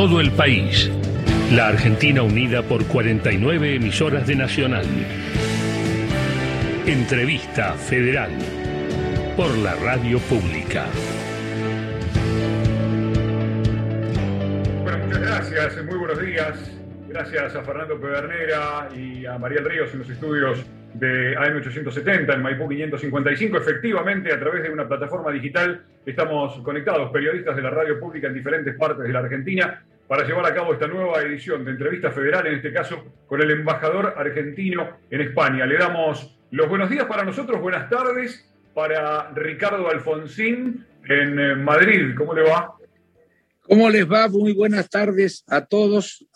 todo 0.00 0.18
el 0.18 0.30
país. 0.30 0.90
La 1.52 1.68
Argentina 1.68 2.22
unida 2.22 2.62
por 2.62 2.86
49 2.86 3.74
emisoras 3.74 4.26
de 4.26 4.34
Nacional. 4.34 4.86
Entrevista 6.86 7.74
Federal 7.74 8.30
por 9.36 9.54
la 9.58 9.74
Radio 9.74 10.18
Pública. 10.20 10.86
Bueno, 14.84 15.04
muchas 15.04 15.20
gracias, 15.20 15.84
muy 15.84 15.98
buenos 15.98 16.22
días. 16.22 16.58
Gracias 17.06 17.54
a 17.54 17.62
Fernando 17.62 18.00
Pedernera 18.00 18.88
y 18.96 19.26
a 19.26 19.36
María 19.36 19.60
Ríos 19.60 19.92
en 19.92 19.98
los 19.98 20.08
estudios 20.08 20.64
de 21.00 21.34
AM870 21.36 22.34
en 22.34 22.42
Maipú 22.42 22.68
555. 22.68 23.56
Efectivamente, 23.56 24.32
a 24.32 24.38
través 24.38 24.62
de 24.62 24.70
una 24.70 24.86
plataforma 24.86 25.32
digital 25.32 25.82
estamos 26.04 26.60
conectados, 26.62 27.10
periodistas 27.10 27.56
de 27.56 27.62
la 27.62 27.70
radio 27.70 27.98
pública 27.98 28.28
en 28.28 28.34
diferentes 28.34 28.76
partes 28.76 29.04
de 29.04 29.12
la 29.12 29.20
Argentina, 29.20 29.82
para 30.06 30.26
llevar 30.26 30.44
a 30.44 30.54
cabo 30.54 30.74
esta 30.74 30.86
nueva 30.86 31.22
edición 31.22 31.64
de 31.64 31.70
entrevista 31.70 32.10
federal, 32.10 32.46
en 32.46 32.56
este 32.56 32.72
caso 32.72 33.04
con 33.26 33.40
el 33.40 33.50
embajador 33.50 34.14
argentino 34.16 34.98
en 35.10 35.20
España. 35.22 35.64
Le 35.66 35.78
damos 35.78 36.36
los 36.50 36.68
buenos 36.68 36.90
días 36.90 37.06
para 37.06 37.24
nosotros, 37.24 37.60
buenas 37.60 37.88
tardes 37.88 38.46
para 38.74 39.30
Ricardo 39.30 39.88
Alfonsín 39.88 40.84
en 41.08 41.38
eh, 41.38 41.54
Madrid. 41.54 42.14
¿Cómo 42.16 42.34
le 42.34 42.42
va? 42.42 42.74
¿Cómo 43.62 43.88
les 43.88 44.10
va? 44.10 44.28
Muy 44.28 44.52
buenas 44.52 44.90
tardes 44.90 45.44
a 45.46 45.64
todos 45.64 46.26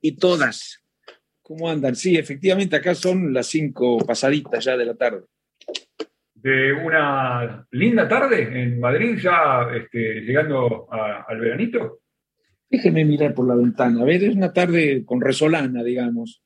y 0.00 0.16
todas. 0.16 0.85
¿Cómo 1.46 1.70
andan? 1.70 1.94
Sí, 1.94 2.16
efectivamente, 2.16 2.74
acá 2.74 2.92
son 2.92 3.32
las 3.32 3.46
cinco 3.46 3.98
pasaditas 3.98 4.64
ya 4.64 4.76
de 4.76 4.84
la 4.84 4.94
tarde. 4.94 5.22
De 6.34 6.72
una 6.72 7.64
linda 7.70 8.08
tarde 8.08 8.62
en 8.62 8.80
Madrid, 8.80 9.16
ya 9.22 9.68
este, 9.72 10.22
llegando 10.22 10.88
al 10.90 11.38
veranito. 11.38 12.00
Déjenme 12.68 13.04
mirar 13.04 13.32
por 13.32 13.46
la 13.46 13.54
ventana. 13.54 14.02
A 14.02 14.04
ver, 14.04 14.24
es 14.24 14.34
una 14.34 14.52
tarde 14.52 15.04
con 15.04 15.20
resolana, 15.20 15.84
digamos. 15.84 16.42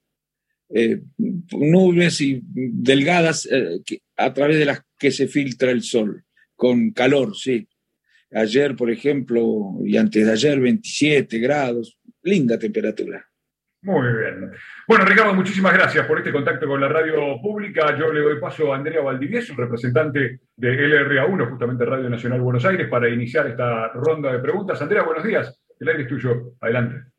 Eh, 0.69 1.01
nubes 1.17 2.21
y 2.21 2.43
delgadas 2.45 3.49
eh, 3.51 3.81
a 4.19 4.35
través 4.35 4.59
de 4.59 4.67
las 4.67 4.83
que 4.99 5.11
se 5.13 5.29
filtra 5.29 5.71
el 5.71 5.81
sol, 5.83 6.25
con 6.55 6.91
calor, 6.91 7.35
sí. 7.35 7.67
Ayer, 8.33 8.77
por 8.77 8.91
ejemplo, 8.91 9.79
y 9.83 9.97
antes 9.97 10.27
de 10.27 10.33
ayer, 10.33 10.61
27 10.61 11.39
grados, 11.39 11.99
linda 12.23 12.59
temperatura. 12.59 13.30
Muy 13.83 14.13
bien. 14.13 14.53
Bueno, 14.87 15.07
Ricardo, 15.07 15.33
muchísimas 15.33 15.73
gracias 15.73 16.07
por 16.07 16.19
este 16.19 16.33
contacto 16.33 16.67
con 16.67 16.81
la 16.81 16.89
radio 16.89 17.41
pública. 17.41 17.97
Yo 17.97 18.13
le 18.13 18.21
doy 18.21 18.39
paso 18.39 18.73
a 18.73 18.77
Andrea 18.77 19.01
Valdivieso, 19.01 19.55
representante 19.57 20.41
de 20.55 20.71
LRA1, 20.71 21.49
justamente 21.49 21.87
Radio 21.87 22.11
Nacional 22.11 22.43
Buenos 22.43 22.67
Aires, 22.67 22.89
para 22.89 23.09
iniciar 23.09 23.47
esta 23.47 23.89
ronda 23.95 24.33
de 24.33 24.39
preguntas. 24.41 24.83
Andrea, 24.83 25.03
buenos 25.03 25.25
días. 25.25 25.63
El 25.79 25.89
aire 25.89 26.03
es 26.03 26.09
tuyo. 26.09 26.53
Adelante. 26.61 27.11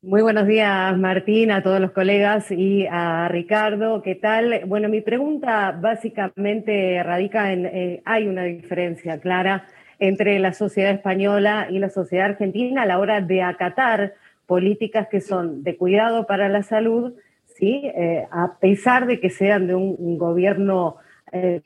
Muy 0.00 0.22
buenos 0.22 0.46
días, 0.46 0.96
Martín, 0.96 1.50
a 1.50 1.62
todos 1.62 1.80
los 1.80 1.90
colegas 1.90 2.52
y 2.52 2.86
a 2.86 3.26
Ricardo. 3.28 4.00
¿Qué 4.02 4.14
tal? 4.14 4.62
Bueno, 4.66 4.88
mi 4.88 5.00
pregunta 5.00 5.72
básicamente 5.72 7.02
radica 7.02 7.52
en, 7.52 7.66
eh, 7.66 8.02
hay 8.04 8.28
una 8.28 8.44
diferencia 8.44 9.18
clara 9.18 9.66
entre 9.98 10.38
la 10.38 10.52
sociedad 10.52 10.92
española 10.92 11.68
y 11.70 11.78
la 11.78 11.88
sociedad 11.88 12.26
argentina 12.26 12.82
a 12.82 12.86
la 12.86 12.98
hora 12.98 13.22
de 13.22 13.42
acatar 13.42 14.14
políticas 14.46 15.08
que 15.08 15.20
son 15.20 15.62
de 15.62 15.76
cuidado 15.76 16.26
para 16.26 16.48
la 16.48 16.62
salud, 16.62 17.14
¿sí? 17.46 17.82
Eh, 17.84 18.26
a 18.30 18.58
pesar 18.58 19.06
de 19.06 19.20
que 19.20 19.30
sean 19.30 19.66
de 19.66 19.74
un, 19.74 20.18
gobierno 20.18 20.96
eh, 21.32 21.62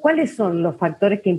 ¿Cuáles 0.00 0.36
son 0.36 0.62
los 0.62 0.76
factores 0.76 1.20
que, 1.20 1.30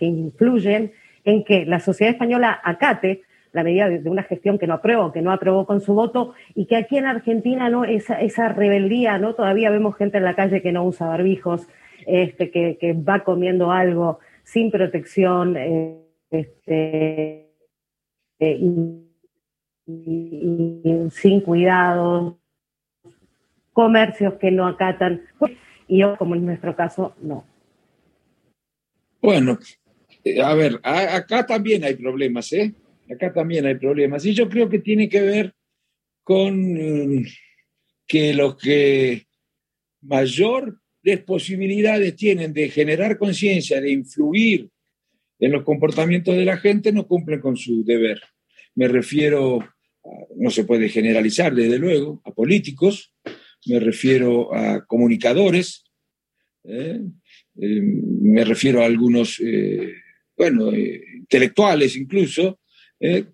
influyen 0.00 0.92
en 1.24 1.44
que 1.44 1.64
la 1.64 1.78
sociedad 1.78 2.12
española 2.12 2.60
acate 2.64 3.22
la 3.52 3.62
medida 3.62 3.88
de, 3.88 4.10
una 4.10 4.24
gestión 4.24 4.58
que 4.58 4.66
no 4.66 4.74
aprobó, 4.74 5.12
que 5.12 5.22
no 5.22 5.32
aprobó 5.32 5.66
con 5.66 5.80
su 5.80 5.94
voto, 5.94 6.34
y 6.54 6.66
que 6.66 6.76
aquí 6.76 6.98
en 6.98 7.06
Argentina 7.06 7.70
no 7.70 7.84
esa, 7.84 8.20
esa 8.20 8.48
rebeldía, 8.48 9.18
¿no? 9.18 9.34
Todavía 9.34 9.70
vemos 9.70 9.96
gente 9.96 10.18
en 10.18 10.24
la 10.24 10.34
calle 10.34 10.60
que 10.60 10.72
no 10.72 10.84
usa 10.84 11.06
barbijos, 11.06 11.66
este, 12.06 12.50
que, 12.50 12.76
que 12.78 12.92
va 12.92 13.20
comiendo 13.20 13.70
algo 13.70 14.18
sin 14.42 14.70
protección, 14.70 15.56
eh, 15.56 15.96
este, 16.30 17.50
eh, 18.38 18.58
y, 18.60 19.02
sin 21.10 21.40
cuidado, 21.40 22.40
comercios 23.72 24.34
que 24.34 24.50
no 24.50 24.66
acatan, 24.66 25.22
y 25.86 26.00
yo, 26.00 26.16
como 26.16 26.34
en 26.34 26.46
nuestro 26.46 26.74
caso, 26.74 27.14
no. 27.20 27.46
Bueno, 29.22 29.58
eh, 30.24 30.40
a 30.40 30.54
ver, 30.54 30.80
acá 30.82 31.46
también 31.46 31.84
hay 31.84 31.94
problemas, 31.94 32.52
¿eh? 32.52 32.74
Acá 33.10 33.32
también 33.32 33.66
hay 33.66 33.76
problemas. 33.76 34.24
Y 34.26 34.34
yo 34.34 34.48
creo 34.48 34.68
que 34.68 34.80
tiene 34.80 35.08
que 35.08 35.20
ver 35.20 35.54
con 36.24 36.72
mm, 36.72 37.24
que 38.06 38.34
los 38.34 38.56
que 38.56 39.26
mayores 40.02 40.74
posibilidades 41.24 42.16
tienen 42.16 42.52
de 42.52 42.68
generar 42.68 43.16
conciencia, 43.16 43.80
de 43.80 43.92
influir 43.92 44.68
en 45.38 45.52
los 45.52 45.64
comportamientos 45.64 46.36
de 46.36 46.44
la 46.44 46.56
gente 46.56 46.92
no 46.92 47.06
cumplen 47.06 47.40
con 47.40 47.56
su 47.56 47.84
deber. 47.84 48.20
Me 48.74 48.88
refiero, 48.88 49.58
no 50.36 50.50
se 50.50 50.64
puede 50.64 50.88
generalizar 50.88 51.54
desde 51.54 51.78
luego, 51.78 52.22
a 52.24 52.32
políticos, 52.32 53.12
me 53.66 53.80
refiero 53.80 54.54
a 54.54 54.86
comunicadores, 54.86 55.84
¿eh? 56.64 57.00
Eh, 57.58 57.80
me 57.80 58.44
refiero 58.44 58.82
a 58.82 58.86
algunos, 58.86 59.40
eh, 59.40 59.94
bueno, 60.36 60.72
intelectuales 60.74 61.96
incluso. 61.96 62.60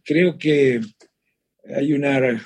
creo 0.04 0.36
que 0.38 0.80
hay 1.76 1.92
una 1.92 2.44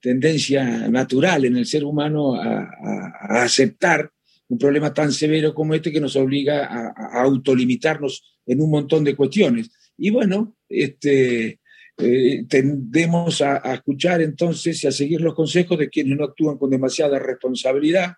tendencia 0.00 0.88
natural 0.88 1.44
en 1.44 1.56
el 1.56 1.66
ser 1.66 1.84
humano 1.84 2.34
a 2.34 3.42
aceptar 3.42 4.10
un 4.48 4.58
problema 4.58 4.94
tan 4.94 5.12
severo 5.12 5.54
como 5.54 5.74
este 5.74 5.92
que 5.92 6.00
nos 6.00 6.16
obliga 6.16 6.66
a, 6.66 7.22
autolimitarnos 7.22 8.38
en 8.46 8.60
un 8.60 8.70
montón 8.70 9.04
de 9.04 9.16
cuestiones. 9.16 9.70
Y 9.96 10.10
bueno, 10.10 10.56
este, 10.68 11.60
eh, 11.98 12.44
tendemos 12.48 13.40
a, 13.40 13.56
escuchar 13.74 14.20
entonces 14.20 14.82
y 14.84 14.86
a 14.86 14.92
seguir 14.92 15.20
los 15.20 15.34
consejos 15.34 15.78
de 15.78 15.88
quienes 15.88 16.16
no 16.16 16.24
actúan 16.24 16.58
con 16.58 16.70
demasiada 16.70 17.18
responsabilidad. 17.18 18.14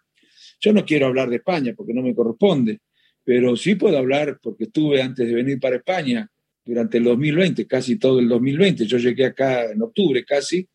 Yo 0.61 0.73
no 0.73 0.85
quiero 0.85 1.07
hablar 1.07 1.31
de 1.31 1.37
España 1.37 1.73
porque 1.77 1.95
no 1.95 2.03
me 2.03 2.15
corresponde, 2.15 2.81
pero 3.25 3.57
sí 3.57 3.77
puedo 3.77 3.97
hablar 3.97 4.39
porque 4.43 4.65
estuve 4.65 5.01
antes 5.01 5.27
de 5.27 5.35
venir 5.35 5.61
para 5.61 5.77
España 5.77 6.29
durante 6.65 6.99
el 6.99 7.05
2020, 7.05 7.67
casi 7.67 7.97
todo 7.97 8.19
el 8.19 8.29
2020. 8.29 8.85
Yo 8.85 8.99
llegué 8.99 9.27
acá 9.27 9.71
en 9.71 9.81
octubre 9.81 10.25
casi 10.25 10.69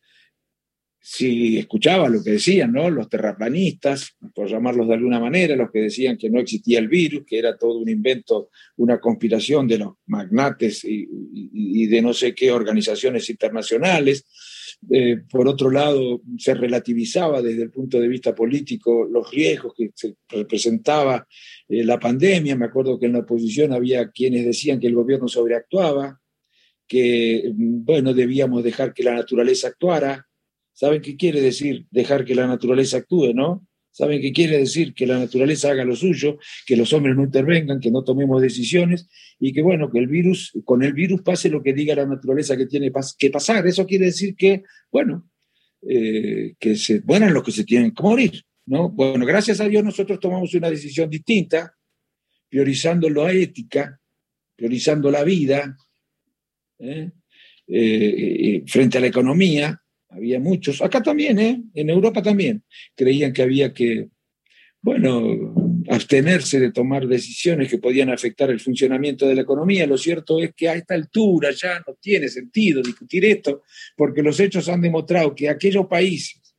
si 1.06 1.58
escuchaba 1.58 2.08
lo 2.08 2.24
que 2.24 2.30
decían, 2.30 2.72
¿no? 2.72 2.88
Los 2.88 3.10
terraplanistas, 3.10 4.16
por 4.34 4.48
llamarlos 4.48 4.88
de 4.88 4.94
alguna 4.94 5.20
manera, 5.20 5.54
los 5.54 5.70
que 5.70 5.80
decían 5.80 6.16
que 6.16 6.30
no 6.30 6.40
existía 6.40 6.78
el 6.78 6.88
virus, 6.88 7.24
que 7.26 7.38
era 7.38 7.58
todo 7.58 7.76
un 7.76 7.90
invento, 7.90 8.48
una 8.78 8.98
conspiración 8.98 9.68
de 9.68 9.76
los 9.76 9.96
magnates 10.06 10.82
y, 10.82 11.86
de 11.88 12.00
no 12.00 12.14
sé 12.14 12.34
qué 12.34 12.50
organizaciones 12.50 13.28
internacionales. 13.28 14.24
Eh, 14.90 15.18
por 15.28 15.46
otro 15.46 15.70
lado, 15.70 16.22
se 16.38 16.54
relativizaba 16.54 17.42
desde 17.42 17.64
el 17.64 17.70
punto 17.70 18.00
de 18.00 18.08
vista 18.08 18.34
político 18.34 19.04
los 19.04 19.30
riesgos 19.30 19.74
que 19.76 19.90
se 19.94 20.14
representaba 20.30 21.28
eh, 21.68 21.84
la 21.84 22.00
pandemia. 22.00 22.56
Me 22.56 22.64
acuerdo 22.64 22.98
que 22.98 23.04
en 23.04 23.12
la 23.12 23.18
oposición 23.18 23.74
había 23.74 24.10
quienes 24.10 24.46
decían 24.46 24.80
que 24.80 24.86
el 24.86 24.94
gobierno 24.94 25.28
sobreactuaba, 25.28 26.18
que, 26.88 27.52
bueno, 27.54 28.14
debíamos 28.14 28.64
dejar 28.64 28.94
que 28.94 29.04
la 29.04 29.12
naturaleza 29.12 29.68
actuara 29.68 30.26
¿Saben 30.74 31.00
qué 31.00 31.16
quiere 31.16 31.40
decir 31.40 31.86
dejar 31.90 32.24
que 32.24 32.34
la 32.34 32.46
naturaleza 32.46 32.98
actúe, 32.98 33.32
no? 33.32 33.66
¿Saben 33.92 34.20
qué 34.20 34.32
quiere 34.32 34.58
decir 34.58 34.92
que 34.92 35.06
la 35.06 35.20
naturaleza 35.20 35.70
haga 35.70 35.84
lo 35.84 35.94
suyo, 35.94 36.36
que 36.66 36.76
los 36.76 36.92
hombres 36.92 37.14
no 37.14 37.22
intervengan, 37.22 37.78
que 37.78 37.92
no 37.92 38.02
tomemos 38.02 38.42
decisiones 38.42 39.08
y 39.38 39.52
que, 39.52 39.62
bueno, 39.62 39.88
que 39.88 40.00
el 40.00 40.08
virus, 40.08 40.50
con 40.64 40.82
el 40.82 40.92
virus 40.92 41.22
pase 41.22 41.48
lo 41.48 41.62
que 41.62 41.72
diga 41.72 41.94
la 41.94 42.04
naturaleza 42.04 42.56
que 42.56 42.66
tiene 42.66 42.90
que 43.16 43.30
pasar? 43.30 43.64
Eso 43.68 43.86
quiere 43.86 44.06
decir 44.06 44.34
que, 44.34 44.64
bueno, 44.90 45.30
eh, 45.88 46.54
que 46.58 46.74
se 46.74 47.02
mueran 47.02 47.32
los 47.32 47.44
que 47.44 47.52
se 47.52 47.62
tienen 47.62 47.92
que 47.92 48.02
morir, 48.02 48.42
¿no? 48.66 48.88
Bueno, 48.90 49.24
gracias 49.24 49.60
a 49.60 49.68
Dios 49.68 49.84
nosotros 49.84 50.18
tomamos 50.18 50.52
una 50.54 50.70
decisión 50.70 51.08
distinta, 51.08 51.72
priorizando 52.48 53.08
la 53.08 53.30
ética, 53.30 54.00
priorizando 54.56 55.08
la 55.08 55.22
vida, 55.22 55.76
¿eh? 56.80 57.12
Eh, 57.68 58.64
frente 58.66 58.98
a 58.98 59.00
la 59.00 59.06
economía, 59.06 59.80
había 60.14 60.38
muchos, 60.40 60.80
acá 60.80 61.02
también, 61.02 61.38
¿eh? 61.38 61.62
en 61.74 61.90
Europa 61.90 62.22
también, 62.22 62.62
creían 62.94 63.32
que 63.32 63.42
había 63.42 63.72
que, 63.72 64.08
bueno, 64.80 65.54
abstenerse 65.88 66.60
de 66.60 66.72
tomar 66.72 67.06
decisiones 67.06 67.68
que 67.68 67.78
podían 67.78 68.10
afectar 68.10 68.50
el 68.50 68.60
funcionamiento 68.60 69.26
de 69.26 69.34
la 69.34 69.42
economía. 69.42 69.86
Lo 69.86 69.98
cierto 69.98 70.40
es 70.40 70.54
que 70.54 70.68
a 70.68 70.74
esta 70.74 70.94
altura 70.94 71.50
ya 71.50 71.82
no 71.86 71.94
tiene 72.00 72.28
sentido 72.28 72.82
discutir 72.82 73.24
esto, 73.24 73.62
porque 73.96 74.22
los 74.22 74.38
hechos 74.40 74.68
han 74.68 74.80
demostrado 74.80 75.34
que 75.34 75.48
aquellos 75.48 75.86
países 75.86 76.54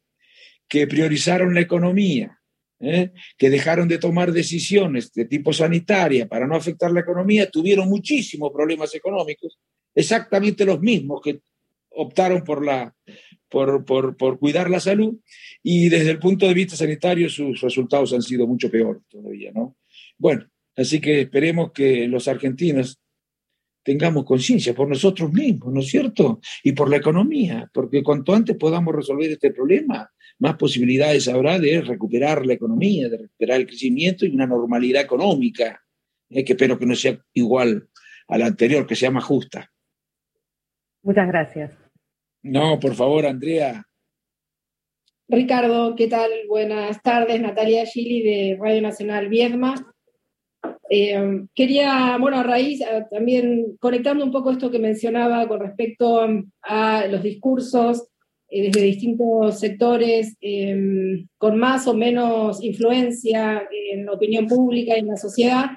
que 0.68 0.88
priorizaron 0.88 1.54
la 1.54 1.62
economía, 1.62 2.40
¿eh? 2.80 3.12
que 3.38 3.50
dejaron 3.50 3.88
de 3.88 3.98
tomar 3.98 4.32
decisiones 4.32 5.12
de 5.14 5.26
tipo 5.26 5.54
sanitaria 5.54 6.28
para 6.28 6.48
no 6.48 6.56
afectar 6.56 6.92
la 6.92 7.02
economía, 7.02 7.50
tuvieron 7.50 7.88
muchísimos 7.88 8.52
problemas 8.52 8.94
económicos, 8.96 9.60
exactamente 9.94 10.66
los 10.66 10.82
mismos 10.82 11.22
que 11.24 11.40
optaron 11.90 12.44
por, 12.44 12.64
la, 12.64 12.94
por, 13.50 13.86
por, 13.86 14.18
por 14.18 14.40
cuidar 14.40 14.70
la 14.70 14.80
salud 14.80 15.16
y 15.64 15.90
desde 15.90 16.12
el 16.12 16.20
punto 16.20 16.48
de 16.48 16.54
vista 16.54 16.76
sanitario 16.76 17.30
sus 17.30 17.62
resultados 17.62 18.14
han 18.14 18.22
sido 18.22 18.48
mucho 18.48 18.70
peores 18.70 19.04
todavía, 19.10 19.52
¿no? 19.54 19.78
Bueno, 20.18 20.46
así 20.76 21.00
que 21.00 21.22
esperemos 21.22 21.72
que 21.72 22.08
los 22.08 22.28
argentinos 22.28 23.00
tengamos 23.84 24.26
conciencia 24.26 24.74
por 24.74 24.90
nosotros 24.90 25.32
mismos, 25.32 25.72
¿no 25.72 25.80
es 25.80 25.88
cierto? 25.88 26.40
Y 26.64 26.72
por 26.72 26.90
la 26.90 26.98
economía, 26.98 27.70
porque 27.72 28.04
cuanto 28.04 28.34
antes 28.34 28.58
podamos 28.58 28.96
resolver 28.96 29.32
este 29.32 29.52
problema, 29.52 30.10
más 30.40 30.56
posibilidades 30.56 31.28
habrá 31.28 31.60
de 31.60 31.82
recuperar 31.82 32.46
la 32.46 32.54
economía, 32.54 33.08
de 33.10 33.18
recuperar 33.20 33.62
el 33.62 33.68
crecimiento 33.68 34.26
y 34.26 34.34
una 34.34 34.48
normalidad 34.48 35.04
económica, 35.04 35.84
eh, 36.30 36.44
que 36.44 36.54
espero 36.54 36.80
que 36.80 36.88
no 36.88 36.96
sea 36.96 37.18
igual 37.34 37.88
a 38.28 38.38
la 38.38 38.48
anterior, 38.48 38.88
que 38.88 38.96
sea 38.96 39.12
más 39.12 39.24
justa. 39.24 39.72
Muchas 41.04 41.28
gracias. 41.28 41.85
No, 42.46 42.80
por 42.80 42.94
favor, 42.94 43.26
Andrea. 43.26 43.84
Ricardo, 45.28 45.96
¿qué 45.96 46.08
tal? 46.08 46.30
Buenas 46.48 47.02
tardes. 47.02 47.42
Natalia 47.42 47.88
Gili 47.88 48.22
de 48.22 48.58
Radio 48.62 48.84
Nacional 48.84 49.30
Viedma. 49.30 49.74
Eh, 50.88 51.42
quería, 51.56 52.16
bueno, 52.20 52.38
a 52.38 52.44
raíz, 52.44 52.82
también 53.10 53.76
conectando 53.80 54.24
un 54.24 54.32
poco 54.32 54.52
esto 54.52 54.70
que 54.70 54.78
mencionaba 54.78 55.48
con 55.48 55.60
respecto 55.60 56.24
a 56.62 57.08
los 57.08 57.24
discursos 57.24 58.10
eh, 58.48 58.68
desde 58.68 58.82
distintos 58.82 59.60
sectores, 59.60 60.38
em, 60.40 61.28
con 61.40 61.58
más 61.58 61.88
o 61.88 61.96
menos 61.96 62.64
influencia 62.64 63.68
en 63.92 64.06
la 64.06 64.12
opinión 64.12 64.46
pública 64.46 64.96
y 64.96 65.00
en 65.00 65.08
la 65.08 65.18
sociedad. 65.18 65.72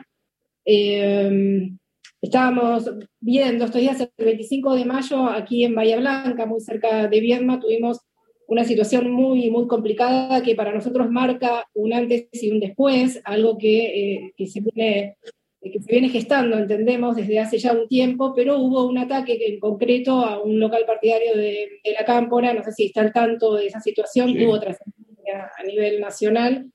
Estábamos 2.20 2.90
viendo 3.20 3.64
estos 3.64 3.80
días, 3.80 4.00
el 4.00 4.24
25 4.24 4.74
de 4.74 4.84
mayo, 4.84 5.26
aquí 5.26 5.64
en 5.64 5.74
Bahía 5.74 5.98
Blanca, 5.98 6.46
muy 6.46 6.60
cerca 6.60 7.06
de 7.08 7.20
Viedma, 7.20 7.60
tuvimos 7.60 8.00
una 8.48 8.64
situación 8.64 9.10
muy, 9.10 9.50
muy 9.50 9.68
complicada 9.68 10.42
que 10.42 10.56
para 10.56 10.72
nosotros 10.72 11.10
marca 11.10 11.66
un 11.74 11.92
antes 11.92 12.28
y 12.32 12.50
un 12.50 12.58
después, 12.58 13.20
algo 13.24 13.56
que, 13.56 14.14
eh, 14.14 14.32
que, 14.36 14.46
se 14.46 14.60
viene, 14.60 15.16
que 15.62 15.80
se 15.80 15.92
viene 15.92 16.08
gestando, 16.08 16.58
entendemos, 16.58 17.14
desde 17.14 17.38
hace 17.38 17.58
ya 17.58 17.72
un 17.72 17.86
tiempo, 17.86 18.32
pero 18.34 18.58
hubo 18.58 18.86
un 18.86 18.98
ataque 18.98 19.38
en 19.46 19.60
concreto 19.60 20.24
a 20.24 20.42
un 20.42 20.58
local 20.58 20.84
partidario 20.86 21.36
de, 21.36 21.68
de 21.84 21.92
la 21.92 22.04
Cámpora, 22.04 22.52
no 22.52 22.64
sé 22.64 22.72
si 22.72 22.86
está 22.86 23.02
al 23.02 23.12
tanto 23.12 23.54
de 23.54 23.66
esa 23.66 23.80
situación, 23.80 24.32
sí. 24.32 24.38
tuvo 24.38 24.58
trascendencia 24.58 25.52
a 25.56 25.62
nivel 25.62 26.00
nacional, 26.00 26.72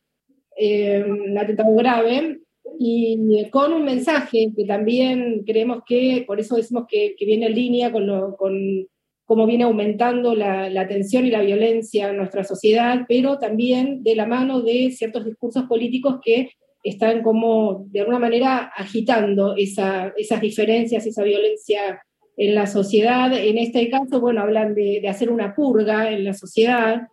eh, 0.55 1.03
un 1.05 1.37
atentado 1.37 1.75
grave, 1.75 2.39
y 2.79 3.49
con 3.49 3.73
un 3.73 3.83
mensaje 3.83 4.51
que 4.55 4.65
también 4.65 5.43
creemos 5.45 5.83
que, 5.85 6.23
por 6.25 6.39
eso 6.39 6.55
decimos 6.55 6.85
que, 6.87 7.15
que 7.17 7.25
viene 7.25 7.47
en 7.47 7.55
línea 7.55 7.91
con, 7.91 8.07
lo, 8.07 8.35
con 8.35 8.87
cómo 9.25 9.45
viene 9.45 9.63
aumentando 9.63 10.35
la, 10.35 10.69
la, 10.69 10.87
tensión 10.87 11.25
y 11.25 11.31
la 11.31 11.41
violencia 11.41 12.09
en 12.09 12.17
nuestra 12.17 12.43
sociedad, 12.43 13.05
pero 13.07 13.39
también 13.39 14.03
de 14.03 14.15
la 14.15 14.25
mano 14.25 14.61
de 14.61 14.91
ciertos 14.91 15.25
discursos 15.25 15.63
políticos 15.65 16.19
que 16.23 16.49
están 16.83 17.23
como 17.23 17.85
de 17.89 18.01
alguna 18.01 18.19
manera 18.19 18.71
agitando 18.75 19.55
esa, 19.55 20.13
esas 20.17 20.41
diferencias, 20.41 21.05
esa 21.05 21.23
violencia 21.23 22.01
en 22.35 22.55
la 22.55 22.67
sociedad. 22.67 23.31
En 23.33 23.57
este 23.57 23.89
caso, 23.89 24.19
bueno, 24.19 24.41
hablan 24.41 24.75
de, 24.75 24.99
de 25.01 25.07
hacer 25.07 25.29
una 25.29 25.55
purga 25.55 26.11
en 26.11 26.25
la 26.25 26.33
sociedad 26.33 27.03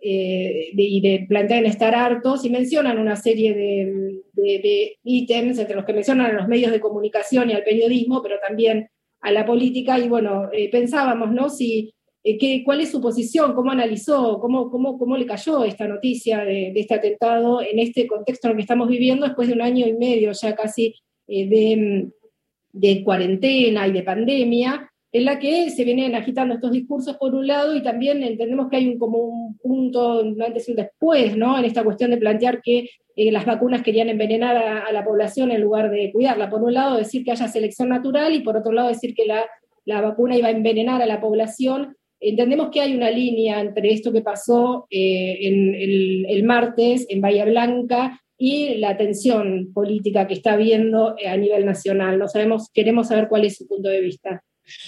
eh, 0.00 0.70
de, 0.74 0.82
y 0.82 1.00
de 1.00 1.26
plantear 1.28 1.64
estar 1.64 1.94
hartos 1.94 2.44
y 2.44 2.50
mencionan 2.50 2.98
una 2.98 3.16
serie 3.16 3.54
de, 3.54 4.22
de 4.34 4.96
ítems, 5.02 5.58
entre 5.58 5.76
los 5.76 5.84
que 5.84 5.92
mencionan 5.92 6.26
a 6.26 6.32
los 6.32 6.48
medios 6.48 6.72
de 6.72 6.80
comunicación 6.80 7.50
y 7.50 7.54
al 7.54 7.64
periodismo, 7.64 8.22
pero 8.22 8.36
también 8.46 8.88
a 9.20 9.32
la 9.32 9.44
política 9.44 9.98
y 9.98 10.08
bueno, 10.08 10.48
eh, 10.52 10.70
pensábamos, 10.70 11.32
¿no? 11.32 11.48
Si, 11.48 11.92
eh, 12.22 12.62
¿Cuál 12.64 12.80
es 12.80 12.90
su 12.90 13.00
posición? 13.00 13.54
¿Cómo 13.54 13.70
analizó? 13.70 14.38
¿Cómo, 14.40 14.70
cómo, 14.70 14.98
cómo 14.98 15.16
le 15.16 15.26
cayó 15.26 15.64
esta 15.64 15.86
noticia 15.86 16.44
de, 16.44 16.72
de, 16.72 16.80
este 16.80 16.94
atentado 16.94 17.62
en 17.62 17.78
este 17.78 18.06
contexto 18.06 18.48
en 18.48 18.52
el 18.52 18.56
que 18.56 18.62
estamos 18.62 18.88
viviendo 18.88 19.26
después 19.26 19.48
de 19.48 19.54
un 19.54 19.62
año 19.62 19.86
y 19.86 19.92
medio 19.92 20.32
ya 20.32 20.54
casi 20.54 20.94
eh, 21.28 21.48
de, 21.48 22.08
de 22.72 23.04
cuarentena 23.04 23.86
y 23.88 23.92
de 23.92 24.02
pandemia? 24.02 24.92
En 25.16 25.24
la 25.24 25.38
que 25.38 25.70
se 25.70 25.82
vienen 25.84 26.14
agitando 26.14 26.54
estos 26.54 26.72
discursos 26.72 27.16
por 27.16 27.34
un 27.34 27.46
lado 27.46 27.74
y 27.74 27.82
también 27.82 28.22
entendemos 28.22 28.68
que 28.68 28.76
hay 28.76 28.86
un, 28.86 28.98
como 28.98 29.18
un 29.18 29.56
punto 29.56 30.20
un 30.20 30.42
antes 30.42 30.68
y 30.68 30.72
un 30.72 30.76
después, 30.76 31.34
¿no? 31.38 31.58
En 31.58 31.64
esta 31.64 31.82
cuestión 31.84 32.10
de 32.10 32.18
plantear 32.18 32.60
que 32.60 32.90
eh, 33.16 33.32
las 33.32 33.46
vacunas 33.46 33.82
querían 33.82 34.10
envenenar 34.10 34.56
a, 34.58 34.92
la 34.92 35.04
población 35.06 35.50
en 35.50 35.62
lugar 35.62 35.90
de 35.90 36.12
cuidarla. 36.12 36.50
Por 36.50 36.62
un 36.62 36.74
lado 36.74 36.98
decir 36.98 37.24
que 37.24 37.30
haya 37.30 37.48
selección 37.48 37.88
natural 37.88 38.34
y 38.34 38.40
por 38.40 38.58
otro 38.58 38.72
lado 38.72 38.88
decir 38.88 39.14
que 39.14 39.24
la, 39.24 39.46
la 39.86 40.02
vacuna 40.02 40.36
iba 40.36 40.48
a 40.48 40.50
envenenar 40.50 41.00
a 41.00 41.06
la 41.06 41.18
población. 41.18 41.96
Entendemos 42.20 42.68
que 42.70 42.82
hay 42.82 42.94
una 42.94 43.10
línea 43.10 43.60
entre 43.62 43.94
esto 43.94 44.12
que 44.12 44.20
pasó 44.20 44.86
eh, 44.90 45.38
el, 45.40 46.44
martes 46.44 47.06
en 47.08 47.22
Bahía 47.22 47.46
Blanca 47.46 48.20
y 48.36 48.74
la 48.74 48.98
tensión 48.98 49.72
política 49.72 50.26
que 50.26 50.34
está 50.34 50.52
habiendo 50.52 51.16
a 51.26 51.36
nivel 51.38 51.64
nacional. 51.64 52.18
No 52.18 52.28
sabemos, 52.28 52.70
queremos 52.74 53.08
saber 53.08 53.28
cuál 53.28 53.46
es 53.46 53.56
su 53.56 53.66
punto 53.66 53.88
de 53.88 54.02
vista. 54.02 54.42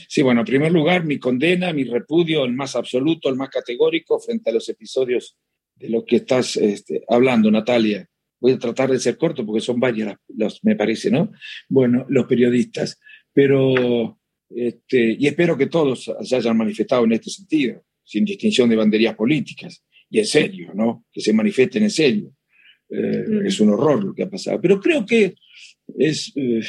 Sí, 0.08 0.22
bueno, 0.22 0.40
en 0.40 0.46
primer 0.46 0.72
lugar, 0.72 1.04
mi 1.04 1.19
condena, 1.19 1.72
mi 1.72 1.84
repudio, 1.84 2.44
el 2.44 2.52
más 2.52 2.75
absoluto, 2.76 3.28
el 3.28 3.36
más 3.36 3.48
categórico 3.48 4.19
frente 4.19 4.50
a 4.50 4.52
los 4.52 4.69
episodios 4.69 5.36
de 5.76 5.88
lo 5.88 6.04
que 6.04 6.16
estás 6.16 6.56
este, 6.56 7.04
hablando, 7.08 7.50
Natalia. 7.50 8.06
Voy 8.40 8.52
a 8.52 8.58
tratar 8.58 8.90
de 8.90 9.00
ser 9.00 9.16
corto 9.16 9.44
porque 9.44 9.60
son 9.60 9.80
varias, 9.80 10.16
los, 10.28 10.62
me 10.64 10.76
parece, 10.76 11.10
¿no? 11.10 11.32
Bueno, 11.69 12.06
los 12.08 12.26
periodistas. 12.26 13.00
Pero, 13.32 14.20
este, 14.50 15.16
y 15.19 15.26
espero 15.26 15.56
que 15.56 15.66
todos 15.66 16.12
se 16.22 16.36
hayan 16.36 16.56
manifestado 16.56 17.04
en 17.04 17.12
este 17.12 17.31
sentido, 17.31 17.84
sin 18.04 18.24
distinción 18.24 18.69
de 18.69 18.76
banderías 18.76 19.14
políticas, 19.14 19.84
y 20.10 20.19
en 20.19 20.26
serio, 20.26 20.72
¿no? 20.74 21.04
Que 21.12 21.20
se 21.20 21.32
manifiesten 21.32 21.82
en 21.84 21.90
serio. 21.90 22.32
Eh, 22.90 23.24
mm. 23.28 23.46
Es 23.46 23.60
un 23.60 23.70
horror 23.70 24.02
lo 24.02 24.14
que 24.14 24.22
ha 24.22 24.31
pasado. 24.31 24.60
Pero 24.60 24.81
creo 24.81 25.04
que 25.04 25.34
es. 25.96 26.32
Eh, 26.36 26.60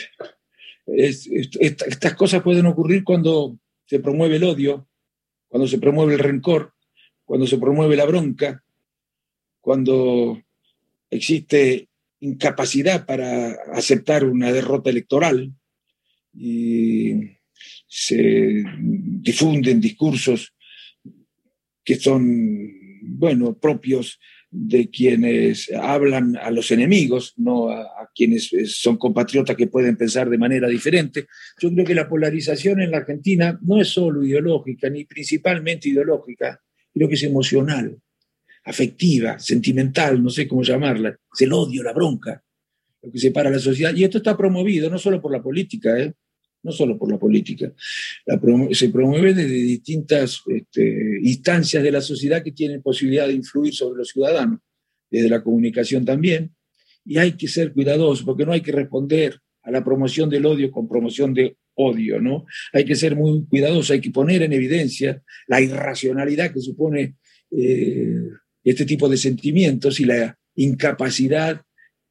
es, 0.96 1.28
es, 1.28 1.50
estas 1.60 2.14
cosas 2.16 2.42
pueden 2.42 2.66
ocurrir 2.66 3.04
cuando 3.04 3.58
se 3.86 4.00
promueve 4.00 4.38
el 4.38 4.44
odio, 4.44 4.88
cuando 5.48 5.68
se 5.68 5.80
promueve 5.80 6.14
el 6.14 6.20
rencor, 6.20 6.74
cuando 7.26 7.48
se 7.48 7.58
promueve 7.58 7.96
la 7.96 8.06
bronca, 8.06 8.64
cuando 9.62 10.42
existe 11.10 11.90
incapacidad 12.20 13.06
para 13.06 13.52
aceptar 13.74 14.26
una 14.26 14.52
derrota 14.52 14.90
electoral 14.90 15.54
y 16.34 17.38
se 17.88 18.64
difunden 18.80 19.82
discursos 19.82 20.54
que 21.84 21.96
son, 21.96 22.72
bueno, 23.02 23.58
propios 23.58 24.20
de 24.52 24.90
quienes 24.90 25.72
hablan 25.72 26.36
a 26.38 26.50
los 26.50 26.72
enemigos, 26.72 27.34
no 27.38 27.70
a, 27.70 28.10
quienes 28.16 28.50
son 28.66 28.98
compatriotas 28.98 29.56
que 29.56 29.68
pueden 29.68 29.96
pensar 29.96 30.30
de 30.30 30.38
manera 30.38 30.68
diferente. 30.68 31.28
Yo 31.62 31.72
creo 31.72 31.86
que 31.86 31.96
la 31.96 32.10
polarización 32.10 32.82
en 32.82 32.92
la 32.92 32.98
Argentina 32.98 33.58
no 33.62 33.80
es 33.80 33.90
solo 33.90 34.24
ideológica, 34.24 34.90
ni 34.90 35.06
principalmente 35.06 35.90
ideológica, 35.90 36.60
creo 36.94 37.08
que 37.08 37.16
es 37.16 37.24
emocional, 37.24 37.98
afectiva, 38.66 39.40
sentimental, 39.40 40.22
no 40.22 40.30
sé 40.30 40.48
cómo 40.48 40.64
llamarla, 40.64 41.10
es 41.10 41.42
el 41.42 41.54
odio, 41.54 41.84
la 41.84 41.94
bronca, 41.94 42.44
lo 43.02 43.12
que 43.12 43.20
separa 43.20 43.50
a 43.50 43.54
la 43.54 43.60
sociedad. 43.60 43.96
Y 43.96 44.04
esto 44.04 44.18
está 44.18 44.36
promovido 44.36 44.90
no 44.90 44.98
solo 44.98 45.22
por 45.22 45.32
la 45.32 45.42
política, 45.42 45.98
¿eh? 45.98 46.14
No 46.64 46.72
solo 46.72 46.98
por 46.98 47.10
la 47.10 47.18
política, 47.18 47.74
se 48.72 48.90
promueve 48.90 49.34
desde 49.34 49.54
distintas 49.54 50.42
este, 50.48 51.20
instancias 51.22 51.82
de 51.84 51.92
la 51.92 52.02
sociedad 52.02 52.44
que 52.44 52.52
tienen 52.52 52.82
posibilidad 52.82 53.28
de 53.28 53.34
influir 53.34 53.74
sobre 53.74 54.00
los 54.00 54.10
ciudadanos, 54.10 54.60
desde 55.10 55.30
la 55.30 55.44
comunicación 55.44 56.06
también, 56.06 56.52
y 57.06 57.18
hay 57.18 57.34
que 57.34 57.48
ser 57.48 57.74
cuidadosos 57.74 58.24
porque 58.24 58.46
no 58.46 58.52
hay 58.52 58.62
que 58.62 58.72
responder 58.72 59.40
a 59.64 59.72
la 59.72 59.84
promoción 59.84 60.30
del 60.30 60.46
odio 60.46 60.72
con 60.72 60.88
promoción 60.88 61.34
de 61.34 61.58
odio, 61.76 62.20
¿no? 62.20 62.46
Hay 62.74 62.86
que 62.86 62.96
ser 62.96 63.16
muy 63.16 63.46
cuidadosos, 63.46 63.92
hay 63.92 64.02
que 64.02 64.12
poner 64.12 64.42
en 64.42 64.54
evidencia 64.54 65.22
la 65.48 65.62
irracionalidad 65.62 66.54
que 66.54 66.60
supone 66.60 67.16
eh, 67.52 68.16
este 68.64 68.86
tipo 68.86 69.08
de 69.08 69.18
sentimientos 69.18 70.00
y 70.00 70.06
la 70.06 70.38
incapacidad 70.56 71.62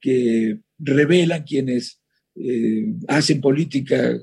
que 0.01 0.59
revelan 0.79 1.43
quienes 1.43 2.01
eh, 2.35 2.87
hacen 3.09 3.41
política 3.41 4.19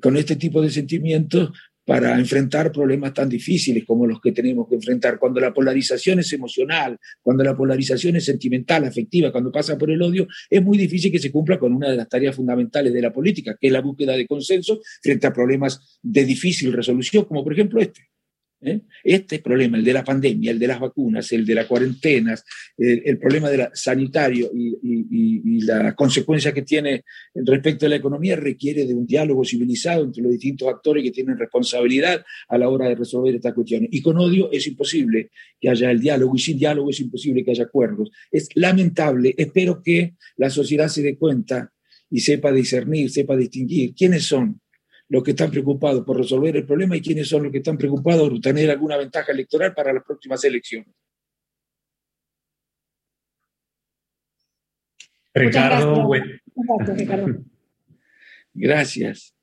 con 0.00 0.16
este 0.16 0.36
tipo 0.36 0.60
de 0.62 0.70
sentimientos 0.70 1.50
para 1.86 2.18
enfrentar 2.18 2.72
problemas 2.72 3.14
tan 3.14 3.28
difíciles 3.28 3.84
como 3.84 4.08
los 4.08 4.20
que 4.20 4.32
tenemos 4.32 4.68
que 4.68 4.74
enfrentar. 4.74 5.20
Cuando 5.20 5.38
la 5.38 5.54
polarización 5.54 6.18
es 6.18 6.32
emocional, 6.32 6.98
cuando 7.22 7.44
la 7.44 7.56
polarización 7.56 8.16
es 8.16 8.24
sentimental, 8.24 8.84
afectiva, 8.84 9.30
cuando 9.30 9.52
pasa 9.52 9.78
por 9.78 9.92
el 9.92 10.02
odio, 10.02 10.26
es 10.50 10.62
muy 10.62 10.76
difícil 10.76 11.12
que 11.12 11.20
se 11.20 11.30
cumpla 11.30 11.60
con 11.60 11.72
una 11.72 11.88
de 11.88 11.96
las 11.96 12.08
tareas 12.08 12.34
fundamentales 12.34 12.92
de 12.92 13.00
la 13.00 13.12
política, 13.12 13.56
que 13.58 13.68
es 13.68 13.72
la 13.72 13.80
búsqueda 13.80 14.16
de 14.16 14.26
consenso 14.26 14.80
frente 15.00 15.28
a 15.28 15.32
problemas 15.32 16.00
de 16.02 16.24
difícil 16.24 16.72
resolución, 16.72 17.24
como 17.24 17.44
por 17.44 17.52
ejemplo 17.52 17.80
este. 17.80 18.08
¿Eh? 18.66 18.80
Este 19.02 19.38
problema, 19.38 19.78
el 19.78 19.84
de 19.84 19.92
la 19.92 20.04
pandemia, 20.04 20.50
el 20.50 20.58
de 20.58 20.66
las 20.66 20.80
vacunas, 20.80 21.30
el 21.32 21.46
de 21.46 21.54
las 21.54 21.66
cuarentenas, 21.66 22.44
el, 22.76 23.18
problema 23.18 23.48
de 23.48 23.56
la, 23.56 23.70
sanitario 23.72 24.50
y, 24.54 24.76
y, 24.82 25.60
la 25.62 25.94
consecuencia 25.94 26.52
que 26.52 26.62
tiene 26.62 27.04
respecto 27.34 27.86
a 27.86 27.88
la 27.88 27.96
economía 27.96 28.36
requiere 28.36 28.84
de 28.84 28.94
un 28.94 29.06
diálogo 29.06 29.44
civilizado 29.44 30.04
entre 30.04 30.22
los 30.22 30.32
distintos 30.32 30.68
actores 30.68 31.02
que 31.02 31.10
tienen 31.10 31.38
responsabilidad 31.38 32.24
a 32.48 32.58
la 32.58 32.68
hora 32.68 32.88
de 32.88 32.96
resolver 32.96 33.34
estas 33.34 33.54
cuestiones. 33.54 33.88
Y 33.92 34.02
con 34.02 34.18
odio 34.18 34.50
es 34.52 34.66
imposible 34.66 35.30
que 35.60 35.70
haya 35.70 35.90
el 35.90 36.00
diálogo 36.00 36.34
y 36.34 36.38
sin 36.38 36.58
diálogo 36.58 36.90
es 36.90 37.00
imposible 37.00 37.44
que 37.44 37.52
haya 37.52 37.64
acuerdos. 37.64 38.10
Es 38.30 38.48
lamentable. 38.54 39.34
Espero 39.36 39.82
que 39.82 40.14
la 40.36 40.50
sociedad 40.50 40.88
se 40.88 41.02
dé 41.02 41.16
cuenta 41.16 41.72
y 42.10 42.20
sepa 42.20 42.52
discernir, 42.52 43.10
sepa 43.10 43.36
distinguir 43.36 43.94
quiénes 43.94 44.24
son 44.24 44.60
los 45.08 45.22
que 45.22 45.30
están 45.30 45.50
preocupados 45.50 46.04
por 46.04 46.16
resolver 46.16 46.56
el 46.56 46.66
problema 46.66 46.96
y 46.96 47.02
quiénes 47.02 47.28
son 47.28 47.44
los 47.44 47.52
que 47.52 47.58
están 47.58 47.78
preocupados 47.78 48.28
por 48.28 48.40
tener 48.40 48.70
alguna 48.70 48.96
ventaja 48.96 49.32
electoral 49.32 49.74
para 49.74 49.92
las 49.92 50.04
próximas 50.04 50.42
elecciones. 50.44 50.94
Ricardo, 55.34 56.08
Gracias. 58.54 59.34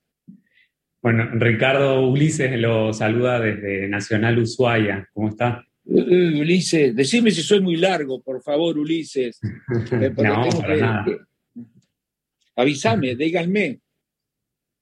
Bueno, 1.02 1.30
Ricardo 1.34 2.08
Ulises 2.08 2.60
lo 2.60 2.94
saluda 2.94 3.40
desde 3.40 3.88
Nacional 3.88 4.40
Ushuaia. 4.40 5.08
¿Cómo 5.14 5.30
está? 5.30 5.68
Ulises, 5.86 6.96
decime 6.96 7.30
si 7.30 7.44
soy 7.44 7.62
muy 7.62 7.76
largo, 7.76 8.24
por 8.24 8.42
favor, 8.42 8.78
Ulises. 8.78 9.40
no, 10.18 10.50
para 10.62 10.76
nada. 10.78 11.06
Avísame, 12.56 13.16
díganme. 13.16 13.83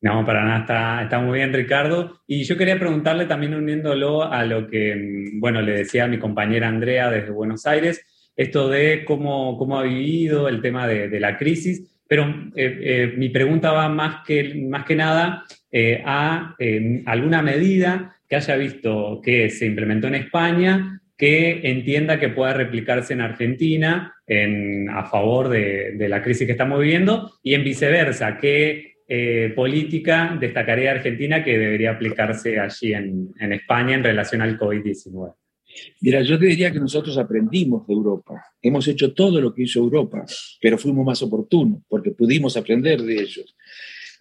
No, 0.01 0.25
para 0.25 0.43
nada, 0.43 0.59
está, 0.61 1.03
está, 1.03 1.19
muy 1.19 1.37
bien 1.37 1.53
Ricardo. 1.53 2.21
Y 2.25 2.43
yo 2.43 2.57
quería 2.57 2.79
preguntarle 2.79 3.25
también 3.25 3.53
uniéndolo 3.53 4.23
a 4.23 4.43
lo 4.45 4.67
que, 4.67 4.95
mm, 4.95 5.39
bueno, 5.39 5.61
le 5.61 5.73
decía 5.73 6.05
a 6.05 6.07
mi 6.07 6.17
compañera 6.17 6.67
Andrea 6.67 7.11
desde 7.11 7.29
Buenos 7.29 7.67
Aires, 7.67 8.03
esto 8.35 8.67
de 8.67 9.05
cómo, 9.05 9.57
cómo 9.57 9.77
ha 9.77 9.83
vivido 9.83 10.49
el 10.49 10.61
tema 10.61 10.87
de, 10.87 11.19
la 11.19 11.37
crisis, 11.37 12.01
pero 12.07 12.23
eh, 12.55 12.79
eh, 12.81 13.13
mi 13.15 13.29
pregunta 13.29 13.71
va 13.71 13.89
más 13.89 14.25
que, 14.25 14.55
más 14.67 14.85
que 14.85 14.95
nada 14.95 15.43
eh, 15.71 16.01
a 16.03 16.55
alguna 17.05 17.43
medida 17.43 18.15
que 18.27 18.37
haya 18.37 18.55
visto 18.55 19.21
que 19.23 19.49
se 19.49 19.67
implementó 19.67 20.07
en 20.07 20.15
España 20.15 21.01
que 21.15 21.61
entienda 21.69 22.19
que 22.19 22.29
pueda 22.29 22.53
replicarse 22.53 23.13
en 23.13 23.21
Argentina 23.21 24.15
en, 24.25 24.89
a 24.89 25.03
favor 25.05 25.49
de, 25.49 25.91
de 25.91 26.09
la 26.09 26.23
crisis 26.23 26.47
que 26.47 26.53
estamos 26.53 26.79
viviendo 26.79 27.33
y 27.43 27.53
en 27.53 27.63
viceversa, 27.63 28.37
que 28.37 28.90
eh, 29.13 29.51
política 29.53 30.37
destacaría 30.39 30.91
Argentina 30.91 31.43
que 31.43 31.57
debería 31.57 31.91
aplicarse 31.91 32.57
allí 32.57 32.93
en, 32.93 33.33
España 33.51 33.95
en 33.95 34.05
relación 34.05 34.41
al 34.41 34.57
COVID-19? 34.57 35.33
Mira, 35.99 36.21
yo 36.21 36.39
te 36.39 36.45
diría 36.45 36.71
que 36.71 36.79
nosotros 36.79 37.17
aprendimos 37.17 37.85
de 37.85 37.93
Europa. 37.93 38.41
Hemos 38.61 38.87
hecho 38.87 39.13
todo 39.13 39.41
lo 39.41 39.53
que 39.53 39.63
hizo 39.63 39.79
Europa, 39.79 40.23
pero 40.61 40.77
fuimos 40.77 41.05
más 41.05 41.21
oportunos 41.23 41.81
porque 41.89 42.11
pudimos 42.11 42.55
aprender 42.55 43.01
de 43.01 43.15
ellos. 43.15 43.53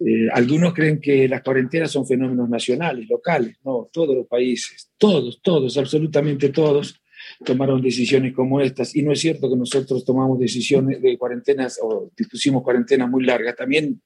Eh, 0.04 0.28
algunos 0.32 0.74
creen 0.74 1.00
que 1.00 1.28
las 1.28 1.42
cuarentenas 1.42 1.92
son 1.92 2.04
fenómenos 2.04 2.48
nacionales, 2.48 3.08
locales. 3.08 3.58
No, 3.64 3.88
todos 3.92 4.16
los 4.16 4.26
países, 4.26 4.90
todos, 4.98 5.40
todos, 5.40 5.78
absolutamente 5.78 6.48
todos, 6.48 7.00
tomaron 7.44 7.80
decisiones 7.80 8.32
como 8.32 8.60
estas. 8.60 8.96
Y 8.96 9.02
no 9.02 9.12
es 9.12 9.20
cierto 9.20 9.48
que 9.48 9.56
nosotros 9.56 10.04
tomamos 10.04 10.40
decisiones 10.40 11.00
de 11.00 11.16
cuarentenas 11.16 11.78
o 11.80 12.10
dispusimos 12.16 12.64
cuarentenas 12.64 13.08
muy 13.08 13.24
largas. 13.24 13.54
También 13.54 14.00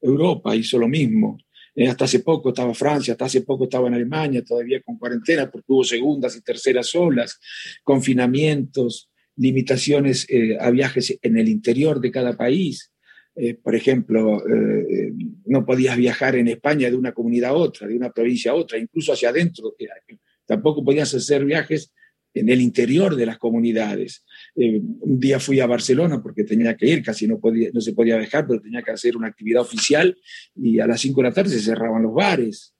Europa 0.00 0.54
hizo 0.54 0.78
lo 0.78 0.88
mismo. 0.88 1.38
Eh, 1.74 1.88
hasta 1.88 2.04
hace 2.04 2.20
poco 2.20 2.50
estaba 2.50 2.74
Francia, 2.74 3.12
hasta 3.12 3.26
hace 3.26 3.42
poco 3.42 3.64
estaba 3.64 3.88
en 3.88 3.94
Alemania, 3.94 4.44
todavía 4.44 4.82
con 4.82 4.98
cuarentena, 4.98 5.50
porque 5.50 5.72
hubo 5.72 5.84
segundas 5.84 6.36
y 6.36 6.42
terceras 6.42 6.94
olas, 6.94 7.38
confinamientos, 7.84 9.08
limitaciones 9.36 10.26
eh, 10.28 10.58
a 10.60 10.70
viajes 10.70 11.18
en 11.22 11.38
el 11.38 11.48
interior 11.48 12.00
de 12.00 12.10
cada 12.10 12.36
país. 12.36 12.92
Eh, 13.36 13.54
por 13.54 13.74
ejemplo, 13.76 14.42
no 15.46 15.64
podías 15.64 15.96
viajar 15.96 16.34
en 16.34 16.48
España 16.48 16.90
de 16.90 16.96
una 16.96 17.12
comunidad 17.12 17.50
a 17.50 17.54
otra, 17.54 17.86
de 17.86 17.96
una 17.96 18.10
provincia 18.10 18.50
a 18.50 18.54
otra, 18.54 18.76
incluso 18.76 19.12
hacia 19.12 19.30
adentro. 19.30 19.74
Tampoco 20.44 20.84
podías 20.84 21.14
hacer 21.14 21.44
viajes 21.44 21.94
en 22.34 22.48
el 22.48 22.60
interior 22.60 23.16
de 23.16 23.26
las 23.26 23.38
comunidades. 23.38 24.24
Eh, 24.56 24.80
un 25.00 25.20
día 25.20 25.38
fui 25.38 25.60
a 25.60 25.66
Barcelona 25.66 26.22
porque 26.22 26.44
tenía 26.44 26.76
que 26.76 26.86
ir, 26.86 27.02
casi 27.02 27.26
no, 27.26 27.38
podía, 27.38 27.70
no 27.72 27.80
se 27.80 27.92
podía 27.92 28.16
viajar, 28.16 28.46
pero 28.46 28.60
tenía 28.60 28.82
que 28.82 28.90
hacer 28.90 29.16
una 29.16 29.28
actividad 29.28 29.62
oficial 29.62 30.16
y 30.54 30.80
a 30.80 30.86
las 30.86 31.00
5 31.00 31.22
de 31.22 31.28
la 31.28 31.34
tarde 31.34 31.50
se 31.50 31.60
cerraban 31.60 32.02
los 32.02 32.14
bares, 32.14 32.74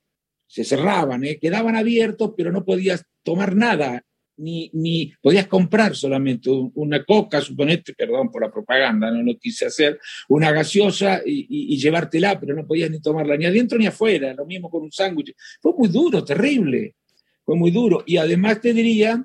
se 0.47 0.65
cerraban, 0.65 1.25
¿eh? 1.25 1.39
quedaban 1.41 1.77
abiertos, 1.77 2.33
pero 2.37 2.51
no 2.51 2.65
podías 2.65 3.05
tomar 3.23 3.55
nada, 3.55 4.05
ni, 4.41 4.71
ni 4.73 5.13
podías 5.21 5.47
comprar 5.47 5.95
solamente 5.95 6.51
una 6.51 7.05
coca, 7.05 7.41
suponete, 7.41 7.93
perdón 7.95 8.31
por 8.31 8.43
la 8.43 8.51
propaganda, 8.51 9.11
no 9.11 9.23
lo 9.23 9.39
quise 9.39 9.67
hacer, 9.67 10.01
una 10.29 10.51
gaseosa 10.51 11.21
y, 11.25 11.47
y, 11.75 11.77
llevártela, 11.79 12.41
pero 12.41 12.55
no 12.55 12.67
podías 12.67 12.91
ni 12.91 13.01
tomarla 13.01 13.37
ni 13.37 13.45
adentro 13.45 13.79
ni 13.79 13.87
afuera, 13.87 14.33
lo 14.35 14.47
mismo 14.47 14.71
con 14.71 14.83
un 14.83 14.91
sándwich. 14.91 15.35
Fue 15.61 15.73
muy 15.77 15.89
duro, 15.89 16.25
terrible, 16.25 16.97
fue 17.45 17.55
muy 17.55 17.71
duro. 17.71 18.03
Y 18.07 18.17
además 18.17 18.61
te 18.61 18.73
diría 18.73 19.23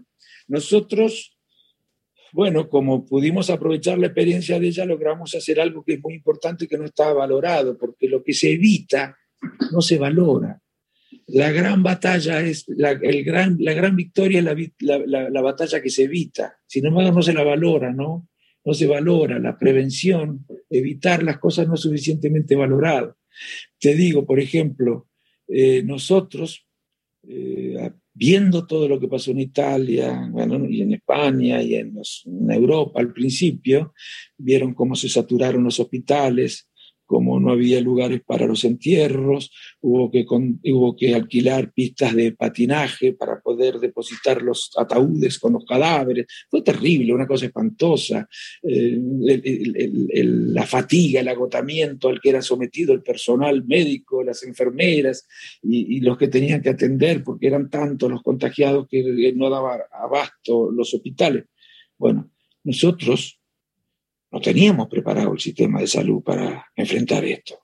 nosotros, 0.47 1.34
bueno, 2.35 2.67
como 2.67 3.05
pudimos 3.05 3.49
aprovechar 3.49 3.97
la 3.97 4.07
experiencia 4.07 4.59
de 4.59 4.67
ella, 4.67 4.83
logramos 4.83 5.33
hacer 5.35 5.57
algo 5.57 5.85
que 5.85 5.93
es 5.93 6.01
muy 6.01 6.15
importante 6.15 6.67
que 6.67 6.77
no 6.77 6.83
estaba 6.83 7.13
valorado, 7.13 7.77
porque 7.77 8.09
lo 8.09 8.21
que 8.21 8.33
se 8.33 8.51
evita 8.51 9.17
no 9.71 9.79
se 9.79 9.97
valora. 9.97 10.61
La 11.27 11.49
gran 11.53 11.81
batalla 11.81 12.41
es, 12.41 12.65
la, 12.67 12.91
el 12.91 13.23
gran, 13.23 13.55
la 13.61 13.71
gran 13.71 13.95
victoria 13.95 14.39
es 14.39 14.73
la, 14.81 15.29
la, 15.29 15.41
batalla 15.41 15.81
que 15.81 15.89
se 15.89 16.03
evita. 16.03 16.57
Sin 16.67 16.85
embargo, 16.85 17.13
no 17.13 17.21
se 17.21 17.31
la 17.31 17.43
valora, 17.43 17.93
¿no? 17.93 18.27
No 18.65 18.73
se 18.73 18.85
valora 18.85 19.39
la 19.39 19.57
prevención, 19.57 20.45
evitar 20.69 21.23
las 21.23 21.37
cosas 21.37 21.69
no 21.69 21.77
suficientemente 21.77 22.53
valoradas. 22.53 23.15
Te 23.79 23.95
digo, 23.95 24.25
por 24.25 24.41
ejemplo, 24.41 25.07
eh, 25.47 25.83
nosotros 25.83 26.67
eh, 27.25 27.91
viendo 28.15 28.65
todo 28.65 28.87
lo 28.87 28.97
que 28.99 29.09
pasó 29.09 29.31
en 29.31 29.41
Italia, 29.41 30.27
bueno, 30.31 30.65
y 30.69 30.81
en 30.81 30.93
España 30.93 31.61
y 31.61 31.75
en, 31.75 31.97
en, 32.25 32.51
Europa 32.51 33.01
al 33.01 33.11
principio, 33.11 33.93
vieron 34.37 34.73
cómo 34.73 34.95
se 34.95 35.09
saturaron 35.09 35.65
los 35.65 35.79
hospitales, 35.81 36.69
como 37.05 37.39
no 37.39 37.51
había 37.51 37.79
lugares 37.81 38.21
para 38.25 38.45
los 38.45 38.63
entierros, 38.63 39.51
hubo 39.81 40.11
que, 40.11 40.25
hubo 40.27 40.95
que 40.95 41.13
alquilar 41.13 41.71
pistas 41.71 42.15
de 42.15 42.31
patinaje 42.31 43.13
para 43.13 43.39
poder 43.41 43.79
depositar 43.79 44.41
los 44.41 44.71
ataúdes 44.77 45.39
con 45.39 45.53
los 45.53 45.65
cadáveres. 45.65 46.25
Fue 46.49 46.61
terrible, 46.61 47.13
una 47.13 47.27
cosa 47.27 47.45
espantosa. 47.45 48.27
Eh, 48.63 48.99
la 50.23 50.65
fatiga, 50.65 51.21
el 51.21 51.27
agotamiento 51.27 52.09
al 52.09 52.19
que 52.19 52.29
era 52.29 52.41
sometido 52.41 52.93
el 52.93 53.03
personal 53.03 53.65
médico, 53.65 54.23
las 54.23 54.43
enfermeras 54.43 55.27
y, 55.61 55.97
y 55.97 55.99
los 56.01 56.17
que 56.17 56.27
tenían 56.27 56.61
que 56.61 56.69
atender, 56.69 57.23
porque 57.23 57.47
eran 57.47 57.69
tantos 57.69 58.09
los 58.09 58.23
contagiados 58.23 58.87
que 58.89 59.33
no 59.35 59.49
daba 59.49 59.79
abasto 59.91 60.71
los 60.71 60.93
hospitales. 60.93 61.45
Bueno, 61.97 62.29
nosotros 62.63 63.39
no 64.35 64.41
teníamos 64.41 64.89
preparado 64.89 65.31
el 65.31 65.39
sistema 65.39 65.79
de 65.79 65.87
salud 65.87 66.21
para 66.21 66.65
enfrentar 66.75 67.23
esto. 67.23 67.57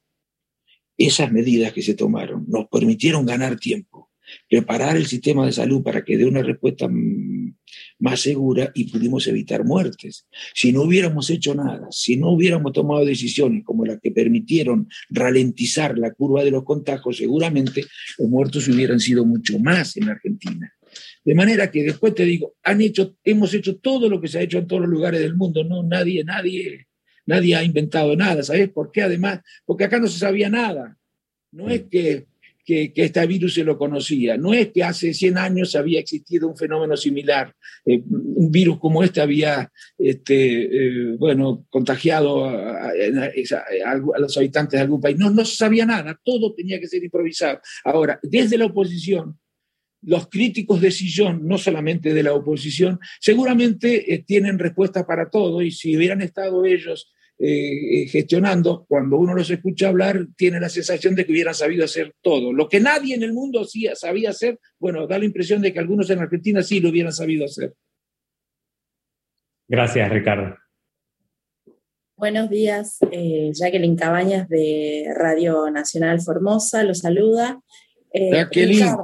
Esas 0.98 1.30
medidas 1.30 1.74
que 1.74 1.82
se 1.82 1.96
tomaron 1.96 2.46
nos 2.48 2.70
permitieron 2.70 3.25
ganar 3.25 3.60
tiempo, 3.60 4.10
preparar 4.50 4.96
el 4.96 5.06
sistema 5.06 5.46
de 5.46 5.51
salud 5.51 5.84
para 5.84 6.06
que 6.06 6.16
dé 6.16 6.24
una 6.25 6.42
respuesta 6.42 6.88
más 8.00 8.22
segura 8.22 8.72
y 8.74 8.86
pudimos 8.86 9.28
evitar 9.28 9.66
muertes. 9.66 10.25
Si 10.54 10.72
no 10.72 10.84
hubiéramos 10.84 11.30
hecho 11.30 11.54
nada, 11.54 11.90
si 11.92 12.16
no 12.16 12.30
hubiéramos 12.30 12.72
tomado 12.72 13.04
decisiones 13.04 13.66
como 13.66 13.86
las 13.86 14.00
que 14.00 14.12
permitieron 14.12 14.88
ralentizar 15.10 15.98
la 15.98 16.12
curva 16.12 16.42
de 16.46 16.51
los 16.51 16.63
contagios, 16.63 17.18
seguramente 17.18 17.84
los 18.18 18.30
muertos 18.30 18.70
hubieran 18.70 19.01
sido 19.01 19.25
mucho 19.25 19.60
más 19.60 19.98
en 19.98 20.08
Argentina. 20.08 20.74
De 21.24 21.36
manera 21.36 21.70
que 21.70 21.84
después 21.84 22.16
te 22.16 22.26
digo, 22.26 22.56
han 22.64 22.82
hecho, 22.82 23.16
hemos 23.24 23.54
hecho 23.54 23.78
todo 23.78 24.10
lo 24.10 24.20
que 24.20 24.28
se 24.28 24.40
ha 24.40 24.42
hecho 24.42 24.58
en 24.58 24.68
todos 24.68 24.82
los 24.82 24.92
lugares 24.92 25.20
del 25.22 25.36
mundo, 25.36 25.64
no, 25.64 25.84
nadie, 25.84 26.24
nadie, 26.24 26.88
nadie 27.26 27.56
ha 27.56 27.64
inventado 27.64 28.16
nada, 28.16 28.44
¿sabes 28.44 28.70
por 28.70 28.92
qué? 28.92 29.04
Además, 29.04 29.42
porque 29.66 29.86
acá 29.86 30.00
no 30.00 30.08
se 30.08 30.20
sabía 30.20 30.50
nada. 30.50 30.98
No 31.52 31.70
es 31.70 31.84
que, 31.84 32.28
que, 32.66 32.94
este 32.96 33.26
virus 33.28 33.56
se 33.56 33.64
lo 33.64 33.78
conocía, 33.78 34.38
no 34.38 34.54
es 34.54 34.72
que 34.72 34.84
hace 34.84 35.14
100 35.14 35.38
años 35.38 35.76
había 35.76 36.00
existido 36.00 36.48
un 36.48 36.56
fenómeno 36.56 36.96
similar, 36.96 37.54
eh, 37.86 38.02
un 38.08 38.52
virus 38.52 38.80
como 38.80 39.04
este 39.04 39.20
había, 39.20 39.70
este, 39.98 40.64
eh, 40.64 41.16
bueno, 41.18 41.66
contagiado 41.70 42.46
a, 42.46 42.90
a, 42.90 44.20
los 44.20 44.38
habitantes 44.38 44.78
de 44.78 44.84
algún 44.84 45.02
país. 45.02 45.18
No, 45.18 45.30
no 45.30 45.44
se 45.44 45.58
sabía 45.58 45.86
nada, 45.86 46.18
todo 46.24 46.54
tenía 46.54 46.80
que 46.80 46.88
ser 46.88 47.04
improvisado. 47.04 47.60
Ahora, 47.84 48.20
desde 48.24 48.58
la 48.58 48.68
oposición, 48.68 49.38
los 50.01 50.27
críticos 50.29 50.81
de 50.81 50.91
sillón, 50.91 51.48
no 51.48 51.58
solamente 51.58 52.13
de 52.13 52.24
la 52.24 52.34
oposición, 52.34 53.00
seguramente 53.20 54.13
eh, 54.13 54.24
tienen 54.25 54.60
respuesta 54.60 55.05
para 55.05 55.29
todo 55.29 55.62
y 55.62 55.72
si 55.72 55.96
hubieran 55.96 56.22
estado 56.22 56.65
ellos 56.65 57.13
eh, 57.43 58.08
gestionando, 58.08 58.86
cuando 58.88 59.17
uno 59.17 59.34
los 59.34 59.50
escucha 59.50 59.88
hablar, 59.88 60.27
tiene 60.36 60.60
la 60.60 60.70
sensación 60.70 61.15
de 61.15 61.25
que 61.25 61.31
hubieran 61.31 61.55
sabido 61.55 61.84
hacer 61.84 62.13
todo. 62.22 62.53
Lo 62.53 62.70
que 62.70 62.79
nadie 62.79 63.15
en 63.15 63.24
el 63.24 63.34
mundo 63.34 63.65
sabía 63.96 64.29
hacer, 64.29 64.60
bueno, 64.77 65.08
da 65.08 65.17
la 65.17 65.25
impresión 65.25 65.60
de 65.62 65.74
que 65.74 65.79
algunos 65.79 66.10
en 66.12 66.20
Argentina 66.20 66.62
sí 66.62 66.79
lo 66.79 66.89
hubieran 66.89 67.12
sabido 67.12 67.46
hacer. 67.46 67.74
Gracias, 69.67 70.12
Ricardo. 70.12 70.55
Buenos 72.15 72.51
días, 72.51 73.00
eh, 73.12 73.50
Jacqueline 73.51 73.96
Cabañas 73.96 74.48
de 74.48 75.08
Radio 75.17 75.72
Nacional 75.72 76.22
Formosa, 76.22 76.84
lo 76.84 76.93
saluda. 76.93 77.60
Eh, 78.13 78.29
Jacqueline. 78.31 78.96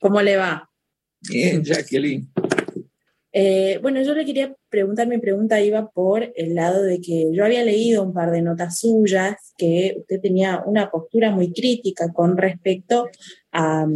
¿Cómo 0.00 0.22
le 0.22 0.36
va? 0.36 0.68
Bien, 1.28 1.62
Jacqueline. 1.62 2.26
Eh, 3.32 3.78
bueno, 3.80 4.02
yo 4.02 4.14
le 4.14 4.24
quería 4.24 4.52
preguntar, 4.68 5.06
mi 5.06 5.18
pregunta 5.18 5.60
iba 5.60 5.88
por 5.90 6.32
el 6.34 6.54
lado 6.54 6.82
de 6.82 7.00
que 7.00 7.30
yo 7.32 7.44
había 7.44 7.62
leído 7.62 8.02
un 8.02 8.12
par 8.12 8.32
de 8.32 8.42
notas 8.42 8.80
suyas 8.80 9.54
que 9.56 9.94
usted 9.98 10.20
tenía 10.20 10.62
una 10.66 10.90
postura 10.90 11.30
muy 11.30 11.52
crítica 11.52 12.12
con 12.12 12.36
respecto 12.36 13.08
a, 13.52 13.86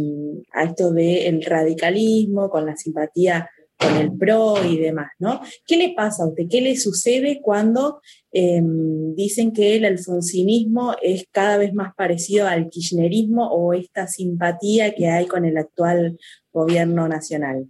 a 0.53 0.63
esto 0.63 0.93
del 0.93 1.43
radicalismo, 1.43 2.49
con 2.49 2.65
la 2.65 2.77
simpatía 2.77 3.49
con 3.77 3.95
el 3.97 4.11
PRO 4.17 4.65
y 4.65 4.77
demás, 4.77 5.11
¿no? 5.19 5.41
¿Qué 5.65 5.77
le 5.77 5.93
pasa 5.93 6.23
a 6.23 6.27
usted? 6.27 6.45
¿Qué 6.49 6.61
le 6.61 6.77
sucede 6.77 7.41
cuando 7.41 8.01
em, 8.31 9.13
dicen 9.15 9.51
que 9.51 9.75
el 9.75 9.85
alfonsinismo 9.85 10.95
es 11.01 11.27
cada 11.31 11.57
vez 11.57 11.73
más 11.73 11.93
parecido 11.95 12.47
al 12.47 12.69
kirchnerismo 12.69 13.47
o 13.49 13.73
esta 13.73 14.07
simpatía 14.07 14.95
que 14.95 15.07
hay 15.07 15.27
con 15.27 15.45
el 15.45 15.57
actual 15.57 16.17
gobierno 16.51 17.07
nacional? 17.07 17.69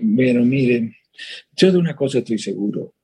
Bueno, 0.00 0.44
miren, 0.44 0.94
yo 1.56 1.72
de 1.72 1.78
una 1.78 1.94
cosa 1.94 2.18
estoy 2.18 2.38
seguro, 2.38 2.94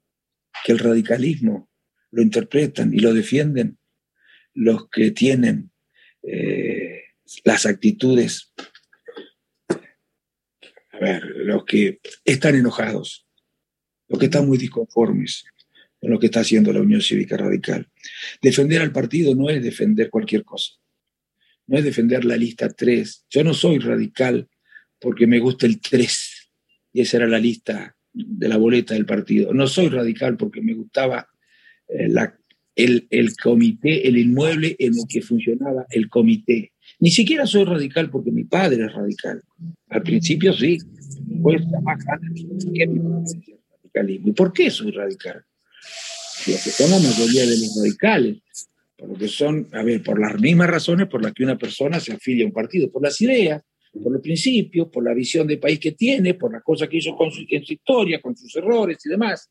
que 0.65 0.73
el 0.73 0.79
radicalismo 0.79 1.69
lo 2.11 2.23
interpretan 2.23 2.93
y 2.95 2.99
lo 2.99 3.13
defienden 3.15 3.79
los 4.55 4.89
que 4.89 5.11
tienen 5.11 5.71
eh, 6.23 7.03
las 7.45 7.67
actitudes, 7.67 8.53
los 11.01 11.65
que 11.65 12.01
están 12.25 12.55
enojados, 12.55 13.27
los 14.09 14.19
que 14.19 14.27
están 14.27 14.47
muy 14.47 14.59
disconformes 14.59 15.45
con 15.99 16.11
lo 16.11 16.19
que 16.19 16.27
está 16.27 16.41
haciendo 16.41 16.73
la 16.73 16.81
Unión 16.81 17.01
Cívica 17.01 17.37
Radical. 17.37 17.89
Defender 18.41 18.81
al 18.81 18.93
partido 18.93 19.35
no 19.35 19.51
es 19.51 19.63
defender 19.63 20.11
cualquier 20.11 20.45
cosa, 20.45 20.73
no 21.67 21.79
es 21.79 21.85
defender 21.85 22.25
la 22.25 22.37
lista 22.37 22.69
3. 22.69 23.27
Yo 23.31 23.45
no 23.45 23.55
soy 23.55 23.79
radical 23.79 24.49
porque 24.99 25.27
me 25.27 25.39
gusta 25.39 25.67
el 25.67 25.81
3 25.81 26.53
y 26.93 27.03
esa 27.03 27.19
era 27.19 27.27
la 27.27 27.39
lista 27.39 27.97
de 28.13 28.49
la 28.49 28.57
boleta 28.57 28.95
del 28.95 29.07
partido. 29.07 29.53
No 29.55 29.67
soy 29.67 29.89
radical 29.89 30.37
porque 30.37 30.63
me 30.63 30.75
gustaba 30.75 31.29
eh, 31.89 32.09
el, 32.75 33.07
el, 33.11 33.37
comité, 33.37 34.09
el 34.09 34.19
inmueble 34.19 34.77
en 34.79 34.95
el 34.95 35.05
que 35.09 35.23
funcionaba 35.23 35.87
el 35.91 36.09
comité. 36.09 36.73
Ni 36.99 37.11
siquiera 37.11 37.47
soy 37.47 37.65
radical 37.65 38.11
porque 38.11 38.31
mi 38.31 38.45
padre 38.45 38.85
es 38.85 38.93
radical. 38.93 39.43
Al 39.89 40.03
principio 40.03 40.53
sí, 40.53 40.79
pues 41.43 41.63
que 41.63 42.87
radicalismo. 42.87 44.29
¿Y 44.29 44.33
por 44.33 44.53
qué 44.53 44.71
soy 44.71 44.91
radical? 44.91 45.45
Porque 46.45 46.59
son 46.59 46.91
la 46.91 46.99
mayoría 46.99 47.43
de 47.43 47.59
los 47.59 47.77
radicales. 47.77 48.39
Por 48.97 49.09
lo 49.09 49.15
que 49.15 49.29
son, 49.29 49.69
a 49.73 49.83
ver, 49.83 50.03
por 50.03 50.21
las 50.21 50.39
mismas 50.39 50.69
razones 50.69 51.09
por 51.09 51.23
las 51.23 51.33
que 51.33 51.45
una 51.45 51.57
persona 51.57 51.99
se 52.01 52.13
afilia 52.13 52.45
a 52.45 52.49
un 52.49 52.53
partido, 52.53 52.91
por 52.91 53.03
las 53.03 53.19
ideas, 53.23 53.63
por 53.93 54.13
los 54.13 54.21
principios, 54.21 54.89
por 54.89 55.03
la 55.03 55.15
visión 55.15 55.47
de 55.47 55.57
país 55.57 55.79
que 55.79 55.93
tiene, 55.93 56.35
por 56.35 56.53
las 56.53 56.63
cosas 56.63 56.89
que 56.89 56.99
hizo 56.99 57.17
con 57.17 57.31
en 57.31 57.65
su 57.65 57.73
historia, 57.73 58.21
con 58.21 58.37
sus 58.37 58.55
errores 58.57 58.99
y 59.05 59.09
demás. 59.09 59.51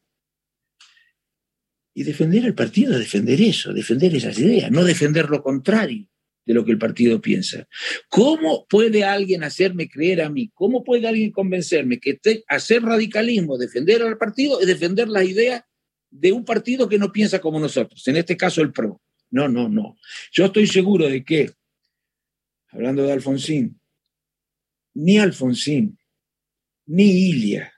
Y 1.96 2.04
defender 2.04 2.46
el 2.46 2.54
partido 2.54 2.98
defender 2.98 3.42
eso, 3.42 3.74
defender 3.74 4.16
esas 4.16 4.38
ideas, 4.38 4.70
no 4.72 4.84
defender 4.84 5.30
lo 5.30 5.42
contrario 5.42 6.08
de 6.46 6.54
lo 6.54 6.66
que 6.66 6.72
el 6.72 6.78
partido 6.78 7.22
piensa. 7.22 7.68
¿Cómo 8.10 8.66
puede 8.68 9.04
alguien 9.04 9.44
hacerme 9.44 9.88
creer 9.88 10.22
a 10.22 10.30
mí? 10.30 10.50
¿Cómo 10.54 10.84
puede 10.84 11.08
alguien 11.08 11.32
convencerme 11.32 12.00
que 12.00 12.20
hacer 12.48 12.82
radicalismo, 12.82 13.58
defender 13.58 14.02
al 14.02 14.18
partido, 14.18 14.60
es 14.60 14.68
defender 14.68 15.08
las 15.10 15.26
ideas 15.26 15.64
de 16.10 16.32
un 16.32 16.44
partido 16.44 16.90
que 16.90 16.98
no 16.98 17.12
piensa 17.12 17.40
como 17.40 17.60
nosotros? 17.60 18.08
En 18.08 18.18
este 18.18 18.36
caso, 18.36 18.62
el 18.62 18.72
PRO. 18.72 19.02
No, 19.32 19.48
no, 19.48 19.70
no. 19.70 19.98
Yo 20.32 20.46
estoy 20.46 20.66
seguro 20.66 21.08
de 21.08 21.24
que, 21.24 21.52
hablando 22.70 23.04
de 23.04 23.12
Alfonsín, 23.12 23.80
ni 24.96 25.20
Alfonsín, 25.20 26.00
ni 26.88 27.30
Ilia, 27.30 27.72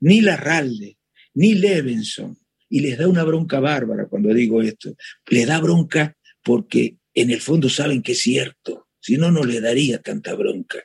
ni 0.00 0.20
Larralde, 0.20 0.98
ni 1.34 1.54
Levenson. 1.54 2.38
Y 2.68 2.80
les 2.80 2.98
da 2.98 3.08
una 3.08 3.24
bronca 3.24 3.60
bárbara 3.60 4.06
cuando 4.06 4.34
digo 4.34 4.60
esto. 4.60 4.94
Les 5.26 5.46
da 5.46 5.58
bronca 5.60 6.14
porque 6.42 6.97
en 7.20 7.30
el 7.30 7.40
fondo 7.40 7.68
saben 7.68 8.02
que 8.02 8.12
es 8.12 8.20
cierto. 8.20 8.86
Si 9.00 9.16
no, 9.16 9.30
no 9.30 9.44
le 9.44 9.60
daría 9.60 10.02
tanta 10.02 10.34
bronca. 10.34 10.78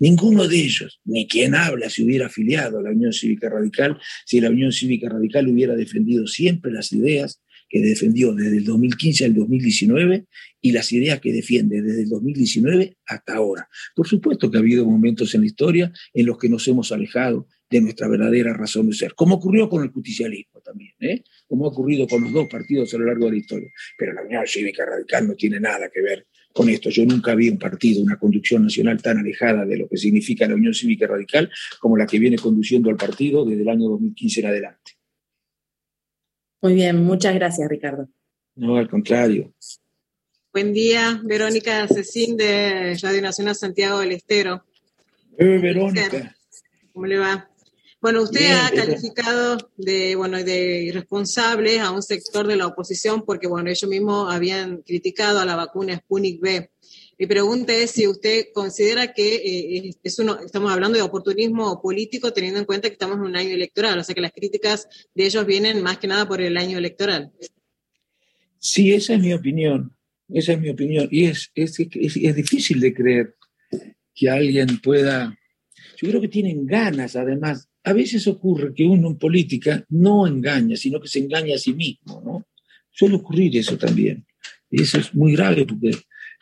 Ninguno 0.00 0.48
de 0.48 0.56
ellos, 0.56 1.00
ni 1.04 1.26
quien 1.28 1.54
habla, 1.54 1.88
se 1.88 2.02
hubiera 2.02 2.26
afiliado 2.26 2.78
a 2.78 2.82
la 2.82 2.90
Unión 2.90 3.12
Cívica 3.12 3.48
Radical, 3.48 3.98
si 4.26 4.40
la 4.40 4.50
Unión 4.50 4.72
Cívica 4.72 5.08
Radical 5.08 5.48
hubiera 5.48 5.74
defendido 5.76 6.26
siempre 6.26 6.72
las 6.72 6.92
ideas 6.92 7.40
que 7.68 7.80
defendió 7.80 8.34
desde 8.34 8.58
el 8.58 8.64
2015 8.64 9.24
al 9.24 9.34
2019 9.34 10.26
y 10.60 10.72
las 10.72 10.90
ideas 10.92 11.20
que 11.20 11.32
defiende 11.32 11.80
desde 11.80 12.02
el 12.02 12.08
2019 12.08 12.96
hasta 13.06 13.36
ahora. 13.36 13.68
Por 13.94 14.08
supuesto 14.08 14.50
que 14.50 14.58
ha 14.58 14.60
habido 14.60 14.84
momentos 14.84 15.34
en 15.34 15.42
la 15.42 15.46
historia 15.46 15.92
en 16.12 16.26
los 16.26 16.36
que 16.36 16.48
nos 16.48 16.66
hemos 16.66 16.90
alejado 16.90 17.46
de 17.70 17.80
nuestra 17.80 18.08
verdadera 18.08 18.52
razón 18.52 18.88
de 18.88 18.94
ser, 18.94 19.14
como 19.14 19.36
ocurrió 19.36 19.68
con 19.68 19.84
el 19.84 19.90
justicialismo 19.90 20.60
también, 20.60 20.92
¿eh? 20.98 21.22
como 21.46 21.66
ha 21.66 21.68
ocurrido 21.68 22.06
con 22.08 22.24
los 22.24 22.32
dos 22.32 22.48
partidos 22.48 22.92
a 22.92 22.98
lo 22.98 23.06
largo 23.06 23.26
de 23.26 23.32
la 23.32 23.38
historia. 23.38 23.70
Pero 23.96 24.12
la 24.12 24.22
Unión 24.22 24.44
Cívica 24.46 24.84
Radical 24.84 25.28
no 25.28 25.34
tiene 25.34 25.60
nada 25.60 25.88
que 25.88 26.02
ver 26.02 26.26
con 26.52 26.68
esto. 26.68 26.90
Yo 26.90 27.06
nunca 27.06 27.34
vi 27.36 27.48
un 27.48 27.58
partido, 27.58 28.02
una 28.02 28.18
conducción 28.18 28.64
nacional 28.64 29.00
tan 29.00 29.18
alejada 29.18 29.64
de 29.64 29.76
lo 29.76 29.88
que 29.88 29.96
significa 29.96 30.48
la 30.48 30.56
Unión 30.56 30.74
Cívica 30.74 31.06
Radical 31.06 31.48
como 31.78 31.96
la 31.96 32.06
que 32.06 32.18
viene 32.18 32.36
conduciendo 32.36 32.90
al 32.90 32.96
partido 32.96 33.44
desde 33.44 33.62
el 33.62 33.68
año 33.68 33.88
2015 33.88 34.40
en 34.40 34.46
adelante. 34.46 34.92
Muy 36.62 36.74
bien, 36.74 37.04
muchas 37.04 37.34
gracias, 37.34 37.68
Ricardo. 37.68 38.08
No, 38.56 38.76
al 38.76 38.88
contrario. 38.88 39.54
Buen 40.52 40.72
día, 40.72 41.20
Verónica 41.24 41.86
Cecín 41.86 42.36
de 42.36 42.98
Radio 43.00 43.22
Nacional 43.22 43.54
Santiago 43.54 44.00
del 44.00 44.12
Estero. 44.12 44.64
Eh, 45.38 45.58
Verónica. 45.62 46.36
¿Cómo 46.92 47.06
le 47.06 47.16
va? 47.16 47.49
Bueno, 48.00 48.22
usted 48.22 48.52
ha 48.52 48.70
calificado 48.70 49.72
de, 49.76 50.16
bueno, 50.16 50.42
de 50.42 50.84
irresponsable 50.84 51.80
a 51.80 51.90
un 51.90 52.02
sector 52.02 52.46
de 52.46 52.56
la 52.56 52.66
oposición 52.66 53.24
porque, 53.26 53.46
bueno, 53.46 53.68
ellos 53.68 53.90
mismos 53.90 54.32
habían 54.32 54.78
criticado 54.82 55.38
a 55.38 55.44
la 55.44 55.54
vacuna 55.54 55.98
Sputnik 55.98 56.40
B. 56.40 56.70
Mi 57.18 57.26
pregunta 57.26 57.74
es 57.74 57.90
si 57.90 58.06
usted 58.06 58.46
considera 58.54 59.12
que 59.12 59.34
eh, 59.34 59.90
es 60.02 60.18
uno, 60.18 60.40
estamos 60.40 60.72
hablando 60.72 60.96
de 60.96 61.02
oportunismo 61.02 61.82
político 61.82 62.32
teniendo 62.32 62.58
en 62.58 62.64
cuenta 62.64 62.88
que 62.88 62.94
estamos 62.94 63.18
en 63.18 63.24
un 63.24 63.36
año 63.36 63.50
electoral, 63.50 63.98
o 63.98 64.02
sea 64.02 64.14
que 64.14 64.22
las 64.22 64.32
críticas 64.32 64.88
de 65.14 65.26
ellos 65.26 65.44
vienen 65.44 65.82
más 65.82 65.98
que 65.98 66.06
nada 66.06 66.26
por 66.26 66.40
el 66.40 66.56
año 66.56 66.78
electoral. 66.78 67.30
Sí, 68.58 68.92
esa 68.92 69.14
es 69.14 69.20
mi 69.20 69.34
opinión, 69.34 69.94
esa 70.30 70.52
es 70.52 70.60
mi 70.60 70.70
opinión. 70.70 71.08
Y 71.10 71.26
es, 71.26 71.50
es, 71.54 71.78
es, 71.78 72.34
difícil 72.34 72.80
de 72.80 72.94
creer 72.94 73.36
que 74.14 74.30
alguien 74.30 74.80
pueda, 74.80 75.38
yo 76.00 76.08
creo 76.08 76.20
que 76.22 76.28
tienen 76.28 76.66
ganas 76.66 77.16
además. 77.16 77.69
A 77.84 77.92
veces 77.92 78.26
ocurre 78.26 78.74
que 78.74 78.84
uno 78.84 79.08
en 79.08 79.16
política 79.16 79.84
no 79.88 80.26
engaña, 80.26 80.76
sino 80.76 81.00
que 81.00 81.08
se 81.08 81.20
engaña 81.20 81.54
a 81.54 81.58
sí 81.58 81.72
mismo, 81.72 82.22
¿no? 82.24 82.46
Suele 82.90 83.16
ocurrir 83.16 83.56
eso 83.56 83.78
también. 83.78 84.26
Y 84.70 84.82
eso 84.82 84.98
es 84.98 85.14
muy 85.14 85.32
grave 85.32 85.64
porque 85.64 85.90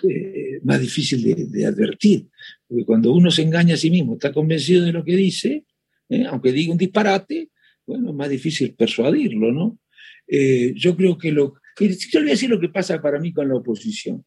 eh, 0.02 0.60
más 0.62 0.80
difícil 0.80 1.50
de, 1.50 1.66
advertir. 1.66 2.28
Porque 2.66 2.84
cuando 2.84 3.12
uno 3.12 3.30
se 3.30 3.42
engaña 3.42 3.74
a 3.74 3.78
sí 3.78 3.90
mismo, 3.90 4.14
está 4.14 4.32
convencido 4.32 4.84
de 4.84 4.92
lo 4.92 5.04
que 5.04 5.16
dice, 5.16 5.64
eh, 6.08 6.24
aunque 6.26 6.52
diga 6.52 6.72
un 6.72 6.78
disparate, 6.78 7.50
bueno, 7.86 8.10
es 8.10 8.14
más 8.14 8.28
difícil 8.28 8.74
persuadirlo, 8.74 9.52
¿no? 9.52 9.78
Eh, 10.26 10.72
yo 10.74 10.96
creo 10.96 11.16
que 11.16 11.32
lo... 11.32 11.54
Yo 11.78 11.86
le 12.18 12.24
voy 12.24 12.30
a 12.30 12.34
decir 12.34 12.50
lo 12.50 12.60
que 12.60 12.68
pasa 12.68 13.00
para 13.00 13.20
mí 13.20 13.32
con 13.32 13.48
la 13.48 13.54
oposición. 13.54 14.24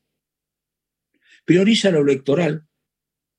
Prioriza 1.45 1.91
lo 1.91 2.01
electoral 2.01 2.63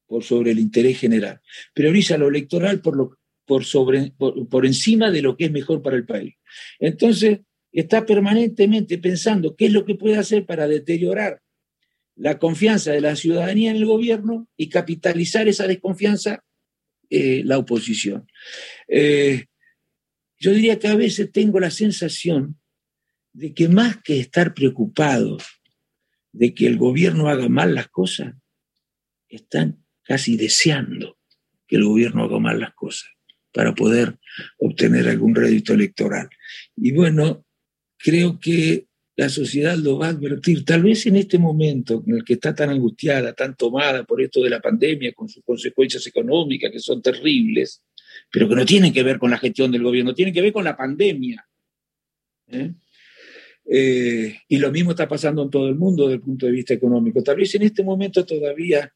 por 0.07 0.23
sobre 0.23 0.51
el 0.51 0.59
interés 0.59 0.99
general. 0.99 1.41
Prioriza 1.73 2.19
lo 2.19 2.29
electoral 2.29 2.83
por, 2.83 2.97
lo, 2.97 3.19
por, 3.53 3.67
sobre, 3.67 4.13
por 4.17 4.65
encima 4.65 5.11
de 5.11 5.21
lo 5.21 5.37
que 5.37 5.45
es 5.45 5.53
mejor 5.53 5.83
para 5.83 5.97
el 5.97 6.07
país. 6.07 6.37
Entonces, 6.79 7.41
está 7.71 8.07
permanentemente 8.07 8.97
pensando 8.97 9.55
qué 9.57 9.67
es 9.67 9.73
lo 9.73 9.85
que 9.85 9.95
puede 9.95 10.17
hacer 10.17 10.47
para 10.47 10.67
deteriorar 10.67 11.43
la 12.17 12.39
confianza 12.39 12.93
de 12.93 13.03
la 13.03 13.15
ciudadanía 13.15 13.71
en 13.71 13.77
el 13.77 13.85
gobierno 13.85 14.49
y 14.57 14.71
capitalizar 14.71 15.49
esa 15.49 15.67
desconfianza 15.67 16.43
eh, 17.11 17.43
la 17.45 17.59
oposición. 17.59 18.27
Eh, 18.89 19.45
yo 20.39 20.53
diría 20.53 20.79
que 20.79 20.89
a 20.89 20.97
veces 20.97 21.31
tengo 21.31 21.61
la 21.61 21.71
sensación 21.71 22.59
de 23.35 23.53
que 23.53 23.69
más 23.69 23.99
que 24.03 24.19
estar 24.19 24.55
preocupados 24.55 25.45
de 26.33 26.55
que 26.55 26.67
el 26.67 26.79
gobierno 26.79 27.29
haga 27.29 27.51
mal 27.51 27.75
las 27.75 27.89
cosas, 27.89 28.33
están 29.29 29.85
casi 30.05 30.39
deseando 30.39 31.19
que 31.67 31.77
el 31.77 31.85
gobierno 31.85 32.25
haga 32.25 32.39
mal 32.39 32.59
las 32.59 32.73
cosas 32.73 33.11
para 33.53 33.75
poder 33.75 34.17
obtener 34.59 35.09
algún 35.09 35.35
rédito 35.35 35.75
electoral. 35.75 36.29
Y 36.77 36.93
bueno, 36.93 37.45
creo 37.99 38.39
que 38.39 38.87
la 39.15 39.29
sociedad 39.29 39.77
lo 39.77 39.99
va 39.99 40.07
a 40.07 40.11
advertir, 40.11 40.65
tal 40.65 40.83
vez 40.83 41.07
en 41.07 41.17
este 41.17 41.39
momento 41.39 42.03
en 42.07 42.17
el 42.17 42.25
que 42.25 42.35
está 42.35 42.55
tan 42.55 42.71
angustiada, 42.71 43.35
tan 43.35 43.55
tomada 43.57 44.05
por 44.05 44.23
esto 44.23 44.43
de 44.43 44.51
la 44.51 44.61
pandemia, 44.61 45.13
con 45.13 45.29
sus 45.29 45.45
consecuencias 45.45 46.07
económicas 46.07 46.73
que 46.73 46.79
son 46.79 47.03
terribles, 47.03 47.83
pero 48.31 48.49
que 48.49 48.55
no 48.55 48.65
tienen 48.65 48.93
que 48.93 49.03
ver 49.03 49.19
con 49.19 49.31
la 49.31 49.39
gestión 49.39 49.71
del 49.71 49.83
gobierno, 49.83 50.15
tienen 50.15 50.33
que 50.33 50.41
ver 50.41 50.53
con 50.53 50.65
la 50.65 50.77
pandemia. 50.77 51.47
¿eh? 52.49 52.73
Eh, 53.65 54.39
y 54.49 54.59
lo 54.59 54.73
mismo 54.73 54.91
está 54.91 55.07
pasando 55.07 55.43
en 55.43 55.51
todo 55.51 55.69
el 55.69 55.77
mundo 55.77 56.05
desde 56.05 56.17
el 56.17 56.23
punto 56.23 56.47
de 56.47 56.53
vista 56.53 56.75
económico. 56.75 57.23
Tal 57.23 57.37
vez 57.37 57.55
en 57.55 57.63
este 57.63 57.85
momento 57.85 58.25
todavía 58.25 58.93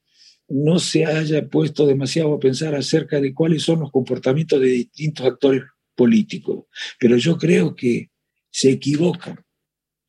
no 0.48 0.78
se 0.78 1.04
haya 1.04 1.46
puesto 1.48 1.86
demasiado 1.86 2.34
a 2.34 2.40
pensar 2.40 2.74
acerca 2.74 3.20
de 3.20 3.34
cuáles 3.34 3.62
son 3.62 3.80
los 3.80 3.90
comportamientos 3.90 4.60
de 4.60 4.68
distintos 4.68 5.26
actores 5.26 5.62
políticos, 5.94 6.66
pero 6.98 7.16
yo 7.16 7.36
creo 7.38 7.74
que 7.74 8.10
se 8.50 8.70
equivocan 8.70 9.44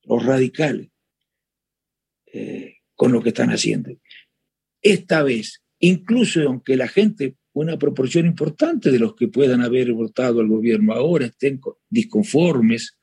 los 0.03 0.25
radicales 0.25 0.89
eh, 2.33 2.75
con 2.95 3.11
lo 3.11 3.21
que 3.21 3.29
están 3.29 3.49
haciendo. 3.49 3.91
Esta 4.81 5.23
vez, 5.23 5.63
incluso 5.79 6.41
aunque 6.41 6.77
la 6.77 6.87
gente, 6.87 7.35
una 7.53 7.77
proporción 7.77 8.25
importante 8.25 8.91
de 8.91 8.99
los 8.99 9.15
que 9.15 9.27
puedan 9.27 9.61
haber 9.61 9.91
votado 9.93 10.39
al 10.39 10.47
gobierno 10.47 10.93
ahora 10.93 11.25
estén 11.25 11.59
disconformes, 11.89 12.96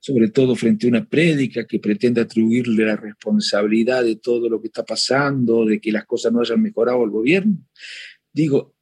sobre 0.00 0.28
todo 0.30 0.54
frente 0.54 0.86
a 0.86 0.90
una 0.90 1.08
prédica 1.08 1.66
que 1.66 1.78
pretende 1.78 2.20
atribuirle 2.20 2.86
la 2.86 2.96
responsabilidad 2.96 4.04
de 4.04 4.16
todo 4.16 4.48
lo 4.48 4.60
que 4.60 4.68
está 4.68 4.84
pasando, 4.84 5.64
de 5.64 5.80
que 5.80 5.92
las 5.92 6.06
cosas 6.06 6.32
no 6.32 6.40
hayan 6.40 6.62
mejorado 6.62 7.02
al 7.02 7.10
gobierno. 7.10 7.56
Digo, 8.32 8.74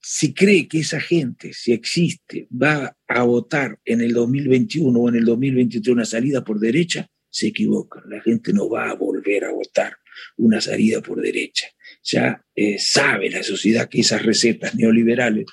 si 0.00 0.34
cree 0.34 0.68
que 0.68 0.80
esa 0.80 1.00
gente, 1.00 1.52
si 1.54 1.72
existe, 1.72 2.46
va 2.50 2.96
a 3.08 3.22
votar 3.22 3.78
en 3.84 4.00
el 4.00 4.12
2021 4.12 4.98
o 4.98 5.08
en 5.08 5.14
el 5.14 5.24
2023 5.24 5.94
una 5.94 6.04
salida 6.04 6.44
por 6.44 6.58
derecha, 6.58 7.08
se 7.30 7.48
equivoca. 7.48 8.02
La 8.06 8.20
gente 8.20 8.52
no 8.52 8.68
va 8.68 8.90
a 8.90 8.94
volver 8.94 9.44
a 9.44 9.52
votar 9.52 9.96
una 10.36 10.60
salida 10.60 11.00
por 11.00 11.20
derecha. 11.20 11.68
Ya 12.02 12.44
eh, 12.54 12.78
sabe 12.78 13.30
la 13.30 13.42
sociedad 13.42 13.88
que 13.88 14.00
esas 14.00 14.22
recetas 14.22 14.74
neoliberales, 14.74 15.46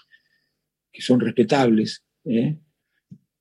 que 0.92 1.02
son 1.02 1.20
respetables, 1.20 2.04
¿eh? 2.26 2.58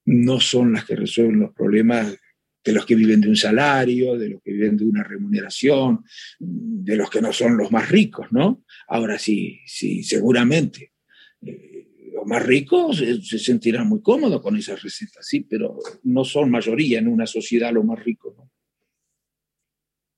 No 0.05 0.41
son 0.41 0.73
las 0.73 0.85
que 0.85 0.97
resuelven 0.97 1.41
los 1.41 1.53
problemas 1.53 2.17
de 2.63 2.73
los 2.73 2.85
que 2.85 2.95
viven 2.95 3.21
de 3.21 3.29
un 3.29 3.37
salario, 3.37 4.19
de 4.19 4.31
los 4.31 4.43
que 4.43 4.53
viven 4.53 4.77
de 4.77 4.85
una 4.85 5.03
remuneración, 5.03 6.05
de 6.39 6.97
los 6.97 7.09
que 7.09 7.23
no 7.23 7.33
son 7.33 7.57
los 7.57 7.73
más 7.73 7.89
ricos, 7.89 8.27
¿no? 8.31 8.65
Ahora 8.89 9.19
sí, 9.19 9.61
sí, 9.67 10.03
seguramente. 10.03 10.93
Eh, 11.43 12.11
los 12.13 12.27
más 12.27 12.45
ricos 12.45 12.99
se, 12.99 13.39
sentirán 13.39 13.89
muy 13.89 14.03
cómodos 14.03 14.43
con 14.43 14.57
esas 14.57 14.83
recetas, 14.83 15.27
sí, 15.27 15.41
pero 15.49 15.79
no 16.03 16.25
son 16.25 16.51
mayoría 16.51 16.99
en 16.99 17.09
una 17.09 17.27
sociedad 17.27 17.73
los 17.73 17.85
más 17.85 18.03
ricos, 18.05 18.37
¿no? 18.37 18.51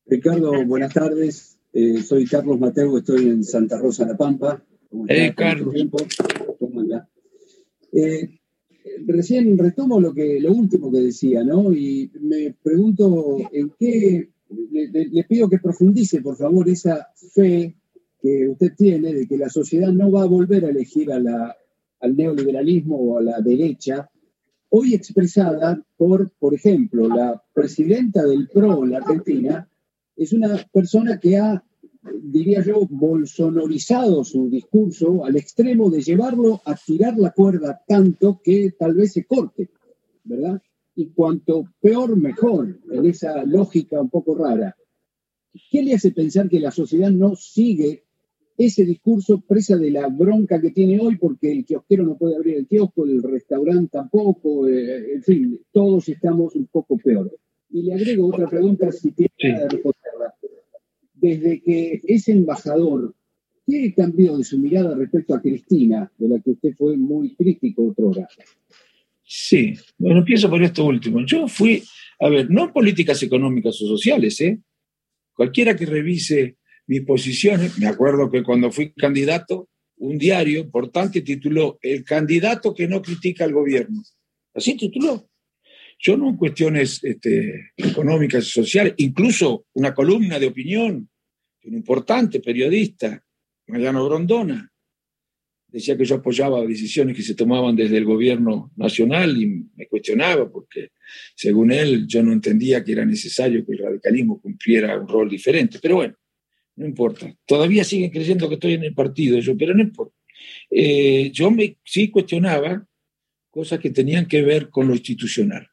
Ricardo, 0.06 0.64
buenas 0.64 0.92
tardes. 0.92 1.58
Eh, 1.72 2.02
soy 2.02 2.26
Carlos 2.26 2.58
Mateo, 2.58 2.98
estoy 2.98 3.28
en 3.28 3.44
Santa 3.44 3.78
Rosa, 3.78 4.06
La 4.06 4.16
Pampa. 4.16 4.62
Eh, 5.08 5.32
Carlos. 5.34 5.74
¿Cómo 6.58 6.82
eh, 7.92 8.40
recién 9.06 9.56
retomo 9.58 10.00
lo, 10.00 10.12
que, 10.12 10.40
lo 10.40 10.52
último 10.52 10.90
que 10.90 11.00
decía, 11.00 11.44
¿no? 11.44 11.72
Y 11.72 12.10
me 12.20 12.54
pregunto 12.62 13.38
en 13.52 13.72
qué, 13.78 14.28
le, 14.70 15.24
pido 15.24 15.48
que 15.48 15.58
profundice, 15.58 16.20
por 16.20 16.36
favor, 16.36 16.68
esa 16.68 17.08
fe 17.34 17.76
que 18.20 18.48
usted 18.48 18.74
tiene 18.76 19.12
de 19.12 19.26
que 19.26 19.36
la 19.36 19.48
sociedad 19.48 19.92
no 19.92 20.10
va 20.10 20.22
a 20.22 20.26
volver 20.26 20.64
a 20.64 20.70
elegir 20.70 21.12
a 21.12 21.18
la, 21.18 21.56
al 22.00 22.16
neoliberalismo 22.16 22.96
o 22.96 23.18
a 23.18 23.22
la 23.22 23.40
derecha, 23.40 24.10
hoy 24.70 24.94
expresada 24.94 25.82
por, 25.96 26.30
por 26.38 26.54
ejemplo, 26.54 27.08
la 27.08 27.42
presidenta 27.52 28.24
del 28.24 28.48
PRO 28.48 28.84
en 28.84 28.90
la 28.92 28.98
Argentina, 28.98 29.68
es 30.16 30.32
una 30.32 30.56
persona 30.72 31.18
que 31.18 31.36
ha 31.36 31.62
diría 32.22 32.62
yo, 32.62 32.86
bolsonorizado 32.88 34.24
su 34.24 34.48
discurso 34.48 35.24
al 35.24 35.36
extremo 35.36 35.90
de 35.90 36.02
llevarlo 36.02 36.60
a 36.64 36.74
tirar 36.74 37.16
la 37.16 37.30
cuerda 37.30 37.80
tanto 37.86 38.40
que 38.42 38.72
tal 38.78 38.94
vez 38.94 39.12
se 39.12 39.24
corte, 39.24 39.70
¿verdad? 40.24 40.60
Y 40.94 41.10
cuanto 41.10 41.64
peor, 41.80 42.16
mejor, 42.16 42.78
en 42.90 43.06
esa 43.06 43.44
lógica 43.44 44.00
un 44.00 44.10
poco 44.10 44.34
rara. 44.34 44.76
¿Qué 45.70 45.82
le 45.82 45.94
hace 45.94 46.12
pensar 46.12 46.48
que 46.48 46.60
la 46.60 46.70
sociedad 46.70 47.10
no 47.10 47.34
sigue 47.36 48.04
ese 48.56 48.84
discurso 48.84 49.40
presa 49.40 49.76
de 49.76 49.90
la 49.90 50.08
bronca 50.08 50.60
que 50.60 50.70
tiene 50.70 51.00
hoy 51.00 51.16
porque 51.16 51.50
el 51.50 51.64
kiosquero 51.64 52.04
no 52.04 52.16
puede 52.16 52.36
abrir 52.36 52.56
el 52.56 52.66
kiosco, 52.66 53.04
el 53.04 53.22
restaurante 53.22 53.90
tampoco, 53.92 54.68
eh, 54.68 55.14
en 55.14 55.22
fin, 55.22 55.60
todos 55.72 56.08
estamos 56.08 56.54
un 56.56 56.66
poco 56.66 56.98
peor? 56.98 57.30
Y 57.70 57.82
le 57.82 57.94
agrego 57.94 58.28
otra 58.28 58.48
pregunta 58.48 58.92
si 58.92 59.12
tiene 59.12 59.30
sí 59.70 60.41
desde 61.22 61.62
que 61.62 62.00
es 62.02 62.28
embajador, 62.28 63.14
¿qué 63.64 63.94
cambió 63.94 64.36
de 64.36 64.44
su 64.44 64.58
mirada 64.58 64.96
respecto 64.96 65.34
a 65.34 65.40
Cristina, 65.40 66.10
de 66.18 66.28
la 66.28 66.40
que 66.40 66.50
usted 66.50 66.74
fue 66.76 66.96
muy 66.96 67.36
crítico 67.36 67.86
otrora? 67.86 68.28
Sí, 69.22 69.74
bueno, 69.96 70.18
empiezo 70.18 70.50
por 70.50 70.60
esto 70.62 70.84
último. 70.84 71.24
Yo 71.24 71.46
fui, 71.46 71.82
a 72.18 72.28
ver, 72.28 72.50
no 72.50 72.72
políticas 72.72 73.22
económicas 73.22 73.80
o 73.80 73.86
sociales, 73.86 74.40
¿eh? 74.40 74.58
Cualquiera 75.32 75.76
que 75.76 75.86
revise 75.86 76.56
mis 76.88 77.02
posiciones, 77.02 77.78
me 77.78 77.86
acuerdo 77.86 78.28
que 78.28 78.42
cuando 78.42 78.72
fui 78.72 78.92
candidato, 78.92 79.68
un 79.98 80.18
diario 80.18 80.58
importante 80.58 81.20
tituló 81.20 81.78
El 81.80 82.02
candidato 82.02 82.74
que 82.74 82.88
no 82.88 83.00
critica 83.00 83.44
al 83.44 83.52
gobierno. 83.52 84.02
Así 84.52 84.76
tituló. 84.76 85.28
Yo 86.00 86.16
no 86.16 86.30
en 86.30 86.36
cuestiones 86.36 86.98
este, 87.04 87.70
económicas 87.76 88.44
y 88.44 88.50
sociales, 88.50 88.94
incluso 88.96 89.66
una 89.74 89.94
columna 89.94 90.40
de 90.40 90.48
opinión 90.48 91.08
un 91.64 91.74
importante 91.74 92.40
periodista, 92.40 93.22
Mariano 93.66 94.04
Grondona, 94.04 94.72
decía 95.72 95.96
que 95.96 96.04
yo 96.04 96.16
apoyaba 96.16 96.64
decisiones 96.66 97.16
que 97.16 97.22
se 97.22 97.34
tomaban 97.34 97.74
desde 97.74 97.96
el 97.96 98.04
gobierno 98.04 98.70
nacional 98.76 99.40
y 99.40 99.46
me 99.74 99.86
cuestionaba 99.86 100.50
porque, 100.50 100.90
según 101.34 101.72
él, 101.72 102.06
yo 102.06 102.22
no 102.22 102.32
entendía 102.32 102.84
que 102.84 102.92
era 102.92 103.06
necesario 103.06 103.64
que 103.64 103.72
el 103.72 103.78
radicalismo 103.78 104.40
cumpliera 104.40 104.98
un 104.98 105.08
rol 105.08 105.30
diferente. 105.30 105.78
Pero 105.80 105.96
bueno, 105.96 106.14
no 106.76 106.86
importa. 106.86 107.34
Todavía 107.46 107.84
siguen 107.84 108.10
creyendo 108.10 108.48
que 108.48 108.54
estoy 108.54 108.74
en 108.74 108.84
el 108.84 108.94
partido, 108.94 109.38
yo, 109.38 109.56
pero 109.56 109.74
no 109.74 109.82
importa. 109.82 110.14
Eh, 110.70 111.30
yo 111.32 111.50
me, 111.50 111.78
sí 111.84 112.10
cuestionaba 112.10 112.86
cosas 113.50 113.78
que 113.78 113.90
tenían 113.90 114.26
que 114.26 114.42
ver 114.42 114.68
con 114.68 114.88
lo 114.88 114.94
institucional. 114.94 115.66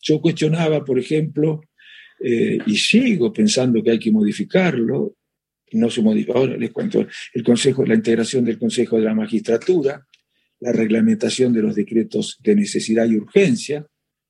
Yo 0.00 0.20
cuestionaba, 0.20 0.84
por 0.84 0.98
ejemplo, 0.98 1.60
eh, 2.24 2.58
y 2.66 2.76
sigo 2.76 3.32
pensando 3.32 3.82
que 3.82 3.90
hay 3.90 3.98
que 3.98 4.12
modificarlo, 4.12 5.16
no 5.72 5.90
se 5.90 6.02
modificó. 6.02 6.38
Ahora 6.38 6.56
les 6.56 6.70
cuento 6.70 7.06
el 7.32 7.42
consejo, 7.42 7.84
la 7.84 7.94
integración 7.94 8.44
del 8.44 8.58
Consejo 8.58 8.98
de 8.98 9.04
la 9.04 9.14
Magistratura, 9.14 10.06
la 10.60 10.72
reglamentación 10.72 11.52
de 11.52 11.62
los 11.62 11.74
decretos 11.74 12.38
de 12.40 12.54
necesidad 12.54 13.06
y 13.06 13.16
urgencia, 13.16 13.86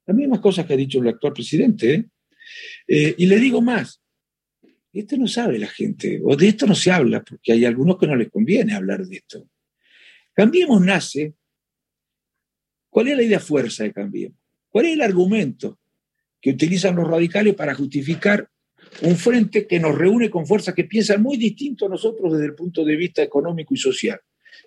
las 0.06 0.16
mismas 0.16 0.40
cosas 0.40 0.66
que 0.66 0.74
ha 0.74 0.76
dicho 0.76 1.00
el 1.00 1.08
actual 1.08 1.32
presidente. 1.32 1.94
¿eh? 1.94 2.04
Eh, 2.88 3.14
y 3.18 3.26
le 3.26 3.38
digo 3.38 3.60
más, 3.60 4.00
esto 4.92 5.16
no 5.16 5.26
sabe 5.26 5.58
la 5.58 5.68
gente, 5.68 6.20
o 6.24 6.36
de 6.36 6.48
esto 6.48 6.66
no 6.66 6.74
se 6.74 6.90
habla, 6.90 7.22
porque 7.22 7.52
hay 7.52 7.64
algunos 7.64 7.98
que 7.98 8.06
no 8.06 8.16
les 8.16 8.30
conviene 8.30 8.74
hablar 8.74 9.06
de 9.06 9.16
esto. 9.16 9.48
Cambiemos 10.34 10.80
nace. 10.80 11.34
¿Cuál 12.88 13.08
es 13.08 13.16
la 13.16 13.22
idea 13.22 13.40
fuerza 13.40 13.84
de 13.84 13.92
Cambiemos? 13.92 14.38
¿Cuál 14.68 14.86
es 14.86 14.92
el 14.92 15.02
argumento 15.02 15.78
que 16.40 16.50
utilizan 16.50 16.96
los 16.96 17.08
radicales 17.08 17.54
para 17.54 17.74
justificar 17.74 18.50
un 19.00 19.16
frente 19.16 19.66
que 19.66 19.80
nos 19.80 19.96
reúne 19.96 20.30
con 20.30 20.46
fuerzas 20.46 20.74
que 20.74 20.84
piensan 20.84 21.22
muy 21.22 21.36
distinto 21.36 21.86
a 21.86 21.88
nosotros 21.88 22.32
desde 22.32 22.46
el 22.46 22.54
punto 22.54 22.84
de 22.84 22.96
vista 22.96 23.22
económico 23.22 23.74
y 23.74 23.78
social, 23.78 24.20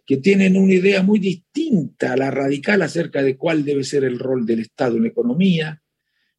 que 0.06 0.18
tienen 0.18 0.58
una 0.58 0.74
idea 0.74 1.04
muy 1.04 1.20
distinta 1.20 2.14
a 2.14 2.18
la 2.18 2.32
radical 2.32 2.82
acerca 2.82 3.22
de 3.22 3.38
cuál 3.38 3.64
debe 3.64 3.84
ser 3.84 4.04
el 4.04 4.20
rol 4.20 4.46
del 4.46 4.60
Estado 4.62 4.98
en 4.98 5.04
la 5.04 5.10
economía, 5.10 5.82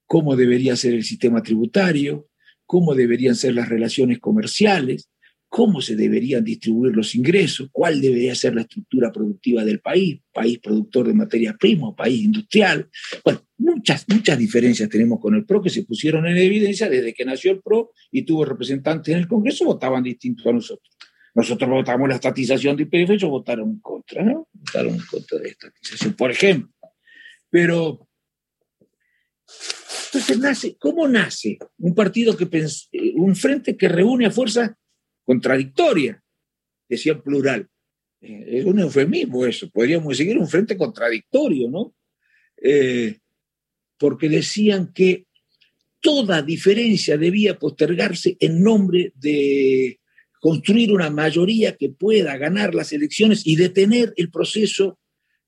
cómo 0.04 0.36
debería 0.36 0.76
ser 0.76 0.94
el 0.94 1.04
sistema 1.04 1.42
tributario, 1.42 2.28
cómo 2.66 2.94
deberían 2.94 3.36
ser 3.36 3.54
las 3.54 3.68
relaciones 3.68 4.18
comerciales, 4.18 5.08
cómo 5.48 5.80
se 5.80 5.96
deberían 5.96 6.44
distribuir 6.44 6.94
los 6.94 7.14
ingresos, 7.14 7.68
cuál 7.72 8.00
debería 8.00 8.34
ser 8.34 8.54
la 8.54 8.62
estructura 8.62 9.12
productiva 9.12 9.64
del 9.64 9.80
país, 9.80 10.20
país 10.32 10.58
productor 10.58 11.06
de 11.06 11.14
materias 11.14 11.56
primas, 11.58 11.94
país 11.96 12.24
industrial. 12.24 12.88
Bueno, 13.24 13.42
muchas, 13.58 14.04
muchas 14.08 14.38
diferencias 14.38 14.88
tenemos 14.88 15.20
con 15.20 15.34
el 15.34 15.44
PRO 15.44 15.62
que 15.62 15.70
se 15.70 15.84
pusieron 15.84 16.26
en 16.26 16.36
evidencia 16.36 16.88
desde 16.88 17.14
que 17.14 17.24
nació 17.24 17.52
el 17.52 17.62
PRO 17.62 17.92
y 18.10 18.22
tuvo 18.22 18.44
representantes 18.44 19.14
en 19.14 19.20
el 19.20 19.28
Congreso, 19.28 19.64
votaban 19.64 20.02
distintos 20.02 20.46
a 20.46 20.52
nosotros. 20.52 20.96
Nosotros 21.34 21.68
votamos 21.70 22.08
la 22.08 22.14
estatización 22.14 22.76
de 22.76 22.84
IPF, 22.84 23.10
ellos 23.10 23.30
votaron 23.30 23.68
en 23.68 23.80
contra, 23.80 24.22
¿no? 24.22 24.48
Votaron 24.52 24.94
en 24.94 25.06
contra 25.10 25.38
de 25.38 25.44
la 25.44 25.50
estatización, 25.50 26.14
por 26.14 26.30
ejemplo. 26.30 26.72
Pero, 27.50 28.08
entonces 30.06 30.38
nace, 30.38 30.76
¿cómo 30.78 31.06
nace 31.06 31.58
un 31.78 31.94
partido 31.94 32.36
que, 32.36 32.48
un 33.14 33.36
frente 33.36 33.76
que 33.76 33.88
reúne 33.88 34.26
a 34.26 34.30
fuerzas 34.30 34.70
contradictoria, 35.26 36.22
decía 36.88 37.20
plural. 37.20 37.68
Eh, 38.20 38.58
es 38.58 38.64
un 38.64 38.78
eufemismo 38.78 39.44
eso, 39.44 39.68
podríamos 39.68 40.16
seguir 40.16 40.38
un 40.38 40.48
frente 40.48 40.76
contradictorio, 40.76 41.68
¿no? 41.68 41.94
Eh, 42.62 43.18
porque 43.98 44.28
decían 44.28 44.92
que 44.94 45.26
toda 46.00 46.40
diferencia 46.40 47.18
debía 47.18 47.58
postergarse 47.58 48.36
en 48.40 48.62
nombre 48.62 49.12
de 49.16 50.00
construir 50.40 50.92
una 50.92 51.10
mayoría 51.10 51.76
que 51.76 51.90
pueda 51.90 52.36
ganar 52.36 52.74
las 52.74 52.92
elecciones 52.92 53.44
y 53.44 53.56
detener 53.56 54.14
el 54.16 54.30
proceso 54.30 54.98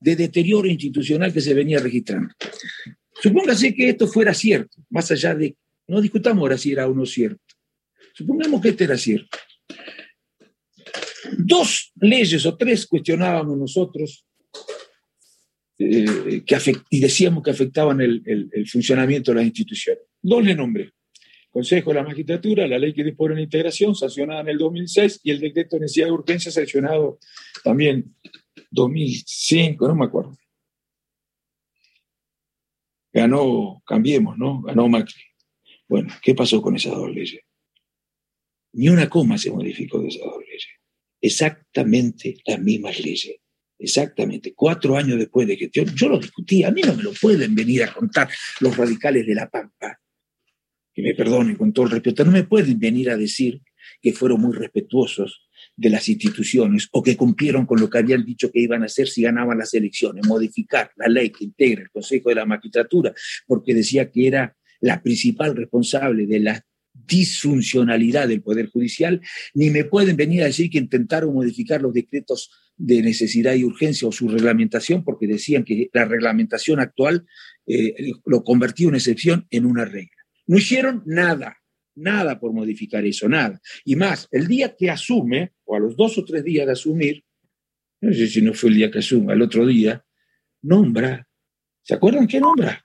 de 0.01 0.17
deterioro 0.17 0.69
institucional 0.69 1.33
que 1.33 1.41
se 1.41 1.55
venía 1.55 1.79
registrando. 1.79 2.35
Supóngase 3.21 3.75
que 3.75 3.91
esto 3.91 4.09
fuera 4.09 4.35
cierto, 4.35 4.83
más 4.91 5.11
allá 5.11 5.35
de, 5.35 5.57
no 5.87 6.01
discutamos 6.01 6.43
ahora 6.43 6.59
si 6.59 6.73
era 6.73 6.89
o 6.89 6.95
no 6.95 7.07
cierto. 7.07 7.43
Supongamos 8.15 8.61
que 8.61 8.71
esto 8.71 8.85
era 8.85 8.97
cierto. 8.97 9.39
Dos 11.37 11.93
leyes 11.97 12.47
o 12.47 12.57
tres 12.57 12.87
cuestionábamos 12.87 13.57
nosotros 13.59 14.25
eh, 15.81 16.43
que 16.45 16.57
y 16.91 17.01
decíamos 17.01 17.43
que 17.43 17.53
afectaban 17.53 18.01
el, 18.01 18.51
funcionamiento 18.71 19.31
de 19.31 19.37
las 19.37 19.47
instituciones. 19.47 20.03
Dos 20.21 20.45
le 20.45 20.55
nombré. 20.55 20.93
Consejo 21.51 21.91
de 21.91 21.95
la 21.97 22.03
Magistratura, 22.03 22.67
la 22.67 22.79
ley 22.79 22.93
que 22.93 23.05
dispone 23.05 23.37
la 23.37 23.43
integración, 23.43 23.95
sancionada 23.95 24.41
en 24.41 24.49
el 24.49 24.59
2006, 24.59 25.21
y 25.23 25.31
el 25.31 25.41
decreto 25.41 25.77
de 25.77 25.83
necesidad 25.83 26.07
de 26.07 26.13
urgencia 26.13 26.51
sancionado 26.51 27.19
también 27.63 28.15
2005, 28.71 29.89
no 29.89 29.95
me 29.95 30.05
acuerdo. 30.05 30.37
Ganó, 33.13 33.83
cambiemos, 33.87 34.37
¿no? 34.37 34.61
Ganó 34.63 34.89
Macri. 34.89 35.23
Bueno, 35.89 36.13
¿qué 36.23 36.35
pasó 36.35 36.61
con 36.61 36.77
esas 36.77 36.93
dos 36.93 37.11
leyes? 37.11 37.41
Ni 38.73 38.89
una 38.89 39.09
coma 39.09 39.39
se 39.39 39.51
modificó 39.51 40.01
de 40.01 40.09
esas 40.09 40.23
dos 40.23 40.43
leyes. 40.47 40.69
Exactamente 41.21 42.37
las 42.47 42.61
mismas 42.61 42.99
leyes. 43.01 43.37
Exactamente, 43.81 44.55
cuatro 44.55 44.97
años 44.97 45.19
después 45.19 45.47
de 45.47 45.57
que 45.57 45.71
yo, 45.73 45.85
yo 45.85 46.09
lo 46.09 46.19
discutí, 46.19 46.65
a 46.65 46.73
mí 46.73 46.83
no 46.83 46.95
me 46.95 47.03
lo 47.05 47.13
pueden 47.13 47.55
venir 47.55 47.85
a 47.85 47.93
contar 47.93 48.29
los 48.59 48.77
radicales 48.77 49.25
de 49.25 49.37
La 49.37 49.49
Pampa, 49.49 50.01
que 50.93 51.01
me 51.01 51.15
perdonen 51.15 51.55
con 51.55 51.73
todo 51.73 51.87
el 51.87 51.93
respeto, 51.93 52.25
no 52.25 52.33
me 52.33 52.43
pueden 52.43 52.77
venir 52.81 53.09
a 53.09 53.17
decir 53.17 53.63
que 54.03 54.13
fueron 54.13 54.41
muy 54.41 54.53
respetuosos 54.53 55.49
de 55.77 55.91
las 55.91 56.09
instituciones 56.09 56.89
o 56.91 57.05
que 57.05 57.17
cumplieron 57.17 57.67
con 57.67 57.81
lo 57.81 57.89
que 57.89 57.99
habían 57.99 58.25
dicho 58.25 58.51
que 58.51 58.61
iban 58.61 58.83
a 58.83 58.87
hacer 58.87 59.07
si 59.07 59.23
ganaban 59.23 59.59
las 59.59 59.73
elecciones, 59.75 60.27
modificar 60.27 60.91
la 60.97 61.07
ley 61.07 61.31
que 61.31 61.45
integra 61.45 61.83
el 61.83 61.91
Consejo 61.91 62.31
de 62.31 62.35
la 62.35 62.47
Magistratura, 62.47 63.15
porque 63.47 63.75
decía 63.75 64.11
que 64.11 64.27
era 64.27 64.57
la 64.81 65.01
principal 65.03 65.57
responsable 65.57 66.27
de 66.27 66.41
la 66.41 66.65
disfuncionalidad 67.07 68.29
del 68.29 68.43
Poder 68.43 68.69
Judicial, 68.69 69.21
ni 69.55 69.71
me 69.71 69.85
pueden 69.85 70.17
venir 70.17 70.43
a 70.43 70.47
decir 70.47 70.71
que 70.71 70.79
intentaron 70.79 71.35
modificar 71.35 71.81
los 71.81 71.93
decretos 71.93 72.51
de 72.77 73.03
necesidad 73.03 73.55
y 73.55 73.65
urgencia 73.65 74.07
o 74.07 74.13
su 74.13 74.29
reglamentación, 74.29 75.05
porque 75.05 75.27
decían 75.27 75.65
que 75.65 75.91
la 75.93 76.05
reglamentación 76.05 76.81
actual 76.81 77.27
eh, 77.67 78.13
lo 78.25 78.45
convertía 78.45 78.89
una 78.89 78.99
excepción 78.99 79.47
en 79.51 79.67
una 79.67 79.85
regla. 79.85 80.11
No 80.47 80.59
hicieron 80.59 81.03
nada, 81.05 81.59
nada 81.95 82.39
por 82.39 82.53
modificar 82.53 83.05
eso, 83.05 83.29
nada. 83.29 83.61
Y 83.85 83.97
más, 83.97 84.29
el 84.31 84.47
día 84.47 84.75
que 84.77 84.91
asume, 84.91 85.53
o 85.65 85.77
a 85.77 85.81
los 85.81 85.97
dos 85.97 86.19
o 86.19 86.25
tres 86.25 86.45
días 86.45 86.67
de 86.67 86.73
asumir, 86.73 87.25
no 88.01 88.13
sé 88.13 88.29
si 88.29 88.41
no 88.43 88.55
fue 88.55 88.71
el 88.71 88.77
día 88.77 88.91
que 88.91 89.01
asume, 89.01 89.33
al 89.33 89.43
otro 89.43 89.67
día, 89.67 90.05
nombra, 90.63 91.29
¿se 91.83 91.95
acuerdan 91.95 92.29
qué 92.29 92.41
nombra? 92.41 92.85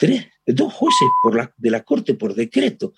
Tres, 0.00 0.26
dos 0.46 0.72
jueces 0.72 1.08
de 1.56 1.70
la 1.70 1.82
Corte 1.82 2.14
por 2.14 2.34
decreto. 2.34 2.94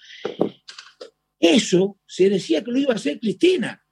Eso 1.38 1.98
se 2.06 2.30
decía 2.30 2.64
que 2.64 2.70
lo 2.70 2.78
iba 2.78 2.92
a 2.92 2.96
hacer 2.96 3.20
Cristina 3.20 3.84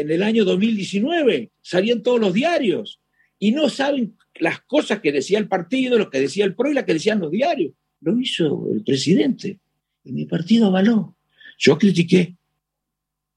en 0.00 0.10
el 0.10 0.22
año 0.22 0.44
2019, 0.44 1.52
salían 1.62 2.02
todos 2.02 2.20
los 2.20 2.34
diarios 2.34 3.00
y 3.38 3.52
no 3.52 3.68
saben 3.68 4.16
las 4.34 4.60
cosas 4.62 5.00
que 5.00 5.12
decía 5.12 5.38
el 5.38 5.48
partido, 5.48 5.98
lo 5.98 6.10
que 6.10 6.20
decía 6.20 6.44
el 6.44 6.54
PRO 6.54 6.70
y 6.70 6.74
las 6.74 6.84
que 6.84 6.94
decían 6.94 7.20
los 7.20 7.30
diarios. 7.30 7.72
Lo 8.00 8.18
hizo 8.20 8.68
el 8.72 8.84
presidente 8.84 9.58
y 10.04 10.12
mi 10.12 10.26
partido 10.26 10.66
avaló. 10.66 11.16
Yo 11.58 11.78
critiqué 11.78 12.36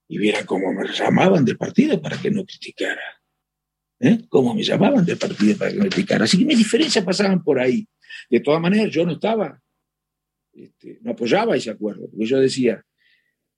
y 0.10 0.18
vieran 0.18 0.46
cómo 0.46 0.74
me 0.74 0.92
llamaban 0.92 1.46
del 1.46 1.58
partido 1.58 2.02
para 2.02 2.20
que 2.20 2.30
no 2.30 2.46
criticara. 2.46 3.02
¿Eh? 4.02 4.20
Cómo 4.30 4.54
me 4.54 4.64
llamaban 4.64 5.06
del 5.06 5.18
partido 5.18 5.58
para 5.58 5.72
que 5.72 5.78
no 5.78 5.84
criticara. 5.84 6.26
Así 6.26 6.40
que 6.40 6.46
mis 6.46 6.58
diferencias 6.58 7.06
pasaban 7.06 7.44
por 7.44 7.60
ahí. 7.60 7.88
De 8.30 8.40
todas 8.40 8.62
maneras, 8.62 8.92
yo 8.92 9.06
no 9.06 9.14
estaba, 9.14 9.62
este, 10.54 11.00
no 11.02 11.12
apoyaba 11.12 11.56
ese 11.56 11.70
acuerdo, 11.70 12.10
porque 12.10 12.26
yo 12.26 12.40
decía, 12.40 12.84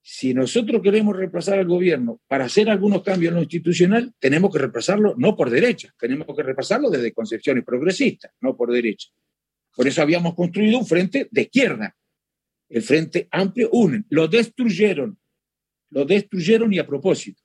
si 0.04 0.34
nosotros 0.34 0.82
queremos 0.82 1.16
reemplazar 1.16 1.60
al 1.60 1.68
gobierno 1.68 2.20
para 2.28 2.46
hacer 2.46 2.70
algunos 2.70 3.04
cambios 3.04 3.30
en 3.32 3.36
lo 3.36 3.42
institucional, 3.42 4.14
tenemos 4.20 4.52
que 4.52 4.60
reemplazarlo 4.60 5.14
no 5.18 5.36
por 5.36 5.50
derecha, 5.50 5.94
tenemos 6.00 6.28
que 6.36 6.44
reemplazarlo 6.44 6.90
desde 6.90 7.14
concepciones 7.14 7.64
progresistas, 7.64 8.32
no 8.42 8.58
por 8.58 8.72
derecha. 8.72 9.10
Por 9.76 9.88
eso 9.88 10.02
habíamos 10.02 10.34
construido 10.34 10.80
un 10.80 10.86
frente 10.86 11.28
de 11.32 11.42
izquierda, 11.44 11.96
el 12.72 12.82
Frente 12.82 13.28
Amplio 13.32 13.70
UNE. 13.72 14.06
Lo 14.10 14.28
destruyeron, 14.28 15.20
lo 15.90 16.06
destruyeron 16.06 16.74
y 16.74 16.80
a 16.80 16.88
propósito. 16.88 17.42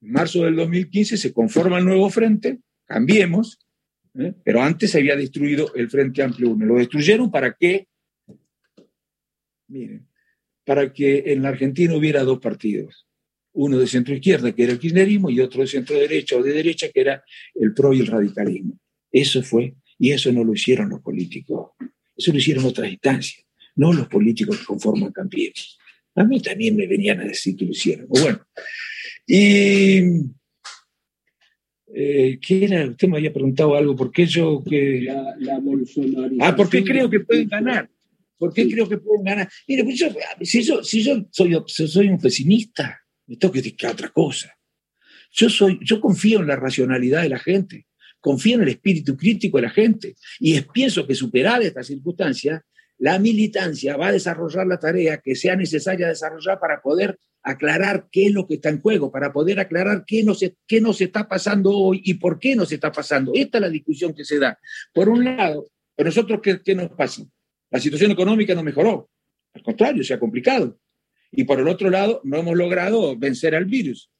En 0.00 0.12
marzo 0.12 0.42
del 0.42 0.56
2015 0.56 1.16
se 1.16 1.32
conforma 1.32 1.78
el 1.78 1.84
nuevo 1.84 2.10
frente, 2.10 2.58
cambiemos, 2.84 3.58
¿eh? 4.18 4.34
pero 4.44 4.62
antes 4.62 4.90
se 4.90 4.98
había 4.98 5.16
destruido 5.16 5.74
el 5.74 5.90
Frente 5.90 6.22
Amplio 6.22 6.50
UNE. 6.50 6.66
Lo 6.66 6.76
destruyeron 6.76 7.30
para 7.30 7.54
que, 7.54 7.88
miren, 9.68 10.06
para 10.64 10.92
que 10.92 11.24
en 11.26 11.42
la 11.42 11.50
Argentina 11.50 11.94
hubiera 11.94 12.22
dos 12.24 12.40
partidos, 12.40 13.06
uno 13.52 13.78
de 13.78 13.86
centro 13.86 14.14
izquierda, 14.14 14.52
que 14.52 14.64
era 14.64 14.72
el 14.72 14.78
kirchnerismo, 14.78 15.30
y 15.30 15.40
otro 15.40 15.62
de 15.62 15.68
centro 15.68 15.96
derecha 15.96 16.36
o 16.36 16.42
de 16.42 16.52
derecha, 16.52 16.88
que 16.92 17.00
era 17.00 17.24
el 17.54 17.72
PRO 17.72 17.92
y 17.94 18.00
el 18.00 18.06
radicalismo. 18.06 18.78
Eso 19.10 19.42
fue, 19.42 19.74
y 19.98 20.12
eso 20.12 20.32
no 20.32 20.44
lo 20.44 20.52
hicieron 20.52 20.90
los 20.90 21.00
políticos, 21.00 21.70
eso 22.16 22.32
lo 22.32 22.38
hicieron 22.38 22.64
otras 22.64 22.90
instancias, 22.90 23.46
no 23.76 23.92
los 23.92 24.08
políticos 24.08 24.58
que 24.58 24.64
conforman 24.64 25.12
Campiemos. 25.12 25.78
A 26.14 26.24
mí 26.24 26.40
también 26.40 26.76
me 26.76 26.86
venían 26.86 27.20
a 27.20 27.24
decir 27.24 27.56
que 27.56 27.66
lo 27.66 27.72
hicieron. 27.72 28.06
Bueno, 28.08 28.40
y 29.26 30.00
eh, 31.98 32.38
¿qué 32.46 32.66
era? 32.66 32.86
Usted 32.90 33.08
me 33.08 33.16
había 33.16 33.32
preguntado 33.32 33.74
algo, 33.74 33.96
¿por 33.96 34.12
qué 34.12 34.26
yo 34.26 34.62
que... 34.62 35.00
La, 35.00 35.34
la 35.38 35.60
Ah, 36.40 36.54
porque 36.54 36.84
creo 36.84 37.08
que 37.08 37.20
pueden 37.20 37.48
ganar. 37.48 37.88
¿Por 38.36 38.52
qué 38.52 38.68
creo 38.68 38.86
que 38.86 38.98
pueden 38.98 39.24
ganar? 39.24 39.48
Mire, 39.66 39.82
pues 39.82 39.98
yo, 39.98 40.08
si, 40.42 40.62
yo, 40.62 40.84
si 40.84 41.02
yo 41.02 41.26
soy, 41.30 41.56
soy 41.66 42.08
un 42.08 42.20
pesimista, 42.20 43.00
me 43.26 43.36
tengo 43.36 43.50
que 43.50 43.62
dedicar 43.62 43.90
a 43.90 43.94
otra 43.94 44.10
cosa. 44.10 44.54
Yo, 45.32 45.48
soy, 45.48 45.78
yo 45.82 45.98
confío 45.98 46.40
en 46.40 46.48
la 46.48 46.56
racionalidad 46.56 47.22
de 47.22 47.30
la 47.30 47.38
gente, 47.38 47.86
confío 48.20 48.56
en 48.56 48.64
el 48.64 48.68
espíritu 48.68 49.16
crítico 49.16 49.56
de 49.56 49.62
la 49.62 49.70
gente 49.70 50.16
y 50.38 50.60
pienso 50.60 51.06
que 51.06 51.14
superada 51.14 51.64
esta 51.64 51.82
circunstancia, 51.82 52.62
la 52.98 53.18
militancia 53.18 53.96
va 53.96 54.08
a 54.08 54.12
desarrollar 54.12 54.66
la 54.66 54.78
tarea 54.78 55.22
que 55.24 55.34
sea 55.34 55.56
necesaria 55.56 56.08
desarrollar 56.08 56.60
para 56.60 56.82
poder 56.82 57.18
aclarar 57.46 58.08
qué 58.10 58.26
es 58.26 58.32
lo 58.32 58.46
que 58.48 58.54
está 58.54 58.70
en 58.70 58.80
juego, 58.80 59.12
para 59.12 59.32
poder 59.32 59.60
aclarar 59.60 60.04
qué 60.04 60.24
nos, 60.24 60.44
qué 60.66 60.80
nos 60.80 61.00
está 61.00 61.28
pasando 61.28 61.70
hoy 61.70 62.02
y 62.04 62.14
por 62.14 62.40
qué 62.40 62.56
nos 62.56 62.72
está 62.72 62.90
pasando. 62.90 63.30
Esta 63.34 63.58
es 63.58 63.62
la 63.62 63.70
discusión 63.70 64.12
que 64.12 64.24
se 64.24 64.40
da. 64.40 64.58
Por 64.92 65.08
un 65.08 65.24
lado, 65.24 65.70
¿pero 65.94 66.08
nosotros 66.08 66.40
qué, 66.42 66.60
qué 66.60 66.74
nos 66.74 66.90
pasa? 66.90 67.22
La 67.70 67.78
situación 67.78 68.10
económica 68.10 68.52
no 68.52 68.64
mejoró, 68.64 69.08
al 69.54 69.62
contrario, 69.62 70.02
se 70.02 70.12
ha 70.12 70.18
complicado. 70.18 70.76
Y 71.30 71.44
por 71.44 71.60
el 71.60 71.68
otro 71.68 71.88
lado, 71.88 72.20
no 72.24 72.36
hemos 72.36 72.56
logrado 72.56 73.16
vencer 73.16 73.54
al 73.54 73.66
virus. 73.66 74.10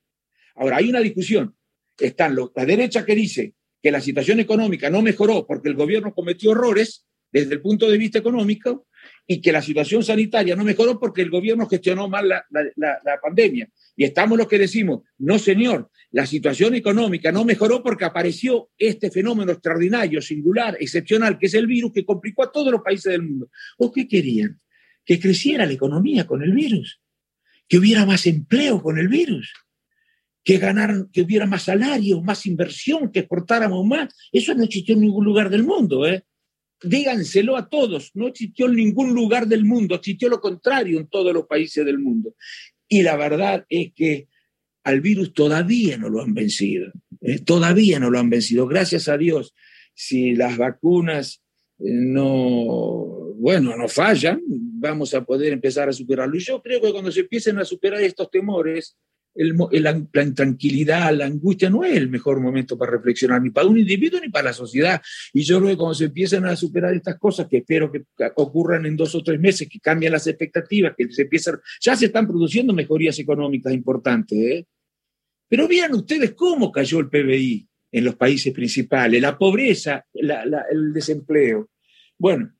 Ahora, 0.54 0.76
hay 0.76 0.88
una 0.88 1.00
discusión. 1.00 1.56
Están 1.98 2.36
la 2.36 2.64
derecha 2.64 3.04
que 3.04 3.16
dice 3.16 3.54
que 3.82 3.90
la 3.90 4.00
situación 4.00 4.38
económica 4.38 4.88
no 4.88 5.02
mejoró 5.02 5.46
porque 5.48 5.68
el 5.68 5.74
gobierno 5.74 6.14
cometió 6.14 6.52
errores 6.52 7.04
desde 7.32 7.54
el 7.54 7.60
punto 7.60 7.90
de 7.90 7.98
vista 7.98 8.20
económico 8.20 8.86
y 9.26 9.40
que 9.40 9.50
la 9.50 9.60
situación 9.60 10.04
sanitaria 10.04 10.54
no 10.54 10.62
mejoró 10.64 11.00
porque 11.00 11.22
el 11.22 11.30
gobierno 11.30 11.66
gestionó 11.66 12.08
mal 12.08 12.28
la, 12.28 13.20
pandemia. 13.20 13.68
Y 13.96 14.04
estamos 14.04 14.38
los 14.38 14.46
que 14.46 14.58
decimos, 14.58 15.02
no 15.18 15.38
señor, 15.38 15.90
la 16.12 16.26
situación 16.26 16.74
económica 16.74 17.32
no 17.32 17.44
mejoró 17.44 17.82
porque 17.82 18.04
apareció 18.04 18.70
este 18.78 19.10
fenómeno 19.10 19.52
extraordinario, 19.52 20.22
singular, 20.22 20.76
excepcional, 20.78 21.38
que 21.38 21.46
es 21.46 21.54
el 21.54 21.66
virus 21.66 21.92
que 21.92 22.04
complicó 22.04 22.44
a 22.44 22.52
todos 22.52 22.70
los 22.70 22.82
países 22.82 23.12
del 23.12 23.22
mundo. 23.22 23.50
¿O 23.78 23.90
qué 23.90 24.06
querían? 24.06 24.60
Que 25.04 25.18
creciera 25.18 25.66
la 25.66 25.72
economía 25.72 26.26
con 26.26 26.42
el 26.42 26.52
virus, 26.52 27.00
que 27.66 27.78
hubiera 27.78 28.06
más 28.06 28.26
empleo 28.26 28.80
con 28.80 28.98
el 28.98 29.08
virus, 29.08 29.52
que 30.44 30.58
ganaran, 30.58 31.10
que 31.12 31.22
hubiera 31.22 31.46
más 31.46 31.64
salario, 31.64 32.22
más 32.22 32.46
inversión, 32.46 33.10
que 33.10 33.20
exportáramos 33.20 33.84
más. 33.84 34.14
Eso 34.30 34.54
no 34.54 34.62
existió 34.62 34.94
en 34.94 35.00
ningún 35.00 35.24
lugar 35.24 35.50
del 35.50 35.64
mundo, 35.64 36.06
¿eh? 36.06 36.24
Díganselo 36.82 37.56
a 37.56 37.68
todos, 37.68 38.10
no 38.14 38.28
existió 38.28 38.66
en 38.66 38.76
ningún 38.76 39.14
lugar 39.14 39.46
del 39.46 39.64
mundo, 39.64 39.94
existió 39.94 40.28
lo 40.28 40.40
contrario 40.40 40.98
en 40.98 41.08
todos 41.08 41.32
los 41.32 41.46
países 41.46 41.84
del 41.84 41.98
mundo. 41.98 42.34
Y 42.88 43.02
la 43.02 43.16
verdad 43.16 43.64
es 43.68 43.92
que 43.94 44.28
al 44.84 45.00
virus 45.00 45.32
todavía 45.32 45.98
no 45.98 46.08
lo 46.08 46.22
han 46.22 46.34
vencido, 46.34 46.92
¿eh? 47.20 47.40
todavía 47.40 47.98
no 47.98 48.10
lo 48.10 48.18
han 48.18 48.30
vencido. 48.30 48.66
Gracias 48.66 49.08
a 49.08 49.16
Dios, 49.16 49.54
si 49.94 50.36
las 50.36 50.56
vacunas 50.56 51.42
eh, 51.78 51.84
no, 51.90 53.32
bueno, 53.36 53.76
no 53.76 53.88
fallan, 53.88 54.40
vamos 54.46 55.12
a 55.14 55.24
poder 55.24 55.52
empezar 55.52 55.88
a 55.88 55.92
superarlo. 55.92 56.36
Y 56.36 56.40
yo 56.40 56.62
creo 56.62 56.80
que 56.80 56.92
cuando 56.92 57.10
se 57.10 57.20
empiecen 57.20 57.58
a 57.58 57.64
superar 57.64 58.02
estos 58.02 58.30
temores, 58.30 58.96
la 59.36 60.22
intranquilidad, 60.22 61.14
la 61.14 61.26
angustia 61.26 61.68
no 61.68 61.84
es 61.84 61.96
el 61.96 62.08
mejor 62.08 62.40
momento 62.40 62.78
para 62.78 62.92
reflexionar, 62.92 63.42
ni 63.42 63.50
para 63.50 63.66
un 63.66 63.78
individuo 63.78 64.20
ni 64.20 64.28
para 64.28 64.46
la 64.46 64.52
sociedad. 64.52 65.00
Y 65.32 65.42
yo 65.42 65.58
creo 65.58 65.70
que 65.70 65.76
cuando 65.76 65.94
se 65.94 66.06
empiezan 66.06 66.46
a 66.46 66.56
superar 66.56 66.94
estas 66.94 67.18
cosas, 67.18 67.46
que 67.48 67.58
espero 67.58 67.92
que 67.92 68.04
ocurran 68.36 68.86
en 68.86 68.96
dos 68.96 69.14
o 69.14 69.22
tres 69.22 69.38
meses, 69.38 69.68
que 69.68 69.80
cambian 69.80 70.12
las 70.12 70.26
expectativas, 70.26 70.94
que 70.96 71.10
se 71.10 71.22
empiezan, 71.22 71.60
ya 71.80 71.96
se 71.96 72.06
están 72.06 72.26
produciendo 72.26 72.72
mejorías 72.72 73.18
económicas 73.18 73.72
importantes. 73.72 74.38
¿eh? 74.38 74.66
Pero 75.48 75.68
vean 75.68 75.94
ustedes 75.94 76.32
cómo 76.32 76.72
cayó 76.72 77.00
el 77.00 77.08
PBI 77.08 77.68
en 77.92 78.04
los 78.04 78.16
países 78.16 78.52
principales, 78.52 79.20
la 79.20 79.38
pobreza, 79.38 80.04
el 80.14 80.92
desempleo. 80.92 81.70
Bueno, 82.18 82.52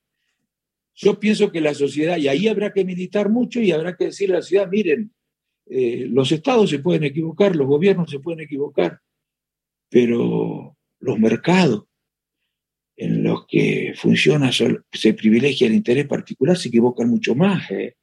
yo 0.94 1.20
pienso 1.20 1.52
que 1.52 1.60
la 1.60 1.74
sociedad, 1.74 2.16
y 2.16 2.28
ahí 2.28 2.48
habrá 2.48 2.72
que 2.72 2.84
meditar 2.84 3.28
mucho 3.28 3.60
y 3.60 3.70
habrá 3.70 3.96
que 3.96 4.06
decirle 4.06 4.36
a 4.36 4.38
la 4.38 4.42
sociedad, 4.42 4.68
miren, 4.70 5.12
eh, 5.68 6.06
los 6.08 6.30
estados 6.32 6.70
se 6.70 6.78
pueden 6.78 7.04
equivocar, 7.04 7.56
los 7.56 7.66
gobiernos 7.66 8.10
se 8.10 8.20
pueden 8.20 8.40
equivocar, 8.40 9.00
pero 9.88 10.76
los 11.00 11.18
mercados 11.18 11.84
en 12.96 13.22
los 13.22 13.46
que 13.46 13.92
funciona, 13.94 14.50
se 14.52 15.14
privilegia 15.14 15.66
el 15.66 15.74
interés 15.74 16.06
particular, 16.06 16.56
se 16.56 16.68
equivocan 16.68 17.10
mucho 17.10 17.34
más. 17.34 17.70
¿eh? 17.70 17.96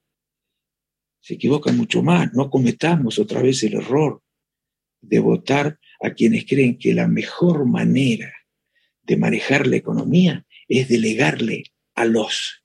Se 1.19 1.33
equivocan 1.33 1.75
mucho 1.75 2.03
más. 2.03 2.31
No 2.33 2.49
cometamos 2.49 3.17
otra 3.17 3.41
vez 3.41 3.63
el 3.63 3.73
error 3.73 4.21
de 5.01 5.19
votar 5.19 5.79
a 5.99 6.11
quienes 6.11 6.45
creen 6.45 6.77
que 6.77 6.93
la 6.93 7.07
mejor 7.07 7.65
manera 7.65 8.31
de 9.01 9.17
manejar 9.17 9.65
la 9.67 9.77
economía 9.77 10.45
es 10.67 10.89
delegarle 10.89 11.63
a 11.95 12.05
los 12.05 12.63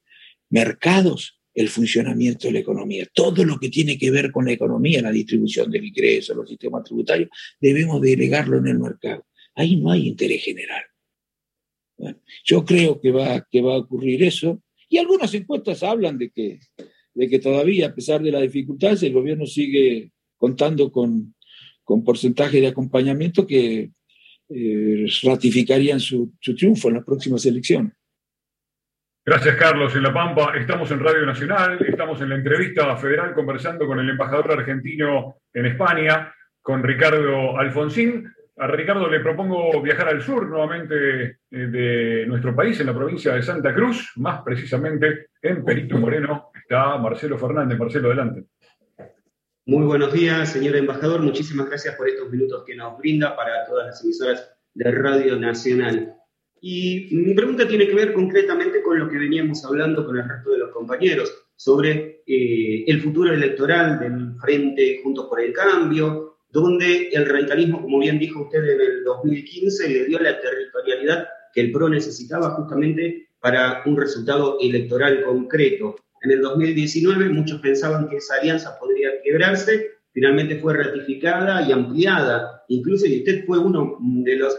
mercados 0.51 1.38
el 1.59 1.69
funcionamiento 1.69 2.47
de 2.47 2.53
la 2.53 2.59
economía. 2.61 3.05
Todo 3.13 3.45
lo 3.45 3.59
que 3.59 3.69
tiene 3.69 3.99
que 3.99 4.13
ver 4.13 4.31
con 4.31 4.45
la 4.45 4.53
economía, 4.53 5.03
la 5.03 5.11
distribución 5.11 5.69
del 5.69 5.87
ingreso, 5.87 6.33
los 6.33 6.49
sistemas 6.49 6.85
tributarios, 6.85 7.31
debemos 7.61 8.01
delegarlo 8.01 8.59
en 8.59 8.69
el 8.69 8.79
mercado. 8.79 9.27
Ahí 9.57 9.75
no 9.75 9.91
hay 9.91 10.07
interés 10.07 10.45
general. 10.45 10.83
yo 12.45 12.65
creo 12.65 13.01
que 13.01 13.11
va, 13.11 13.45
que 13.51 13.61
va 13.61 13.75
a 13.75 13.79
ocurrir 13.79 14.23
eso. 14.23 14.63
Y 14.89 14.99
algunas 14.99 15.35
encuestas 15.35 15.83
hablan 15.83 16.17
de 16.17 16.31
que, 16.31 16.61
de 17.13 17.29
que 17.29 17.41
todavía, 17.41 17.89
a 17.89 17.95
pesar 17.95 18.23
de 18.23 18.31
las 18.31 18.43
dificultades, 18.43 19.03
el 19.03 19.15
gobierno 19.15 19.45
sigue 19.45 20.13
contando 20.37 20.93
con, 20.93 21.35
con 21.83 22.05
porcentajes 22.05 22.61
de 22.61 22.69
acompañamiento 22.69 23.49
que 23.49 23.91
eh, 24.49 25.07
ratificarían 25.25 25.99
su, 25.99 26.35
su 26.41 26.55
triunfo 26.55 26.87
en 26.87 26.95
las 26.95 27.05
próximas 27.05 27.45
elecciones. 27.47 27.98
Gracias, 29.29 29.57
Carlos. 29.57 29.95
En 29.95 30.05
La 30.05 30.15
Pampa 30.15 30.55
estamos 30.57 30.91
en 30.91 31.01
Radio 31.01 31.27
Nacional, 31.27 31.77
estamos 31.87 32.19
en 32.23 32.31
la 32.31 32.37
entrevista 32.37 32.97
federal 32.97 33.35
conversando 33.35 33.87
con 33.87 34.01
el 34.01 34.09
embajador 34.09 34.53
argentino 34.53 35.37
en 35.53 35.67
España, 35.67 36.35
con 36.63 36.83
Ricardo 36.83 37.59
Alfonsín. 37.59 38.27
A 38.57 38.67
Ricardo 38.69 39.07
le 39.07 39.21
propongo 39.21 39.83
viajar 39.83 40.09
al 40.09 40.23
sur 40.23 40.49
nuevamente 40.49 41.25
eh, 41.25 41.37
de 41.51 42.25
nuestro 42.27 42.57
país, 42.57 42.81
en 42.81 42.87
la 42.87 42.95
provincia 42.95 43.35
de 43.35 43.43
Santa 43.43 43.75
Cruz, 43.75 44.13
más 44.17 44.41
precisamente 44.41 45.27
en 45.43 45.63
Perito 45.63 45.99
Moreno. 45.99 46.51
Está 46.55 46.97
Marcelo 46.97 47.37
Fernández. 47.37 47.79
Marcelo, 47.79 48.09
adelante. 48.09 48.45
Muy 49.67 49.85
buenos 49.85 50.11
días, 50.11 50.51
señor 50.51 50.75
embajador. 50.75 51.21
Muchísimas 51.21 51.69
gracias 51.69 51.97
por 51.97 52.09
estos 52.09 52.31
minutos 52.31 52.65
que 52.67 52.75
nos 52.75 52.97
brinda 52.97 53.37
para 53.37 53.67
todas 53.67 53.89
las 53.89 54.03
emisoras 54.03 54.57
de 54.73 54.91
Radio 54.91 55.39
Nacional. 55.39 56.18
Y 56.61 57.09
mi 57.13 57.35
pregunta 57.35 57.67
tiene 57.69 57.87
que 57.87 57.95
ver 57.95 58.13
concretamente 58.13 58.83
con 58.83 58.99
lo 58.99 59.09
que 59.09 59.19
veníamos 59.19 59.65
hablando 59.65 60.05
con 60.05 60.19
el 60.19 60.29
resto 60.29 60.51
de 60.51 60.59
los 60.59 60.71
compañeros, 60.71 61.33
sobre 61.57 62.23
eh, 62.27 62.85
el 62.87 63.01
futuro 63.01 63.33
electoral 63.33 63.99
del 63.99 64.35
Frente 64.41 65.01
Juntos 65.03 65.27
por 65.29 65.41
el 65.41 65.53
Cambio, 65.53 66.39
donde 66.51 67.09
el 67.13 67.27
radicalismo, 67.27 67.83
como 67.83 67.99
bien 67.99 68.19
dijo 68.19 68.43
usted 68.43 68.65
en 68.65 68.81
el 68.81 69.05
2015, 69.05 69.89
le 69.89 70.05
dio 70.07 70.19
la 70.19 70.41
territorialidad 70.41 71.29
que 71.53 71.61
el 71.61 71.73
PRO 71.73 71.89
necesitaba 71.89 72.51
justamente 72.51 73.29
para 73.41 73.83
un 73.87 73.97
resultado 73.97 74.59
electoral 74.61 75.23
concreto. 75.25 75.97
En 76.23 76.31
el 76.33 76.41
2019 76.43 77.29
muchos 77.29 77.61
pensaban 77.61 78.09
que 78.09 78.17
esa 78.17 78.37
alianza 78.37 78.79
podría 78.79 79.11
quebrarse, 79.23 79.91
finalmente 80.13 80.59
fue 80.59 80.75
ratificada 80.75 81.67
y 81.69 81.73
ampliada, 81.73 82.65
incluso 82.69 83.07
y 83.07 83.19
usted 83.19 83.45
fue 83.47 83.59
uno 83.59 83.99
de 84.01 84.37
los 84.37 84.57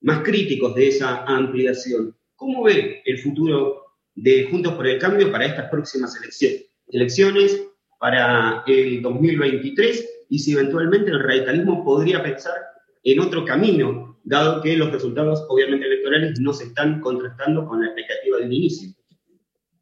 más 0.00 0.22
críticos 0.22 0.74
de 0.74 0.88
esa 0.88 1.24
ampliación. 1.24 2.16
¿Cómo 2.34 2.64
ve 2.64 3.02
el 3.04 3.18
futuro 3.18 3.82
de 4.14 4.46
Juntos 4.50 4.74
por 4.74 4.86
el 4.86 4.98
Cambio 4.98 5.30
para 5.32 5.46
estas 5.46 5.70
próximas 5.70 6.16
elecciones? 6.20 6.66
Elecciones 6.88 7.66
para 7.98 8.62
el 8.66 9.02
2023 9.02 10.26
y 10.28 10.38
si 10.38 10.52
eventualmente 10.52 11.10
el 11.10 11.22
radicalismo 11.22 11.84
podría 11.84 12.22
pensar 12.22 12.54
en 13.02 13.20
otro 13.20 13.44
camino, 13.44 14.18
dado 14.24 14.60
que 14.60 14.76
los 14.76 14.90
resultados 14.90 15.44
obviamente 15.48 15.86
electorales 15.86 16.40
no 16.40 16.52
se 16.52 16.64
están 16.64 17.00
contrastando 17.00 17.66
con 17.66 17.80
la 17.80 17.86
expectativa 17.86 18.38
de 18.38 18.44
un 18.46 18.52
inicio. 18.52 18.90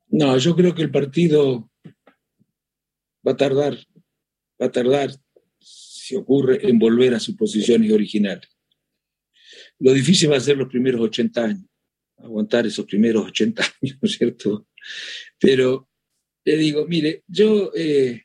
No, 0.08 0.36
yo 0.38 0.54
creo 0.54 0.74
que 0.74 0.82
el 0.82 0.90
partido 0.90 1.70
va 3.26 3.32
a 3.32 3.36
tardar, 3.36 3.78
va 4.60 4.66
a 4.66 4.70
tardar, 4.70 5.10
si 5.58 6.14
ocurre, 6.14 6.68
en 6.68 6.78
volver 6.78 7.14
a 7.14 7.20
sus 7.20 7.34
posiciones 7.34 7.90
originales. 7.90 8.53
Lo 9.80 9.92
difícil 9.92 10.30
va 10.30 10.36
a 10.36 10.40
ser 10.40 10.56
los 10.56 10.68
primeros 10.68 11.00
80 11.00 11.44
años, 11.44 11.66
aguantar 12.18 12.66
esos 12.66 12.84
primeros 12.86 13.26
80 13.26 13.62
años, 13.82 13.98
¿no 14.00 14.06
es 14.08 14.16
cierto? 14.16 14.68
Pero 15.38 15.88
le 16.44 16.56
digo, 16.56 16.86
mire, 16.86 17.24
yo, 17.26 17.72
eh, 17.74 18.22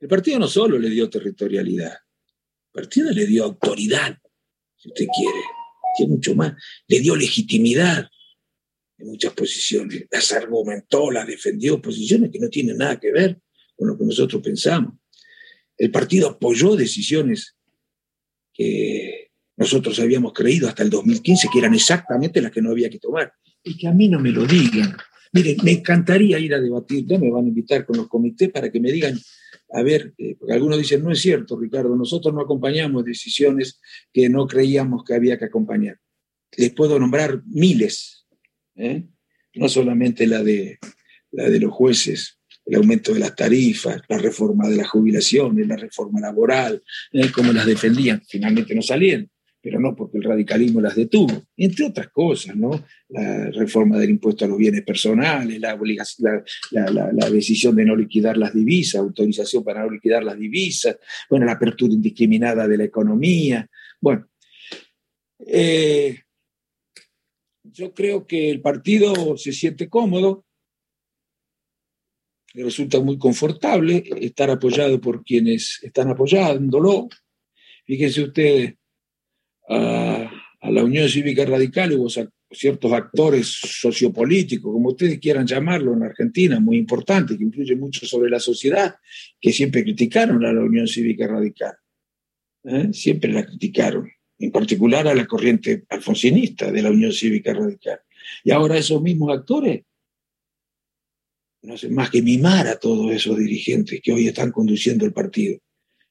el 0.00 0.08
partido 0.08 0.38
no 0.38 0.48
solo 0.48 0.78
le 0.78 0.90
dio 0.90 1.08
territorialidad, 1.08 1.92
el 1.92 2.72
partido 2.72 3.10
le 3.10 3.26
dio 3.26 3.44
autoridad, 3.44 4.18
si 4.76 4.88
usted 4.88 5.06
quiere, 5.16 5.40
que 5.96 6.06
mucho 6.06 6.34
más, 6.34 6.54
le 6.86 7.00
dio 7.00 7.16
legitimidad 7.16 8.08
en 8.98 9.06
muchas 9.08 9.32
posiciones, 9.32 10.06
las 10.10 10.32
argumentó, 10.32 11.10
las 11.10 11.26
defendió, 11.26 11.80
posiciones 11.80 12.30
que 12.30 12.38
no 12.38 12.48
tienen 12.48 12.78
nada 12.78 13.00
que 13.00 13.12
ver 13.12 13.40
con 13.76 13.88
lo 13.88 13.98
que 13.98 14.04
nosotros 14.04 14.42
pensamos. 14.42 14.94
El 15.76 15.90
partido 15.90 16.28
apoyó 16.28 16.76
decisiones 16.76 17.56
que 18.52 19.21
nosotros 19.56 19.98
habíamos 20.00 20.32
creído 20.32 20.68
hasta 20.68 20.82
el 20.82 20.90
2015 20.90 21.48
que 21.52 21.58
eran 21.58 21.74
exactamente 21.74 22.40
las 22.40 22.50
que 22.50 22.62
no 22.62 22.70
había 22.70 22.90
que 22.90 22.98
tomar. 22.98 23.32
Y 23.62 23.76
que 23.76 23.86
a 23.86 23.92
mí 23.92 24.08
no 24.08 24.18
me 24.18 24.30
lo 24.30 24.46
digan. 24.46 24.96
Miren, 25.32 25.56
me 25.62 25.72
encantaría 25.72 26.38
ir 26.38 26.54
a 26.54 26.60
debatir, 26.60 27.06
ya 27.06 27.18
me 27.18 27.30
van 27.30 27.44
a 27.44 27.48
invitar 27.48 27.86
con 27.86 27.96
los 27.96 28.08
comités 28.08 28.50
para 28.50 28.70
que 28.70 28.80
me 28.80 28.92
digan, 28.92 29.18
a 29.70 29.82
ver, 29.82 30.12
eh, 30.18 30.36
porque 30.38 30.52
algunos 30.52 30.78
dicen, 30.78 31.02
no 31.02 31.10
es 31.10 31.20
cierto, 31.20 31.58
Ricardo, 31.58 31.96
nosotros 31.96 32.34
no 32.34 32.42
acompañamos 32.42 33.04
decisiones 33.04 33.80
que 34.12 34.28
no 34.28 34.46
creíamos 34.46 35.04
que 35.04 35.14
había 35.14 35.38
que 35.38 35.46
acompañar. 35.46 35.98
Les 36.56 36.70
puedo 36.72 36.98
nombrar 36.98 37.42
miles, 37.46 38.26
¿eh? 38.76 39.06
no 39.54 39.68
solamente 39.70 40.26
la 40.26 40.42
de, 40.42 40.78
la 41.30 41.48
de 41.48 41.60
los 41.60 41.72
jueces, 41.72 42.38
el 42.66 42.76
aumento 42.76 43.14
de 43.14 43.20
las 43.20 43.34
tarifas, 43.34 44.02
la 44.08 44.18
reforma 44.18 44.68
de 44.68 44.76
las 44.76 44.88
jubilaciones, 44.88 45.66
la 45.66 45.76
reforma 45.76 46.20
laboral, 46.20 46.82
¿eh? 47.12 47.30
como 47.34 47.54
las 47.54 47.64
defendían, 47.64 48.22
finalmente 48.28 48.74
no 48.74 48.82
salieron 48.82 49.31
pero 49.62 49.78
no 49.78 49.94
porque 49.94 50.18
el 50.18 50.24
radicalismo 50.24 50.80
las 50.80 50.96
detuvo, 50.96 51.44
entre 51.56 51.86
otras 51.86 52.08
cosas, 52.08 52.56
¿no? 52.56 52.84
La 53.08 53.48
reforma 53.50 53.96
del 53.96 54.10
impuesto 54.10 54.44
a 54.44 54.48
los 54.48 54.58
bienes 54.58 54.82
personales, 54.82 55.60
la, 55.60 55.74
obligación, 55.74 56.42
la, 56.72 57.30
decisión 57.30 57.76
de 57.76 57.84
no 57.84 57.94
liquidar 57.94 58.36
las 58.36 58.52
divisas, 58.52 59.00
autorización 59.00 59.62
para 59.62 59.84
no 59.84 59.90
liquidar 59.90 60.24
las 60.24 60.36
divisas, 60.36 60.96
bueno, 61.30 61.46
la 61.46 61.52
apertura 61.52 61.92
indiscriminada 61.92 62.66
de 62.66 62.76
la 62.76 62.84
economía. 62.84 63.68
Bueno, 64.00 64.28
eh, 65.46 66.18
yo 67.62 67.94
creo 67.94 68.26
que 68.26 68.50
el 68.50 68.60
partido 68.60 69.36
se 69.36 69.52
siente 69.52 69.88
cómodo, 69.88 70.44
le 72.54 72.64
resulta 72.64 72.98
muy 72.98 73.16
confortable 73.16 74.02
estar 74.20 74.50
apoyado 74.50 75.00
por 75.00 75.24
quienes 75.24 75.78
están 75.82 76.10
apoyándolo. 76.10 77.08
Fíjense 77.86 78.22
ustedes, 78.22 78.74
a, 79.68 80.30
la 80.70 80.84
Unión 80.84 81.08
Cívica 81.08 81.44
Radical 81.44 81.92
hubo 81.94 82.08
ciertos 82.50 82.92
actores 82.92 83.46
sociopolíticos, 83.46 84.72
como 84.72 84.90
ustedes 84.90 85.18
quieran 85.18 85.46
llamarlo 85.46 85.94
en 85.94 86.04
Argentina, 86.04 86.60
muy 86.60 86.76
importantes, 86.76 87.36
que 87.36 87.44
influyen 87.44 87.80
mucho 87.80 88.06
sobre 88.06 88.30
la 88.30 88.38
sociedad, 88.38 88.94
que 89.40 89.52
siempre 89.52 89.82
criticaron 89.82 90.44
a 90.44 90.52
la 90.52 90.60
Unión 90.60 90.86
Cívica 90.86 91.26
Radical. 91.26 91.74
¿eh? 92.64 92.90
Siempre 92.92 93.32
la 93.32 93.44
criticaron, 93.44 94.10
en 94.38 94.52
particular 94.52 95.08
a 95.08 95.14
la 95.14 95.26
corriente 95.26 95.84
alfonsinista 95.88 96.70
de 96.70 96.82
la 96.82 96.90
Unión 96.90 97.12
Cívica 97.12 97.52
Radical. 97.52 98.00
Y 98.44 98.50
ahora 98.50 98.76
esos 98.76 99.02
mismos 99.02 99.36
actores 99.36 99.82
no 101.62 101.74
hacen 101.74 101.94
más 101.94 102.10
que 102.10 102.22
mimar 102.22 102.66
a 102.66 102.78
todos 102.78 103.12
esos 103.12 103.38
dirigentes 103.38 104.00
que 104.02 104.12
hoy 104.12 104.26
están 104.26 104.50
conduciendo 104.50 105.06
el 105.06 105.12
partido. 105.12 105.58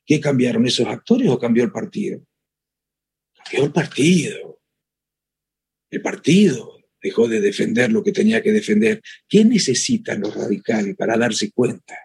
¿Qué 0.06 0.20
cambiaron 0.20 0.66
esos 0.66 0.88
actores 0.88 1.30
o 1.30 1.38
cambió 1.38 1.64
el 1.64 1.72
partido? 1.72 2.22
Cambió 3.44 3.66
el 3.66 3.72
partido. 3.72 4.62
El 5.90 6.02
partido 6.02 6.80
dejó 7.02 7.28
de 7.28 7.42
defender 7.42 7.92
lo 7.92 8.04
que 8.04 8.12
tenía 8.12 8.42
que 8.42 8.52
defender. 8.52 9.02
¿Qué 9.28 9.44
necesitan 9.44 10.22
los 10.22 10.36
radicales 10.36 10.96
para 10.96 11.18
darse 11.18 11.52
cuenta 11.52 11.98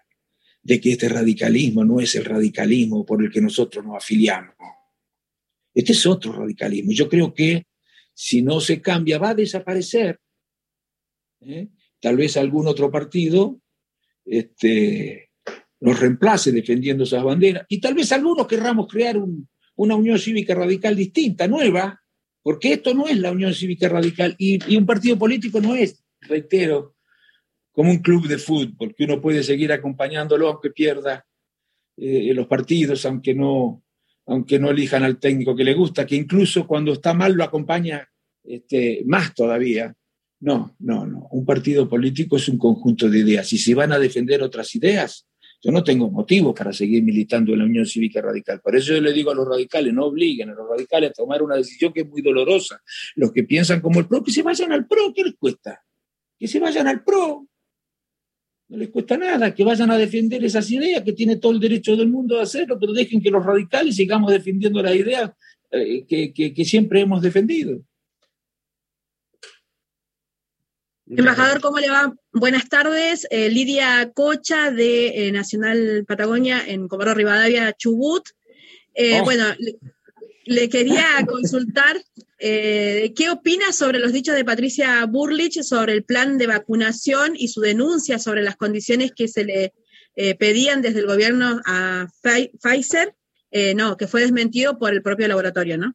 de 0.66 0.80
que 0.80 0.90
este 0.90 1.08
radicalismo 1.08 1.84
no 1.84 2.00
es 2.00 2.16
el 2.16 2.24
radicalismo 2.24 3.06
por 3.06 3.22
el 3.22 3.30
que 3.30 3.40
nosotros 3.40 3.84
nos 3.84 3.98
afiliamos. 3.98 4.56
Este 5.72 5.92
es 5.92 6.04
otro 6.06 6.32
radicalismo. 6.32 6.90
Yo 6.90 7.08
creo 7.08 7.32
que 7.32 7.66
si 8.12 8.42
no 8.42 8.60
se 8.60 8.82
cambia 8.82 9.18
va 9.18 9.30
a 9.30 9.34
desaparecer. 9.36 10.18
¿eh? 11.42 11.68
Tal 12.00 12.16
vez 12.16 12.36
algún 12.36 12.66
otro 12.66 12.90
partido 12.90 13.60
este, 14.24 15.30
nos 15.78 16.00
reemplace 16.00 16.50
defendiendo 16.50 17.04
esas 17.04 17.22
banderas 17.22 17.64
y 17.68 17.80
tal 17.80 17.94
vez 17.94 18.10
algunos 18.10 18.48
querramos 18.48 18.88
crear 18.88 19.18
una 19.76 19.94
unión 19.94 20.18
cívica 20.18 20.54
radical 20.54 20.96
distinta, 20.96 21.46
nueva, 21.46 22.00
porque 22.42 22.74
esto 22.74 22.94
no 22.94 23.06
es 23.06 23.18
la 23.18 23.32
unión 23.32 23.54
cívica 23.54 23.88
radical 23.88 24.34
y, 24.38 24.76
un 24.76 24.86
partido 24.86 25.18
político 25.18 25.60
no 25.60 25.74
es, 25.74 26.04
reitero, 26.20 26.96
como 27.72 27.90
un 27.90 27.98
club 27.98 28.26
de 28.26 28.38
fútbol, 28.38 28.94
que 28.94 29.04
uno 29.04 29.20
puede 29.20 29.42
seguir 29.42 29.72
acompañándolo 29.72 30.48
aunque 30.48 30.70
pierda 30.70 31.26
eh, 31.96 32.32
los 32.34 32.46
partidos, 32.46 33.04
aunque 33.04 33.34
no, 33.34 33.82
aunque 34.26 34.58
no 34.58 34.70
elijan 34.70 35.02
al 35.02 35.18
técnico 35.18 35.54
que 35.54 35.64
le 35.64 35.74
gusta, 35.74 36.06
que 36.06 36.16
incluso 36.16 36.66
cuando 36.66 36.92
está 36.92 37.14
mal 37.14 37.32
lo 37.34 37.44
acompaña 37.44 38.08
este, 38.44 39.02
más 39.06 39.34
todavía. 39.34 39.94
No, 40.40 40.76
no, 40.78 41.06
no. 41.06 41.28
Un 41.30 41.44
partido 41.46 41.88
político 41.88 42.36
es 42.36 42.48
un 42.48 42.58
conjunto 42.58 43.08
de 43.08 43.18
ideas. 43.18 43.52
Y 43.52 43.58
si 43.58 43.72
van 43.74 43.92
a 43.92 43.98
defender 43.98 44.42
otras 44.42 44.74
ideas, 44.74 45.25
yo 45.62 45.72
no 45.72 45.82
tengo 45.82 46.10
motivo 46.10 46.54
para 46.54 46.72
seguir 46.72 47.02
militando 47.02 47.52
en 47.52 47.58
la 47.60 47.64
Unión 47.64 47.86
Cívica 47.86 48.20
Radical. 48.20 48.60
Por 48.60 48.76
eso 48.76 48.94
yo 48.94 49.00
le 49.00 49.12
digo 49.12 49.30
a 49.30 49.34
los 49.34 49.48
radicales, 49.48 49.92
no 49.92 50.06
obliguen 50.06 50.50
a 50.50 50.54
los 50.54 50.68
radicales 50.68 51.10
a 51.10 51.12
tomar 51.12 51.42
una 51.42 51.56
decisión 51.56 51.92
que 51.92 52.00
es 52.02 52.08
muy 52.08 52.22
dolorosa. 52.22 52.82
Los 53.14 53.32
que 53.32 53.44
piensan 53.44 53.80
como 53.80 54.00
el 54.00 54.06
PRO, 54.06 54.22
que 54.22 54.30
se 54.30 54.42
vayan 54.42 54.72
al 54.72 54.86
PRO, 54.86 55.12
¿qué 55.14 55.24
les 55.24 55.34
cuesta? 55.34 55.82
Que 56.38 56.46
se 56.46 56.60
vayan 56.60 56.86
al 56.86 57.02
PRO, 57.02 57.48
no 58.68 58.76
les 58.76 58.88
cuesta 58.90 59.16
nada 59.16 59.54
que 59.54 59.64
vayan 59.64 59.90
a 59.90 59.98
defender 59.98 60.44
esas 60.44 60.70
ideas, 60.70 61.02
que 61.02 61.12
tiene 61.12 61.36
todo 61.36 61.52
el 61.52 61.60
derecho 61.60 61.96
del 61.96 62.08
mundo 62.08 62.38
a 62.38 62.42
hacerlo, 62.42 62.78
pero 62.80 62.92
dejen 62.92 63.20
que 63.20 63.30
los 63.30 63.44
radicales 63.44 63.94
sigamos 63.94 64.32
defendiendo 64.32 64.82
las 64.82 64.94
ideas 64.94 65.30
eh, 65.70 66.04
que, 66.06 66.64
siempre 66.64 67.00
hemos 67.00 67.22
defendido. 67.22 67.80
Embajador, 71.08 71.60
¿cómo 71.60 71.78
le 71.78 71.88
va? 71.88 72.14
Buenas 72.32 72.68
tardes. 72.68 73.26
Eh, 73.30 73.48
Lidia 73.48 74.10
Cocha 74.12 74.70
de 74.70 75.28
eh, 75.28 75.32
Nacional 75.32 76.04
Patagonia 76.06 76.62
en 76.66 76.88
Comodoro 76.88 77.14
Rivadavia, 77.14 77.72
Chubut. 77.72 78.28
Oh. 78.98 79.24
Bueno, 79.24 79.44
le 80.46 80.68
quería 80.68 81.04
consultar 81.26 82.02
eh, 82.38 83.12
qué 83.16 83.30
opina 83.30 83.72
sobre 83.72 83.98
los 83.98 84.12
dichos 84.12 84.34
de 84.34 84.44
Patricia 84.44 85.04
Burlich 85.06 85.62
sobre 85.62 85.92
el 85.92 86.04
plan 86.04 86.38
de 86.38 86.46
vacunación 86.46 87.34
y 87.36 87.48
su 87.48 87.60
denuncia 87.60 88.18
sobre 88.18 88.42
las 88.42 88.56
condiciones 88.56 89.12
que 89.14 89.28
se 89.28 89.44
le 89.44 89.74
eh, 90.16 90.34
pedían 90.34 90.82
desde 90.82 91.00
el 91.00 91.06
gobierno 91.06 91.60
a 91.66 92.06
Pfizer, 92.62 93.14
eh, 93.50 93.74
no, 93.74 93.96
que 93.96 94.06
fue 94.06 94.22
desmentido 94.22 94.78
por 94.78 94.92
el 94.92 95.02
propio 95.02 95.28
laboratorio, 95.28 95.78
¿no? 95.78 95.94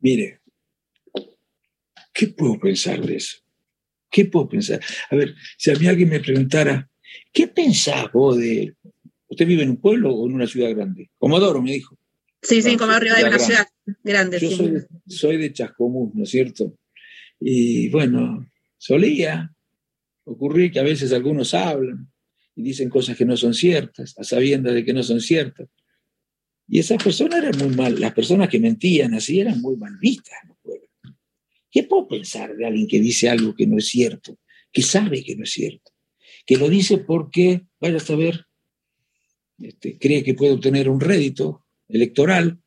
Mire, 0.00 0.40
¿qué 2.12 2.28
puedo 2.28 2.58
pensar 2.58 3.00
de 3.00 3.16
eso? 3.16 3.38
¿Qué 4.10 4.24
puedo 4.26 4.48
pensar? 4.48 4.80
A 5.10 5.16
ver, 5.16 5.34
si 5.58 5.70
a 5.70 5.74
mí 5.74 5.86
alguien 5.86 6.08
me 6.08 6.20
preguntara, 6.20 6.88
¿qué 7.32 7.48
pensás 7.48 8.10
vos 8.12 8.38
de... 8.38 8.74
¿Usted 9.28 9.46
vive 9.46 9.64
en 9.64 9.70
un 9.70 9.80
pueblo 9.80 10.14
o 10.14 10.28
en 10.28 10.34
una 10.34 10.46
ciudad 10.46 10.70
grande? 10.70 11.10
Comodoro, 11.18 11.60
me 11.60 11.72
dijo. 11.72 11.98
Sí, 12.42 12.62
sí, 12.62 12.76
como 12.76 12.92
arriba 12.92 13.16
de 13.16 13.24
una 13.24 13.38
ciudad 13.38 13.66
grande. 14.04 14.38
Yo 14.38 14.50
soy, 15.08 15.36
de 15.36 15.52
Chascomús, 15.52 16.14
¿no 16.14 16.22
es 16.22 16.30
cierto? 16.30 16.78
Y 17.40 17.88
bueno, 17.88 18.48
solía 18.78 19.52
ocurrir 20.24 20.70
que 20.70 20.78
a 20.78 20.84
veces 20.84 21.12
algunos 21.12 21.54
hablan 21.54 22.08
y 22.54 22.62
dicen 22.62 22.88
cosas 22.88 23.16
que 23.16 23.24
no 23.24 23.36
son 23.36 23.52
ciertas, 23.52 24.16
a 24.18 24.24
sabiendas 24.24 24.74
de 24.74 24.84
que 24.84 24.94
no 24.94 25.02
son 25.02 25.20
ciertas. 25.20 25.68
Y 26.68 26.78
esas 26.78 27.02
personas 27.02 27.42
eran 27.42 27.58
muy 27.58 27.76
mal, 27.76 28.00
las 28.00 28.12
personas 28.12 28.48
que 28.48 28.58
mentían 28.58 29.14
así 29.14 29.40
eran 29.40 29.60
muy 29.60 29.76
mal 29.76 29.96
vistas. 30.00 30.38
¿Qué 31.76 31.82
puedo 31.82 32.08
pensar 32.08 32.56
de 32.56 32.64
alguien 32.64 32.88
que 32.88 32.98
dice 32.98 33.28
algo 33.28 33.54
que 33.54 33.66
no 33.66 33.76
es 33.76 33.88
cierto, 33.88 34.38
que 34.72 34.80
sabe 34.80 35.22
que 35.22 35.36
no 35.36 35.44
es 35.44 35.50
cierto, 35.50 35.92
que 36.46 36.56
lo 36.56 36.70
dice 36.70 36.96
porque, 36.96 37.66
vaya 37.78 37.98
a 37.98 38.00
saber, 38.00 38.46
este, 39.58 39.98
cree 39.98 40.24
que 40.24 40.32
puede 40.32 40.52
obtener 40.52 40.88
un 40.88 41.00
rédito 41.00 41.66
electoral 41.86 42.58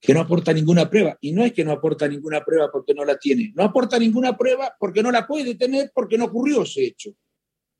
que 0.00 0.12
no 0.12 0.22
aporta 0.22 0.52
ninguna 0.52 0.90
prueba. 0.90 1.16
Y 1.20 1.30
no 1.30 1.44
es 1.44 1.52
que 1.52 1.64
no 1.64 1.70
aporta 1.70 2.08
ninguna 2.08 2.44
prueba 2.44 2.68
porque 2.72 2.94
no 2.94 3.04
la 3.04 3.16
tiene, 3.16 3.52
no 3.54 3.62
aporta 3.62 3.96
ninguna 3.96 4.36
prueba 4.36 4.74
porque 4.76 5.04
no 5.04 5.12
la 5.12 5.24
puede 5.24 5.54
tener 5.54 5.92
porque 5.94 6.18
no 6.18 6.24
ocurrió 6.24 6.64
ese 6.64 6.84
hecho. 6.84 7.12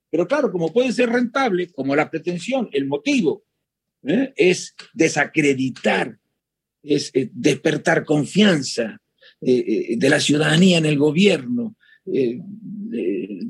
Pero 0.08 0.28
claro, 0.28 0.52
como 0.52 0.72
puede 0.72 0.92
ser 0.92 1.08
rentable, 1.08 1.72
como 1.72 1.96
la 1.96 2.08
pretensión, 2.08 2.68
el 2.70 2.86
motivo 2.86 3.42
¿eh? 4.04 4.32
es 4.36 4.76
desacreditar, 4.94 6.16
es 6.84 7.10
eh, 7.14 7.30
despertar 7.32 8.04
confianza 8.04 9.00
eh, 9.40 9.96
de 9.96 10.08
la 10.08 10.20
ciudadanía 10.20 10.78
en 10.78 10.86
el 10.86 10.98
gobierno, 10.98 11.76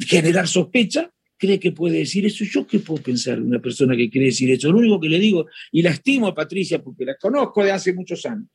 generar 0.07 0.49
sospecha, 0.49 1.13
cree 1.37 1.61
que 1.61 1.73
puede 1.73 1.99
decir 1.99 2.27
eso. 2.27 2.45
¿Yo 2.45 2.67
qué 2.67 2.79
puedo 2.79 3.03
pensar 3.03 3.39
de 3.39 3.47
una 3.47 3.61
persona 3.61 3.97
que 3.97 4.11
quiere 4.11 4.29
decir 4.29 4.51
eso? 4.51 4.71
Lo 4.71 4.79
único 4.79 5.01
que 5.01 5.09
le 5.09 5.19
digo, 5.19 5.47
y 5.73 5.83
la 5.83 5.91
estimo 5.91 6.29
a 6.29 6.35
Patricia 6.35 6.83
porque 6.83 7.05
la 7.05 7.17
conozco 7.17 7.63
de 7.63 7.73
hace 7.73 7.93
muchos 7.93 8.25
años, 8.27 8.49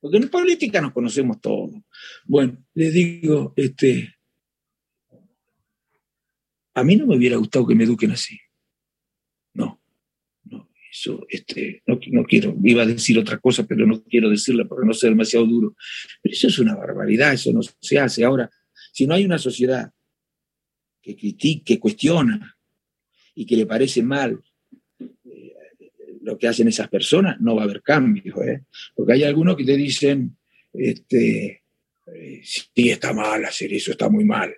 porque 0.00 0.16
en 0.16 0.28
política 0.28 0.80
nos 0.80 0.92
conocemos 0.92 1.40
todos. 1.40 1.70
Bueno, 2.24 2.64
le 2.74 2.90
digo, 2.90 3.52
este, 3.56 4.14
a 6.74 6.84
mí 6.84 6.96
no 6.96 7.06
me 7.06 7.16
hubiera 7.16 7.36
gustado 7.36 7.66
que 7.66 7.74
me 7.74 7.84
eduquen 7.84 8.12
así. 8.12 8.38
Eso, 10.92 11.26
este, 11.30 11.82
no, 11.86 11.98
no 12.08 12.24
quiero, 12.24 12.54
iba 12.62 12.82
a 12.82 12.86
decir 12.86 13.18
otra 13.18 13.38
cosa, 13.38 13.64
pero 13.66 13.86
no 13.86 14.02
quiero 14.02 14.28
decirla 14.28 14.66
porque 14.66 14.86
no 14.86 14.92
sea 14.92 15.08
demasiado 15.08 15.46
duro. 15.46 15.74
Pero 16.20 16.34
eso 16.34 16.48
es 16.48 16.58
una 16.58 16.74
barbaridad, 16.74 17.32
eso 17.32 17.50
no 17.50 17.60
se 17.62 17.98
hace. 17.98 18.24
Ahora, 18.24 18.50
si 18.92 19.06
no 19.06 19.14
hay 19.14 19.24
una 19.24 19.38
sociedad 19.38 19.90
que 21.00 21.16
critica, 21.16 21.64
que 21.64 21.80
cuestiona 21.80 22.56
y 23.34 23.46
que 23.46 23.56
le 23.56 23.64
parece 23.64 24.02
mal 24.02 24.38
eh, 25.00 25.54
lo 26.20 26.36
que 26.36 26.48
hacen 26.48 26.68
esas 26.68 26.90
personas, 26.90 27.40
no 27.40 27.56
va 27.56 27.62
a 27.62 27.64
haber 27.64 27.80
cambios. 27.80 28.36
¿eh? 28.46 28.64
Porque 28.94 29.14
hay 29.14 29.24
algunos 29.24 29.56
que 29.56 29.64
te 29.64 29.78
dicen, 29.78 30.36
este, 30.74 31.62
eh, 32.14 32.40
sí, 32.44 32.90
está 32.90 33.14
mal 33.14 33.42
hacer 33.46 33.72
eso, 33.72 33.92
está 33.92 34.10
muy 34.10 34.24
mal. 34.24 34.54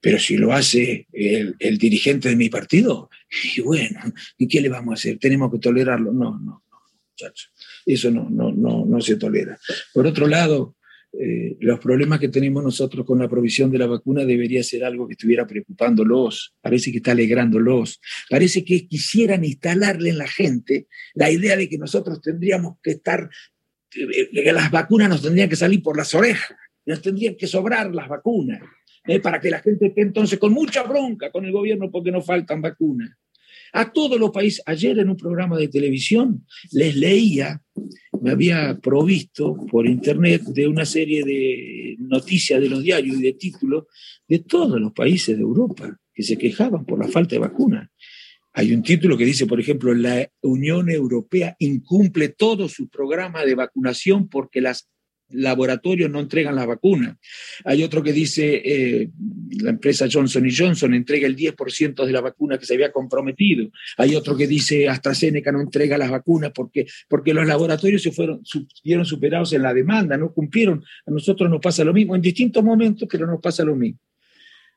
Pero 0.00 0.18
si 0.18 0.36
lo 0.36 0.52
hace 0.52 1.06
el, 1.12 1.56
el, 1.58 1.78
dirigente 1.78 2.28
de 2.28 2.36
mi 2.36 2.48
partido, 2.48 3.08
y 3.56 3.60
bueno, 3.60 4.00
¿y 4.36 4.46
qué 4.46 4.60
le 4.60 4.68
vamos 4.68 4.92
a 4.92 4.94
hacer? 4.94 5.18
¿Tenemos 5.18 5.50
que 5.50 5.58
tolerarlo? 5.58 6.12
No, 6.12 6.38
no, 6.38 6.62
no, 6.70 6.82
muchachos. 7.10 7.52
Eso 7.86 8.10
no, 8.10 8.28
no, 8.28 8.52
no, 8.52 8.84
no 8.84 9.00
se 9.00 9.16
tolera. 9.16 9.58
Por 9.92 10.06
otro 10.06 10.26
lado, 10.26 10.76
eh, 11.18 11.56
los 11.60 11.78
problemas 11.78 12.18
que 12.18 12.28
tenemos 12.28 12.64
nosotros 12.64 13.06
con 13.06 13.20
la 13.20 13.28
provisión 13.28 13.70
de 13.70 13.78
la 13.78 13.86
vacuna 13.86 14.24
debería 14.24 14.64
ser 14.64 14.84
algo 14.84 15.06
que 15.06 15.12
estuviera 15.12 15.46
preocupándolos, 15.46 16.54
parece 16.60 16.90
que 16.90 16.96
está 16.96 17.12
alegrándolos, 17.12 18.00
parece 18.28 18.64
que 18.64 18.88
quisieran 18.88 19.44
instalarle 19.44 20.10
en 20.10 20.18
la 20.18 20.26
gente 20.26 20.88
la 21.14 21.30
idea 21.30 21.56
de 21.56 21.68
que 21.68 21.78
nosotros 21.78 22.20
tendríamos 22.20 22.78
que 22.82 22.92
estar, 22.92 23.30
eh, 23.94 24.30
que 24.32 24.52
las 24.52 24.72
vacunas 24.72 25.08
nos 25.08 25.22
tendrían 25.22 25.48
que 25.48 25.56
salir 25.56 25.82
por 25.82 25.96
las 25.96 26.12
orejas, 26.14 26.56
nos 26.84 27.00
tendrían 27.00 27.36
que 27.36 27.46
sobrar 27.46 27.94
las 27.94 28.08
vacunas, 28.08 28.60
para 29.22 29.40
que 29.40 29.50
la 29.50 29.60
gente 29.60 29.86
esté 29.86 30.02
entonces 30.02 30.38
con 30.38 30.52
mucha 30.52 30.82
bronca 30.82 31.30
con 31.30 31.44
el 31.44 31.52
gobierno 31.52 31.90
porque 31.90 32.10
nos 32.10 32.24
faltan 32.24 32.62
vacunas. 32.62 33.10
A 33.72 33.92
todos 33.92 34.18
los 34.20 34.30
países, 34.30 34.62
ayer 34.66 34.98
en 35.00 35.10
un 35.10 35.16
programa 35.16 35.58
de 35.58 35.68
televisión 35.68 36.46
les 36.70 36.94
leía 36.96 37.60
me 38.24 38.30
había 38.30 38.78
provisto 38.80 39.54
por 39.70 39.86
internet 39.86 40.42
de 40.44 40.66
una 40.66 40.86
serie 40.86 41.24
de 41.24 41.96
noticias 41.98 42.58
de 42.58 42.70
los 42.70 42.82
diarios 42.82 43.18
y 43.18 43.22
de 43.22 43.34
títulos 43.34 43.84
de 44.26 44.38
todos 44.38 44.80
los 44.80 44.92
países 44.92 45.36
de 45.36 45.42
Europa 45.42 46.00
que 46.14 46.22
se 46.22 46.38
quejaban 46.38 46.86
por 46.86 46.98
la 46.98 47.08
falta 47.08 47.34
de 47.34 47.40
vacunas. 47.40 47.90
Hay 48.54 48.72
un 48.72 48.82
título 48.82 49.18
que 49.18 49.26
dice, 49.26 49.46
por 49.46 49.60
ejemplo, 49.60 49.92
la 49.92 50.26
Unión 50.40 50.88
Europea 50.88 51.54
incumple 51.58 52.30
todo 52.30 52.66
su 52.68 52.88
programa 52.88 53.44
de 53.44 53.56
vacunación 53.56 54.28
porque 54.28 54.62
las 54.62 54.88
laboratorios 55.34 56.10
no 56.10 56.20
entregan 56.20 56.54
la 56.54 56.66
vacuna. 56.66 57.18
Hay 57.64 57.82
otro 57.82 58.02
que 58.02 58.12
dice, 58.12 58.62
eh, 58.64 59.10
la 59.60 59.70
empresa 59.70 60.06
Johnson 60.10 60.44
Johnson 60.56 60.94
entrega 60.94 61.26
el 61.26 61.36
10% 61.36 62.04
de 62.04 62.12
la 62.12 62.20
vacuna 62.20 62.58
que 62.58 62.66
se 62.66 62.74
había 62.74 62.92
comprometido. 62.92 63.70
Hay 63.98 64.14
otro 64.14 64.36
que 64.36 64.46
dice, 64.46 64.88
AstraZeneca 64.88 65.52
no 65.52 65.60
entrega 65.60 65.98
las 65.98 66.10
vacunas 66.10 66.52
porque, 66.54 66.86
porque 67.08 67.34
los 67.34 67.46
laboratorios 67.46 68.02
se 68.02 68.12
fueron, 68.12 68.42
superados 68.44 69.52
en 69.52 69.62
la 69.62 69.74
demanda, 69.74 70.16
no 70.16 70.32
cumplieron. 70.32 70.82
A 71.06 71.10
nosotros 71.10 71.50
nos 71.50 71.60
pasa 71.60 71.84
lo 71.84 71.92
mismo, 71.92 72.14
en 72.14 72.22
distintos 72.22 72.62
momentos, 72.62 73.08
pero 73.10 73.26
nos 73.26 73.40
pasa 73.40 73.64
lo 73.64 73.76
mismo. 73.76 73.98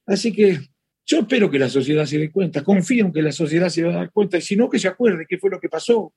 Así 0.05 0.31
que 0.31 0.59
yo 1.05 1.19
espero 1.19 1.49
que 1.49 1.59
la 1.59 1.69
sociedad 1.69 2.05
se 2.05 2.17
dé 2.17 2.31
cuenta, 2.31 2.63
confío 2.63 3.05
en 3.05 3.13
que 3.13 3.21
la 3.21 3.31
sociedad 3.31 3.69
se 3.69 3.83
va 3.83 3.93
a 3.93 3.97
dar 3.97 4.11
cuenta, 4.11 4.37
y 4.37 4.41
si 4.41 4.55
no, 4.55 4.69
que 4.69 4.79
se 4.79 4.87
acuerde 4.87 5.25
qué 5.27 5.37
fue 5.37 5.49
lo 5.49 5.59
que 5.59 5.69
pasó. 5.69 6.13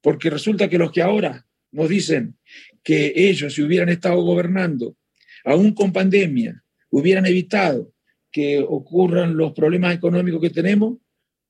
Porque 0.00 0.30
resulta 0.30 0.68
que 0.68 0.78
los 0.78 0.90
que 0.90 1.02
ahora 1.02 1.46
nos 1.72 1.88
dicen 1.88 2.36
que 2.82 3.12
ellos, 3.16 3.54
si 3.54 3.62
hubieran 3.62 3.88
estado 3.88 4.20
gobernando, 4.22 4.96
aún 5.44 5.74
con 5.74 5.92
pandemia, 5.92 6.62
hubieran 6.90 7.26
evitado 7.26 7.92
que 8.30 8.60
ocurran 8.60 9.36
los 9.36 9.52
problemas 9.52 9.94
económicos 9.94 10.40
que 10.40 10.50
tenemos, 10.50 10.98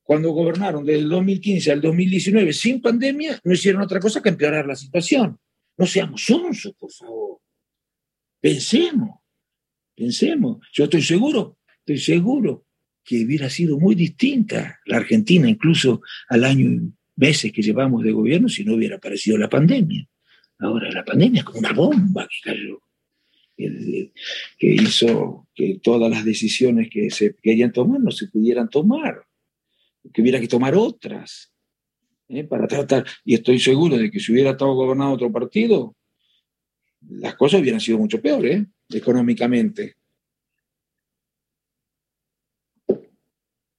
cuando 0.03 0.31
gobernaron 0.33 0.85
desde 0.85 1.01
el 1.01 1.09
2015 1.09 1.73
al 1.73 1.81
2019 1.81 2.53
sin 2.53 2.81
pandemia, 2.81 3.41
no 3.45 3.53
hicieron 3.53 3.83
otra 3.83 4.01
cosa 4.01 4.21
que 4.21 4.31
empeorar 4.31 4.67
la 4.67 4.75
situación. 4.75 5.39
No 5.77 5.87
seamos 5.87 6.25
sonsos, 6.25 6.75
por 6.75 6.93
favor. 6.93 7.39
Pensemos, 8.41 9.21
pensemos. 9.95 10.59
Yo 10.73 10.85
estoy 10.85 11.03
seguro, 11.03 11.59
estoy 11.79 11.99
seguro 11.99 12.67
que 13.05 13.25
hubiera 13.25 13.49
sido 13.49 13.79
muy 13.79 13.95
distinta 13.95 14.81
la 14.87 14.99
Argentina, 14.99 15.49
incluso 15.49 16.03
al 16.29 16.45
año 16.45 16.69
y 16.69 16.93
meses 17.17 17.53
que 17.53 17.63
llevamos 17.63 18.03
de 18.03 18.13
gobierno, 18.13 18.49
si 18.49 18.65
no 18.65 18.75
hubiera 18.75 18.97
aparecido 18.97 19.39
la 19.39 19.49
pandemia. 19.49 20.07
Ahora 20.63 20.91
la 20.93 21.05
pandemia 21.05 21.41
es 21.41 21.45
como 21.45 21.59
una 21.59 21.73
bomba 21.73 22.29
que 22.29 22.51
cayó, 22.51 22.81
que 23.57 24.13
hizo 24.61 25.49
que 25.53 25.81
todas 25.83 26.09
las 26.09 26.25
decisiones 26.25 26.89
que 26.89 27.11
se 27.11 27.35
querían 27.43 27.73
tomar 27.73 28.01
no 28.01 28.13
se 28.13 28.29
pudieran 28.29 28.69
tomar, 28.69 29.27
que 30.13 30.23
hubiera 30.23 30.39
que 30.39 30.47
tomar 30.47 30.77
otras 30.77 31.53
¿eh? 32.29 32.45
para 32.45 32.69
tratar. 32.69 33.05
Y 33.25 33.35
estoy 33.35 33.59
seguro 33.59 33.97
de 33.99 34.09
que 34.09 34.21
si 34.21 34.31
hubiera 34.31 34.53
estado 34.53 34.73
gobernado 34.75 35.13
otro 35.13 35.33
partido, 35.33 35.97
las 37.09 37.35
cosas 37.35 37.61
hubieran 37.61 37.81
sido 37.81 37.99
mucho 37.99 38.23
peores 38.23 38.63
¿eh? 38.63 38.67
económicamente. 38.91 39.97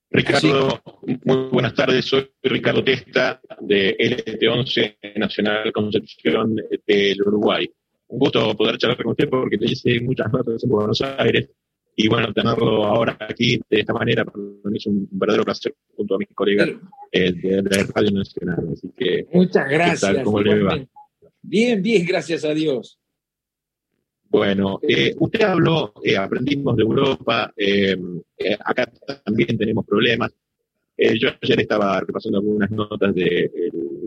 Ricardo, 0.10 0.83
muy 1.24 1.50
buenas 1.52 1.74
tardes. 1.74 2.06
Soy 2.06 2.30
Ricardo 2.42 2.84
Testa 2.84 3.42
de 3.60 3.96
LT11 3.98 5.18
Nacional 5.18 5.72
Concepción 5.72 6.56
del 6.86 7.22
Uruguay. 7.22 7.70
Un 8.08 8.20
gusto 8.20 8.56
poder 8.56 8.78
charlar 8.78 8.98
con 8.98 9.12
usted 9.12 9.30
porque 9.30 9.58
te 9.58 9.66
hice 9.66 10.00
muchas 10.02 10.32
notas 10.32 10.64
en 10.64 10.70
Buenos 10.70 11.02
Aires 11.02 11.50
y 11.96 12.08
bueno, 12.08 12.34
tenerlo 12.34 12.86
ahora 12.86 13.18
aquí 13.20 13.60
de 13.70 13.80
esta 13.80 13.94
manera 13.94 14.26
para 14.26 14.38
mí 14.40 14.78
es 14.78 14.86
un 14.88 15.08
verdadero 15.12 15.44
placer 15.44 15.76
junto 15.96 16.16
a 16.16 16.18
mis 16.18 16.30
colegas 16.34 16.70
eh, 17.12 17.32
de, 17.34 17.62
Radio 17.94 18.12
Nacional. 18.12 18.70
Así 18.72 18.90
que, 18.98 19.28
muchas 19.32 19.70
gracias. 19.70 20.24
¿Cómo 20.24 20.42
le 20.42 20.64
va? 20.64 20.86
Bien, 21.42 21.82
bien, 21.82 22.06
gracias 22.06 22.46
a 22.46 22.54
Dios. 22.54 23.00
Bueno, 24.34 24.80
eh, 24.82 25.14
usted 25.20 25.42
habló, 25.44 25.94
eh, 26.04 26.18
aprendimos 26.18 26.76
de 26.76 26.82
Europa, 26.82 27.54
eh, 27.56 27.96
acá 28.66 28.92
también 29.24 29.56
tenemos 29.56 29.86
problemas. 29.86 30.34
Yo 31.20 31.30
ayer 31.42 31.60
estaba 31.60 32.00
repasando 32.00 32.40
algunas 32.40 32.72
notas 32.72 33.14
del 33.14 33.52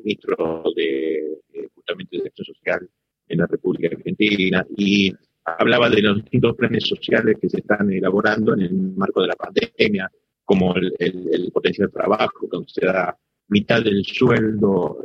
ministro 0.03 0.63
de 0.75 1.39
justamente 1.75 2.19
de 2.19 2.29
Acción 2.29 2.47
Social 2.47 2.89
en 3.29 3.39
la 3.39 3.47
República 3.47 3.95
Argentina 3.95 4.67
y 4.77 5.13
hablaba 5.45 5.91
de 5.91 6.03
los 6.03 6.17
distintos 6.17 6.57
planes 6.57 6.85
sociales 6.85 7.37
que 7.41 7.49
se 7.49 7.59
están 7.59 7.93
elaborando 7.93 8.55
en 8.55 8.61
el 8.63 8.73
marco 8.97 9.21
de 9.21 9.29
la 9.29 9.37
pandemia, 9.37 10.11
como 10.45 10.75
el, 10.77 10.93
el, 10.99 11.51
potencial 11.53 11.91
trabajo, 11.91 12.47
donde 12.51 12.69
se 12.69 12.87
da 12.87 13.17
mitad 13.49 13.83
del 13.83 14.05
sueldo 14.05 15.01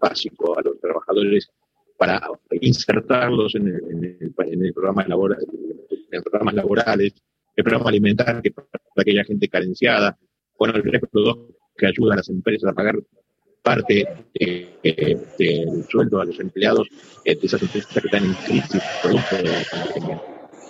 básico 0.00 0.58
a 0.58 0.62
los 0.62 0.80
trabajadores 0.80 1.48
para 1.96 2.20
insertarlos 2.60 3.54
en 3.56 3.68
el, 3.68 4.32
en 4.38 4.64
el, 4.64 4.72
programa 4.72 5.04
laboral, 5.06 5.44
en 6.10 6.22
programas 6.22 6.54
laborales, 6.54 7.14
el 7.56 7.64
programa 7.64 7.90
alimentario 7.90 8.42
que 8.42 8.52
para 8.52 8.68
aquella 8.96 9.24
gente 9.24 9.48
carenciada, 9.48 10.16
bueno, 10.58 10.74
el 10.74 10.82
resto 10.82 11.48
que 11.76 11.86
ayuda 11.86 12.14
a 12.14 12.16
las 12.16 12.28
empresas 12.28 12.70
a 12.70 12.74
pagar 12.74 12.96
parte 13.62 14.06
del 14.34 15.84
sueldo 15.88 16.20
a 16.20 16.24
los 16.24 16.40
empleados 16.40 16.88
de 17.24 17.38
esas 17.42 17.62
empresas 17.62 17.92
que 17.92 18.06
están 18.06 18.24
en 18.24 18.34
crisis 18.34 18.82
producto 19.02 19.36
de 19.36 19.42
la 19.44 19.62
pandemia. 19.70 20.22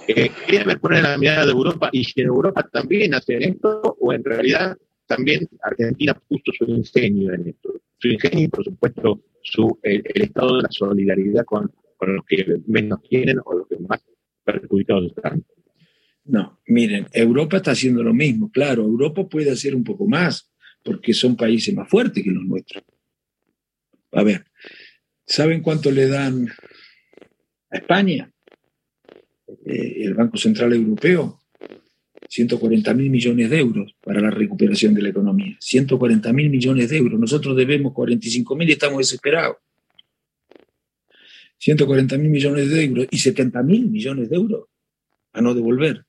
Eh, 0.09 0.30
quería 0.47 0.64
ver 0.64 0.80
poner 0.80 1.03
la 1.03 1.18
mirada 1.18 1.45
de 1.45 1.53
Europa 1.53 1.91
y 1.93 2.03
si 2.03 2.20
en 2.22 2.28
Europa 2.28 2.66
también 2.72 3.14
hacen 3.14 3.43
esto 3.43 3.97
o 4.01 4.12
en 4.12 4.24
realidad 4.24 4.76
también 5.07 5.47
Argentina 5.62 6.18
puso 6.28 6.53
su 6.57 6.64
ingenio 6.64 7.34
en 7.34 7.49
esto. 7.49 7.74
Su 7.99 8.09
ingenio 8.09 8.45
y 8.45 8.49
por 8.49 8.64
supuesto 8.64 9.20
su, 9.43 9.78
el, 9.82 10.03
estado 10.14 10.57
de 10.57 10.62
la 10.62 10.68
solidaridad 10.70 11.45
con, 11.45 11.70
con, 11.97 12.16
los 12.16 12.24
que 12.26 12.62
menos 12.66 13.03
tienen 13.03 13.39
o 13.45 13.55
los 13.55 13.68
que 13.68 13.78
más 13.78 14.03
perjudicados 14.45 15.12
están. 15.14 15.45
No, 16.29 16.61
miren, 16.66 17.07
Europa 17.12 17.57
está 17.57 17.70
haciendo 17.70 18.03
lo 18.03 18.12
mismo, 18.12 18.51
claro, 18.51 18.83
Europa 18.83 19.26
puede 19.26 19.51
hacer 19.51 19.74
un 19.74 19.83
poco 19.83 20.07
más, 20.07 20.53
porque 20.85 21.14
son 21.14 21.37
países 21.37 21.74
más 21.74 21.89
fuertes 21.89 22.22
que 22.22 22.31
los 22.31 22.45
nuestros. 22.45 22.85
A 24.12 24.22
ver, 24.22 24.45
¿saben 25.26 25.62
cuánto 25.62 25.91
le 25.91 26.07
dan 26.07 26.47
a 27.70 27.76
España? 27.79 28.31
Eh, 29.64 30.03
el 30.05 30.12
Banco 30.12 30.37
Central 30.37 30.74
Europeo, 30.74 31.41
140 32.29 32.93
mil 32.93 33.09
millones 33.09 33.49
de 33.49 33.59
euros 33.59 33.97
para 34.03 34.20
la 34.20 34.31
recuperación 34.31 34.93
de 34.93 35.01
la 35.01 35.09
economía. 35.09 35.57
140 35.61 36.31
mil 36.35 36.51
millones 36.51 36.91
de 36.91 36.99
euros. 36.99 37.18
Nosotros 37.18 37.57
debemos 37.57 37.95
45 37.95 38.55
mil 38.55 38.68
y 38.68 38.72
estamos 38.72 38.99
desesperados. 38.99 39.57
140 41.57 42.18
mil 42.18 42.31
millones 42.31 42.68
de 42.68 42.85
euros 42.85 43.07
y 43.11 43.16
70 43.16 43.62
mil 43.62 43.89
millones 43.89 44.29
de 44.29 44.37
euros 44.37 44.66
a 45.33 45.41
no 45.41 45.55
devolver. 45.55 46.05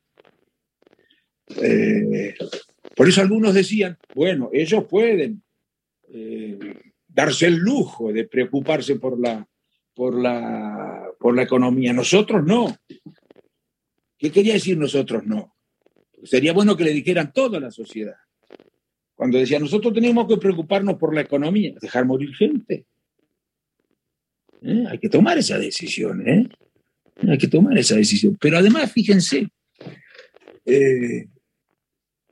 Eh, 1.58 2.36
por 2.96 3.08
eso 3.08 3.22
algunos 3.22 3.54
decían, 3.54 3.98
bueno, 4.14 4.50
ellos 4.54 4.86
pueden 4.86 5.42
eh, 6.10 6.58
darse 7.08 7.48
el 7.48 7.56
lujo 7.56 8.14
de 8.14 8.26
preocuparse 8.26 8.98
por 8.98 9.20
la, 9.20 9.48
por, 9.94 10.20
la, 10.20 11.10
por 11.20 11.36
la 11.36 11.44
economía. 11.44 11.94
Nosotros 11.94 12.44
no. 12.46 12.76
¿Qué 14.18 14.32
quería 14.32 14.54
decir 14.54 14.78
nosotros 14.78 15.26
no? 15.26 15.56
Sería 16.24 16.54
bueno 16.54 16.76
que 16.76 16.84
le 16.84 16.92
dijeran 16.92 17.32
toda 17.32 17.60
la 17.60 17.72
sociedad. 17.72 18.18
Cuando 19.16 19.38
decía, 19.38 19.60
nosotros 19.60 19.94
tenemos 19.94 20.28
que 20.28 20.38
preocuparnos 20.38 20.96
por 20.96 21.14
la 21.14 21.22
economía, 21.22 21.74
dejar 21.82 22.06
morir 22.06 22.34
gente. 22.36 22.86
¿Eh? 24.62 24.86
Hay 24.90 24.98
que 24.98 25.10
tomar 25.10 25.38
esa 25.38 25.58
decisión. 25.58 26.24
Hay 27.28 27.38
que 27.38 27.48
tomar 27.48 27.78
esa 27.78 27.96
decisión. 27.96 28.38
Pero 28.40 28.58
además, 28.58 28.92
fíjense, 28.92 29.50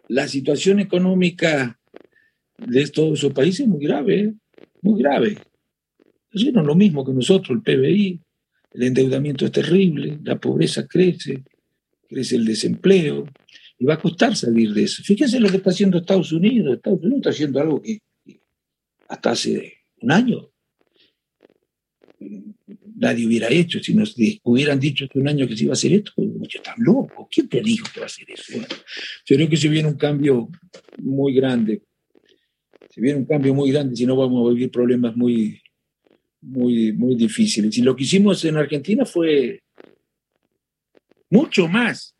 la 0.08 0.28
situación 0.28 0.80
económica 0.80 1.80
de 2.58 2.88
todos 2.88 3.20
esos 3.20 3.34
países 3.34 3.62
es 3.62 3.68
muy 3.68 3.86
grave, 3.86 4.34
muy 4.82 5.01
grave. 5.01 5.38
No 6.53 6.64
lo 6.64 6.76
mismo 6.76 7.05
que 7.05 7.14
nosotros, 7.14 7.58
el 7.58 7.64
PBI, 7.64 8.22
el 8.72 8.84
endeudamiento 8.84 9.45
es 9.45 9.51
terrible, 9.51 10.20
la 10.24 10.39
pobreza 10.39 10.88
crece, 10.88 11.43
crece 12.08 12.36
el 12.36 12.45
desempleo, 12.45 13.26
y 13.80 13.86
va 13.86 13.95
a 13.95 13.99
costar 13.99 14.36
salir 14.36 14.74
de 14.74 14.84
eso. 14.84 15.03
Fíjense 15.03 15.39
lo 15.39 15.49
que 15.49 15.58
está 15.58 15.70
haciendo 15.70 15.99
Estados 15.99 16.32
Unidos. 16.32 16.76
Estados 16.76 16.99
Unidos 16.99 17.18
está 17.18 17.30
haciendo 17.30 17.60
algo 17.60 17.82
que 17.82 17.99
hasta 19.08 19.32
hace 19.32 19.74
un 20.01 20.12
año 20.12 20.51
nadie 22.97 23.27
hubiera 23.27 23.49
hecho. 23.49 23.79
Si 23.79 23.93
nos 23.93 24.15
hubieran 24.43 24.79
dicho 24.79 25.05
hace 25.05 25.19
un 25.19 25.27
año 25.27 25.47
que 25.47 25.55
se 25.55 25.63
iba 25.63 25.71
a 25.71 25.73
hacer 25.73 25.93
esto, 25.93 26.13
yo 26.17 26.61
tan 26.61 26.75
loco. 26.77 27.27
¿Quién 27.31 27.47
te 27.47 27.61
dijo 27.61 27.87
que 27.93 27.99
va 27.99 28.05
a 28.05 28.07
hacer 28.07 28.29
eso? 28.29 28.53
yo 29.25 29.35
creo 29.35 29.49
que 29.49 29.57
se 29.57 29.69
viene 29.69 29.87
un 29.87 29.97
cambio 29.97 30.49
muy 30.97 31.33
grande. 31.33 31.83
Se 32.89 33.01
viene 33.01 33.19
un 33.19 33.25
cambio 33.25 33.53
muy 33.53 33.71
grande, 33.71 33.95
si 33.95 34.05
no 34.05 34.15
vamos 34.15 34.45
a 34.45 34.53
vivir 34.53 34.71
problemas 34.71 35.15
muy, 35.15 35.61
muy, 36.41 36.91
muy 36.93 37.15
difíciles. 37.15 37.77
Y 37.77 37.81
lo 37.81 37.95
que 37.95 38.03
hicimos 38.03 38.43
en 38.45 38.57
Argentina 38.57 39.05
fue 39.05 39.61
mucho 41.29 41.67
más 41.67 42.15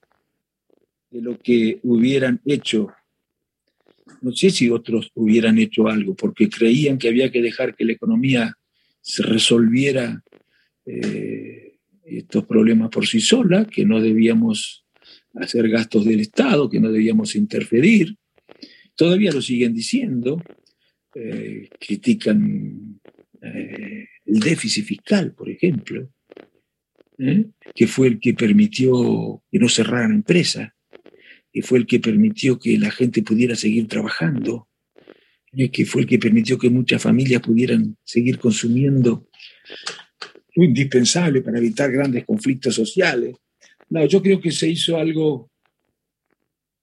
de 1.10 1.22
lo 1.22 1.40
que 1.40 1.80
hubieran 1.82 2.40
hecho. 2.46 2.94
No 4.22 4.32
sé 4.32 4.52
si 4.52 4.70
otros 4.70 5.12
hubieran 5.16 5.58
hecho 5.58 5.88
algo, 5.88 6.16
porque 6.16 6.50
creían 6.50 6.98
que 7.00 7.08
había 7.08 7.32
que 7.32 7.42
dejar 7.42 7.76
que 7.76 7.86
la 7.86 7.94
economía 7.94 8.54
se 9.02 9.24
resolviera 9.24 10.22
eh, 10.88 11.78
estos 12.06 12.46
problemas 12.46 12.90
por 12.90 13.06
sí 13.06 13.20
sola, 13.20 13.66
que 13.66 13.86
no 13.86 14.02
debíamos 14.02 14.86
hacer 15.36 15.70
gastos 15.70 16.06
del 16.06 16.22
Estado, 16.22 16.70
que 16.70 16.80
no 16.80 16.92
debíamos 16.92 17.36
interferir. 17.36 18.16
Todavía 18.96 19.32
lo 19.32 19.42
siguen 19.42 19.74
diciendo, 19.74 20.42
eh, 21.14 21.70
critican 21.80 23.00
eh, 23.42 24.08
el 24.26 24.40
déficit 24.40 24.86
fiscal, 24.86 25.34
por 25.34 25.50
ejemplo, 25.50 26.10
que 27.76 27.88
fue 27.88 28.08
el 28.08 28.20
que 28.20 28.34
permitió 28.34 29.44
que 29.52 29.60
no 29.60 29.68
cerraran 29.68 30.14
empresas 30.14 30.72
que 31.58 31.64
fue 31.64 31.80
el 31.80 31.88
que 31.88 32.00
permitió 32.00 32.60
que 32.60 32.78
la 32.78 32.92
gente 32.92 33.24
pudiera 33.24 33.56
seguir 33.56 33.88
trabajando, 33.88 34.70
que 35.72 35.86
fue 35.88 36.02
el 36.04 36.08
que 36.08 36.20
permitió 36.20 36.60
que 36.60 36.70
muchas 36.70 37.02
familias 37.02 37.42
pudieran 37.42 37.98
seguir 38.04 38.38
consumiendo 38.38 39.28
lo 40.58 40.64
indispensable 40.64 41.42
para 41.42 41.60
evitar 41.60 41.92
grandes 41.92 42.26
conflictos 42.26 42.74
sociales. 42.74 43.36
No, 43.90 44.04
yo 44.06 44.22
creo 44.24 44.42
que 44.42 44.52
se 44.52 44.68
hizo 44.68 44.98
algo 44.98 45.52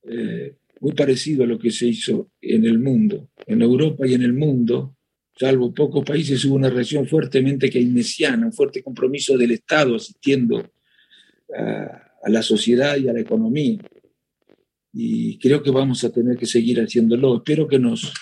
eh, 0.05 0.55
muy 0.81 0.93
parecido 0.93 1.43
a 1.43 1.47
lo 1.49 1.59
que 1.59 1.73
se 1.73 1.87
hizo 1.87 2.31
en 2.41 2.65
el 2.65 2.79
mundo, 2.79 3.31
en 3.47 3.63
Europa 3.63 4.07
y 4.07 4.15
en 4.15 4.23
el 4.23 4.33
mundo, 4.33 4.97
salvo 5.37 5.75
pocos 5.75 6.05
países, 6.05 6.45
hubo 6.45 6.55
una 6.55 6.71
reacción 6.71 7.09
fuertemente 7.09 7.69
keynesiana, 7.69 8.47
un 8.47 8.53
fuerte 8.53 8.81
compromiso 8.81 9.37
del 9.37 9.51
Estado 9.51 9.97
asistiendo 9.97 10.71
a, 11.59 12.13
a 12.23 12.31
la 12.31 12.43
sociedad 12.43 12.97
y 12.97 13.09
a 13.09 13.13
la 13.13 13.21
economía. 13.21 13.79
y 14.93 15.37
creo 15.39 15.61
que 15.65 15.73
vamos 15.73 16.05
a 16.05 16.13
tener 16.13 16.37
que 16.37 16.47
seguir 16.47 16.81
haciéndolo. 16.81 17.39
Espero 17.39 17.67
que 17.67 17.81
nos 17.81 18.13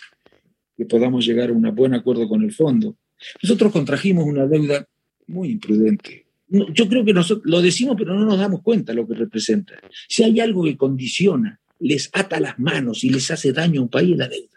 que 0.74 0.86
podamos 0.86 1.26
llegar 1.26 1.50
a 1.50 1.52
un 1.52 1.62
buen 1.74 1.92
acuerdo 1.92 2.26
con 2.26 2.42
el 2.42 2.52
fondo. 2.52 2.96
Nosotros 3.42 3.70
contrajimos 3.70 4.24
una 4.24 4.46
deuda 4.46 4.88
muy 5.26 5.50
imprudente. 5.50 6.26
Yo 6.48 6.88
creo 6.88 7.04
que 7.04 7.14
nosotros 7.14 7.46
lo 7.46 7.62
decimos, 7.62 7.96
pero 7.96 8.14
no 8.14 8.26
nos 8.26 8.38
damos 8.38 8.60
cuenta 8.62 8.92
lo 8.92 9.06
que 9.08 9.14
representa. 9.14 9.74
Si 10.08 10.22
hay 10.22 10.38
algo 10.40 10.64
que 10.64 10.76
condiciona, 10.76 11.58
les 11.78 12.10
ata 12.12 12.40
las 12.40 12.58
manos 12.58 13.04
y 13.04 13.10
les 13.10 13.30
hace 13.30 13.52
daño 13.52 13.80
a 13.80 13.84
un 13.84 13.88
país, 13.88 14.16
la 14.16 14.28
deuda. 14.28 14.48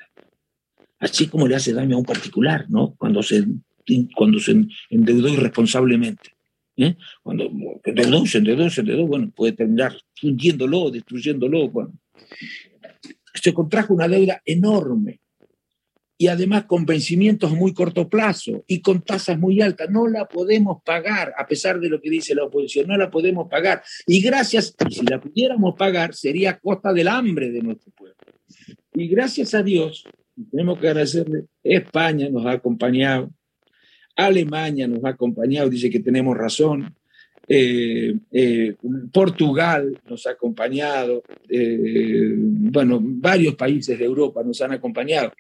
Así 0.99 1.28
como 1.28 1.47
le 1.47 1.55
hace 1.55 1.74
daño 1.74 1.95
a 1.95 1.99
un 1.99 2.05
particular, 2.05 2.66
¿no? 2.70 2.95
Cuando 2.97 3.24
se, 3.24 3.45
cuando 4.16 4.39
se 4.39 4.66
endeudó 4.89 5.30
irresponsablemente. 5.30 6.36
¿eh? 6.78 6.95
Cuando 7.24 7.49
endeudó, 7.84 8.26
se 8.26 8.39
endeudó, 8.39 8.70
se 8.70 8.82
endeudó, 8.82 9.07
bueno, 9.07 9.32
puede 9.34 9.53
terminar 9.53 9.95
hundiéndolo, 10.22 10.91
destruyéndolo. 10.91 11.70
Bueno. 11.70 11.93
Se 13.34 13.53
contrajo 13.53 13.93
una 13.93 14.07
deuda 14.07 14.41
enorme 14.45 15.22
y 16.18 16.28
además 16.28 16.66
con 16.66 16.86
vencimientos 16.86 17.51
a 17.51 17.55
muy 17.55 17.74
corto 17.74 18.07
plazo 18.07 18.63
y 18.68 18.82
con 18.82 19.01
tasas 19.01 19.38
muy 19.38 19.61
altas. 19.61 19.89
No 19.89 20.07
la 20.07 20.28
podemos 20.28 20.82
pagar, 20.84 21.34
a 21.38 21.45
pesar 21.45 21.80
de 21.80 21.89
lo 21.89 21.99
que 21.99 22.09
dice 22.09 22.36
la 22.36 22.45
oposición, 22.45 22.88
no 22.88 22.97
la 22.97 23.11
podemos 23.11 23.49
pagar. 23.49 23.84
Y 24.07 24.22
gracias, 24.22 24.76
si 24.89 25.05
la 25.05 25.20
pudiéramos 25.20 25.76
pagar, 25.76 26.13
sería 26.13 26.51
a 26.51 26.59
costa 26.59 26.93
del 26.93 27.07
hambre 27.07 27.51
de 27.51 27.61
nuestro 27.61 27.91
pueblo. 27.91 28.16
Y 28.93 29.07
gracias 29.07 29.53
a 29.53 29.61
Dios, 29.61 30.05
tenemos 30.51 30.80
que 30.80 30.88
agradecerle, 30.88 31.45
España 31.63 32.30
nos 32.30 32.45
ha 32.45 32.51
acompañado, 32.51 33.30
Alemania 34.16 34.88
nos 34.88 35.03
ha 35.03 35.09
acompañado, 35.09 35.70
dice 35.70 35.89
que 35.89 35.99
tenemos 35.99 36.38
razón, 36.38 36.95
eh, 37.48 38.16
eh, 38.32 38.76
Portugal 39.12 40.00
nos 40.10 40.26
ha 40.26 40.32
acompañado, 40.32 41.24
eh, 41.48 42.34
bueno, 42.36 43.00
varios 43.02 43.56
países 43.56 44.00
de 44.00 44.06
Europa 44.06 44.41
nos 44.43 44.60
han 44.62 44.72
acompañado. 44.72 45.32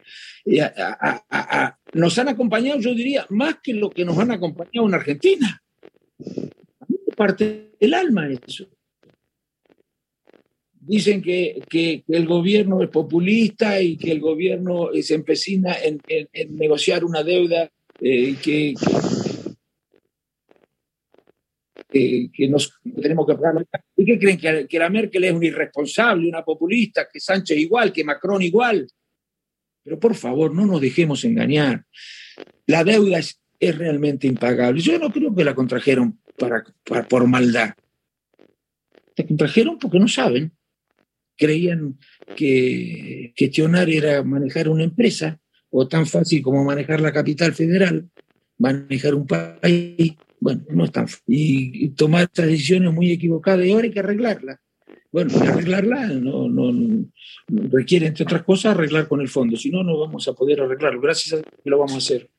nos 1.93 2.19
han 2.19 2.27
acompañado, 2.29 2.79
yo 2.79 2.93
diría, 2.93 3.25
más 3.29 3.57
que 3.63 3.73
lo 3.73 3.89
que 3.89 4.05
nos 4.05 4.17
han 4.19 4.31
acompañado 4.31 4.87
en 4.87 4.93
Argentina. 4.93 5.63
A 6.19 6.85
mí 6.87 6.97
me 7.07 7.13
parte 7.15 7.71
el 7.79 7.93
alma 7.93 8.29
eso. 8.29 8.67
Dicen 10.73 11.23
que, 11.23 11.63
que, 11.67 12.03
el 12.07 12.27
gobierno 12.27 12.83
es 12.83 12.89
populista 12.89 13.81
y 13.81 13.97
que 13.97 14.11
el 14.11 14.19
gobierno 14.19 14.89
se 15.01 15.15
empecina 15.15 15.75
en, 15.83 15.99
negociar 16.55 17.03
una 17.03 17.23
deuda 17.23 17.71
que 17.99 18.35
que, 18.43 18.75
nos 22.49 22.79
tenemos 23.01 23.27
que 23.27 23.35
pagar. 23.35 23.65
¿Y 23.95 24.05
qué 24.05 24.19
creen? 24.19 24.37
Que, 24.37 24.67
que, 24.67 24.79
la 24.79 24.89
Merkel 24.89 25.23
es 25.23 25.33
un 25.33 25.43
irresponsable, 25.43 26.27
una 26.27 26.43
populista, 26.43 27.07
que 27.11 27.19
Sánchez 27.19 27.57
igual, 27.57 27.93
que 27.93 28.03
Macron 28.03 28.41
igual. 28.41 28.87
Pero 29.83 29.99
por 29.99 30.15
favor, 30.15 30.53
no 30.53 30.65
nos 30.65 30.81
dejemos 30.81 31.23
engañar. 31.23 31.85
La 32.65 32.83
deuda 32.83 33.19
es, 33.19 33.39
es 33.59 33.77
realmente 33.77 34.27
impagable. 34.27 34.81
Yo 34.81 34.97
no 34.97 35.11
creo 35.11 35.33
que 35.33 35.43
la 35.43 35.53
contrajeron 35.53 36.19
para, 36.37 36.63
por 37.07 37.27
maldad. 37.27 37.75
La 39.15 39.25
contrajeron 39.25 39.77
porque 39.79 39.99
no 39.99 40.07
saben. 40.07 40.51
Creían 41.37 41.99
que 42.35 43.33
gestionar 43.35 43.89
era 43.89 44.23
manejar 44.23 44.69
una 44.69 44.83
empresa 44.83 45.39
o 45.69 45.87
tan 45.87 46.05
fácil 46.05 46.41
como 46.41 46.63
manejar 46.63 47.01
la 47.01 47.11
capital 47.11 47.53
federal, 47.53 48.09
manejar 48.57 49.13
un 49.13 49.27
país 49.27 50.15
bueno, 50.45 50.61
no 50.69 50.85
están. 50.85 51.07
Y, 51.25 51.85
y 51.85 51.89
tomar 51.89 52.25
estas 52.25 52.45
decisiones 52.45 52.93
muy 52.93 53.11
equivocadas 53.11 53.65
y 53.65 53.71
ahora 53.71 53.85
hay 53.85 53.91
que 53.91 53.99
arreglarla. 53.99 54.61
Bueno, 55.11 55.33
arreglarla 55.41 56.05
no, 56.09 56.47
no, 56.47 57.05
requiere, 57.47 58.05
entre 58.05 58.25
otras 58.25 58.43
cosas, 58.43 58.75
arreglar 58.75 59.07
con 59.07 59.21
el 59.21 59.27
fondo. 59.27 59.57
Si 59.57 59.71
no, 59.71 59.81
no 59.81 59.97
vamos 59.97 60.27
a 60.27 60.33
poder 60.33 60.61
arreglarlo. 60.61 61.01
Gracias 61.01 61.33
a 61.33 61.37
Dios 61.37 61.47
que 61.63 61.69
lo 61.71 61.79
vamos 61.79 61.95
a 61.95 61.97
hacer. 61.97 62.29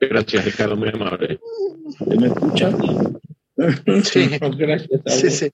Gracias, 0.00 0.46
Ricardo, 0.46 0.76
muy 0.76 0.88
amable. 0.88 1.40
¿Me 2.06 2.26
escucha? 2.26 2.70
Sí. 4.02 4.30
Gracias. 4.58 5.00
Sí, 5.06 5.30
sí. 5.30 5.50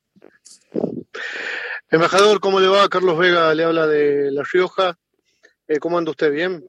Embajador, 1.91 2.39
¿cómo 2.39 2.61
le 2.61 2.69
va? 2.69 2.89
Carlos 2.89 3.19
Vega 3.19 3.53
le 3.55 3.65
habla 3.65 3.89
de 3.89 4.31
La 4.31 4.43
Rioja. 4.45 4.97
Eh, 5.67 5.79
¿Cómo 5.81 5.99
anda 5.99 6.13
usted? 6.13 6.33
¿Bien? 6.33 6.65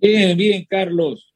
Bien, 0.00 0.36
bien, 0.36 0.64
Carlos. 0.70 1.34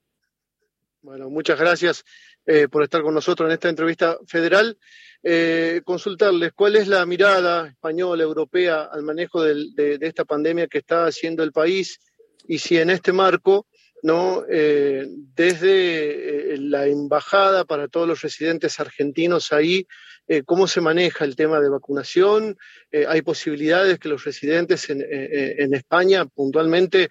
Bueno, 1.01 1.29
muchas 1.29 1.59
gracias 1.59 2.05
eh, 2.47 2.69
por 2.69 2.85
estar 2.85 3.03
con 3.03 3.13
nosotros 3.13 3.49
en 3.49 3.55
esta 3.55 3.69
entrevista 3.69 4.19
federal. 4.29 4.79
Eh, 5.21 5.81
consultarles 5.85 6.53
cuál 6.53 6.77
es 6.77 6.87
la 6.87 7.05
mirada 7.05 7.67
española, 7.67 8.23
europea 8.23 8.83
al 8.83 9.03
manejo 9.03 9.43
de, 9.43 9.99
esta 10.01 10.25
pandemia 10.25 10.69
que 10.69 10.79
está 10.79 11.07
haciendo 11.07 11.43
el 11.43 11.51
país 11.51 11.99
y 12.47 12.59
si 12.59 12.79
en 12.79 12.91
este 12.91 13.13
marco, 13.13 13.67
¿no? 14.01 14.45
Eh, 14.49 15.09
desde 15.35 16.57
la 16.59 16.87
embajada 16.87 17.65
para 17.65 17.89
todos 17.89 18.07
los 18.07 18.23
residentes 18.23 18.79
argentinos 18.79 19.53
ahí, 19.53 19.89
eh, 20.29 20.43
cómo 20.45 20.69
se 20.69 20.81
maneja 20.81 21.25
el 21.25 21.35
tema 21.35 21.61
de 21.61 21.69
vacunación. 21.69 22.57
Eh, 22.91 23.05
hay 23.09 23.23
posibilidades 23.23 23.99
que 23.99 24.09
los 24.09 24.25
residentes 24.25 24.89
en, 24.89 25.03
eh, 25.03 25.69
España 25.73 26.25
puntualmente 26.27 27.09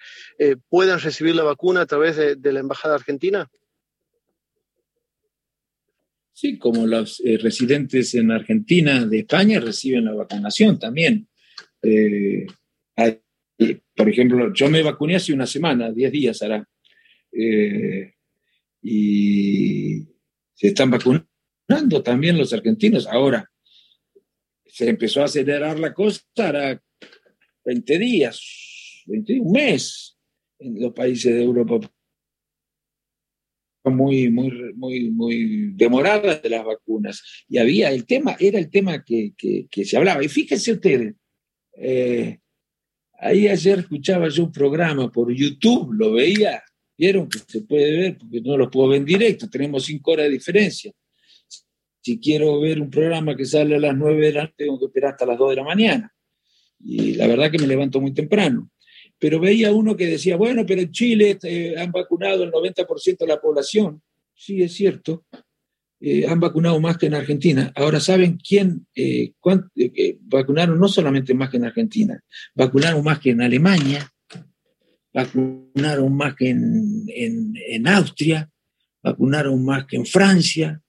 puedan 0.70 1.00
recibir 1.00 1.36
la 1.36 1.44
vacuna 1.44 1.82
a 1.82 1.86
través 1.86 2.16
de, 2.16 2.52
la 2.52 2.60
Embajada 2.60 2.96
Argentina. 2.96 3.50
Sí, 6.34 6.58
como 6.58 6.88
los 6.88 7.22
residentes 7.42 8.16
en 8.16 8.32
Argentina 8.32 9.06
de 9.06 9.20
España 9.20 9.60
reciben 9.60 10.06
la 10.06 10.14
vacunación 10.14 10.80
también. 10.80 11.28
por 13.96 14.10
ejemplo, 14.10 14.54
yo 14.54 14.70
me 14.70 14.82
vacuné 14.82 15.18
hace 15.18 15.34
una 15.34 15.46
semana, 15.46 15.92
10 15.92 16.12
días 16.12 16.42
hará. 16.42 16.68
y 18.82 20.00
se 20.54 20.68
están 20.68 20.90
vacunando 20.90 21.31
también 22.04 22.38
los 22.38 22.54
argentinos. 22.54 23.08
Ahora, 23.08 23.50
se 24.66 24.90
empezó 24.90 25.22
a 25.22 25.26
acelerar 25.26 25.80
la 25.80 25.94
cosa, 25.94 26.22
hará 26.38 26.82
20 27.66 28.00
días, 28.00 29.04
un 29.08 29.52
mes 29.52 30.18
en 30.60 30.82
los 30.82 30.94
países 30.94 31.34
de 31.34 31.44
Europa. 31.44 31.80
Muy, 33.84 34.30
muy, 34.30 34.74
muy, 34.76 35.10
muy 35.10 35.72
demoradas 35.74 36.42
de 36.42 36.50
las 36.50 36.64
vacunas. 36.64 37.24
Y 37.50 37.58
había 37.58 37.92
el 37.92 38.06
tema, 38.06 38.38
era 38.40 38.60
el 38.60 38.70
tema 38.70 39.04
que, 39.04 39.34
que, 39.36 39.86
se 39.86 39.98
hablaba. 39.98 40.24
Y 40.24 40.28
fíjense 40.28 40.74
ustedes, 40.74 41.16
eh, 41.76 42.40
ahí 43.20 43.48
ayer 43.48 43.80
escuchaba 43.80 44.30
yo 44.30 44.44
un 44.44 44.52
programa 44.52 45.12
por 45.12 45.34
YouTube, 45.34 45.94
lo 45.94 46.14
veía, 46.14 46.64
vieron 46.96 47.28
que 47.28 47.40
se 47.40 47.62
puede 47.62 47.92
ver, 47.92 48.18
porque 48.20 48.42
no 48.42 48.56
lo 48.56 48.70
puedo 48.70 48.90
ver 48.90 49.00
en 49.00 49.06
directo, 49.06 49.50
tenemos 49.50 49.86
cinco 49.86 50.12
horas 50.12 50.28
de 50.28 50.34
diferencia 50.34 50.94
si 52.02 52.20
quiero 52.20 52.60
ver 52.60 52.82
un 52.82 52.90
programa 52.90 53.36
que 53.36 53.46
sale 53.46 53.76
a 53.76 53.80
las 53.80 53.96
9 53.96 54.26
de 54.26 54.34
la 54.34 54.42
noche, 54.44 54.54
tengo 54.58 54.80
que 54.80 54.86
esperar 54.86 55.12
hasta 55.12 55.26
las 55.26 55.38
2 55.38 55.52
de 55.52 55.56
la 55.56 55.64
mañana. 55.64 56.14
Y 56.80 57.14
la 57.14 57.28
verdad 57.28 57.52
que 57.52 57.60
me 57.60 57.68
levanto 57.68 58.02
muy 58.02 58.12
temprano. 58.12 58.72
Pero 59.20 59.40
veía 59.40 59.72
uno 59.72 59.96
que 59.96 60.08
decía, 60.08 60.36
bueno, 60.36 60.66
pero 60.66 60.82
en 60.82 60.92
Chile 60.92 61.38
eh, 61.44 61.76
han 61.78 61.92
vacunado 61.92 62.44
el 62.44 62.52
90% 62.52 63.18
de 63.20 63.28
la 63.28 63.40
población. 63.40 64.02
Sí, 64.34 64.64
es 64.64 64.74
cierto. 64.74 65.26
Eh, 66.00 66.26
han 66.28 66.40
vacunado 66.40 66.80
más 66.82 66.98
que 66.98 67.06
en 67.06 67.14
Argentina. 67.14 67.72
Ahora, 67.76 68.00
¿saben 68.00 68.40
quién 68.40 68.88
eh, 68.96 69.34
vacunaron? 70.22 70.80
No 70.80 70.88
solamente 70.88 71.36
más 71.36 71.52
que 71.52 71.58
en 71.58 71.66
Argentina, 71.66 72.20
vacunaron 72.56 73.04
más 73.04 73.20
que 73.20 73.30
en 73.30 73.44
Alemania, 73.44 74.12
vacunaron 75.14 76.16
más 76.16 76.36
que 76.36 76.50
en, 76.50 77.06
en 77.08 77.88
Austria, 77.88 78.50
vacunaron 79.04 79.64
más 79.64 79.86
que 79.86 79.98
en 79.98 80.08
Francia, 80.08 80.82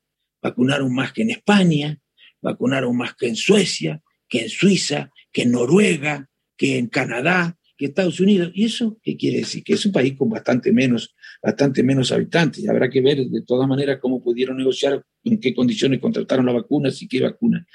vacunaron 0.43 0.95
más 0.95 1.13
que 1.13 1.23
en 1.23 1.31
España, 1.31 1.99
vacunaron 2.41 2.97
más 2.97 3.15
que 3.15 3.29
en 3.29 3.37
Suecia, 3.37 4.03
que 4.29 4.43
en 4.43 4.49
Suiza, 4.49 5.11
que 5.31 5.43
en 5.43 5.53
Noruega, 5.53 6.29
que 6.57 6.79
en 6.79 6.89
Canadá, 6.89 7.57
que 7.77 7.87
Estados 7.87 8.21
Unidos. 8.21 8.53
¿Y 8.55 8.67
eso 8.67 8.99
qué 9.03 9.17
quiere 9.17 9.39
decir? 9.39 9.63
Que 9.63 9.75
es 9.75 9.87
un 9.87 9.93
país 9.93 10.15
con 10.17 10.29
bastante 10.29 10.73
menos, 10.73 11.15
bastante 11.43 11.83
menos 11.83 12.13
habitantes. 12.13 12.65
Y 12.65 12.69
habrá 12.69 12.91
que 12.91 13.01
ver 13.01 13.27
de 13.27 13.43
todas 13.43 13.69
maneras 13.69 13.99
cómo 14.01 14.23
pudieron 14.23 14.57
negociar, 14.57 15.03
en 15.25 15.41
qué 15.41 15.55
condiciones 15.55 16.01
contrataron 16.01 16.47
la 16.47 16.53
vacuna, 16.53 16.91
si 16.91 17.09
qué 17.09 17.21
vacuna. 17.21 17.67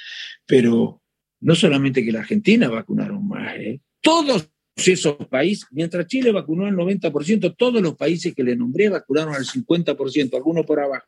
Pero 0.46 1.02
no 1.40 1.56
solamente 1.56 2.04
que 2.04 2.12
la 2.12 2.20
Argentina 2.20 2.70
vacunaron 2.70 3.28
más, 3.28 3.56
¿eh? 3.58 3.82
todos 4.02 4.50
esos 4.76 5.16
países, 5.28 5.68
mientras 5.72 6.08
Chile 6.08 6.32
vacunó 6.32 6.66
al 6.66 6.76
90%, 6.76 7.56
todos 7.58 7.82
los 7.82 7.96
países 7.96 8.34
que 8.34 8.44
le 8.44 8.56
nombré 8.56 8.90
vacunaron 8.90 9.34
al 9.36 9.46
50%, 9.46 10.36
algunos 10.36 10.66
por 10.66 10.80
abajo. 10.80 11.08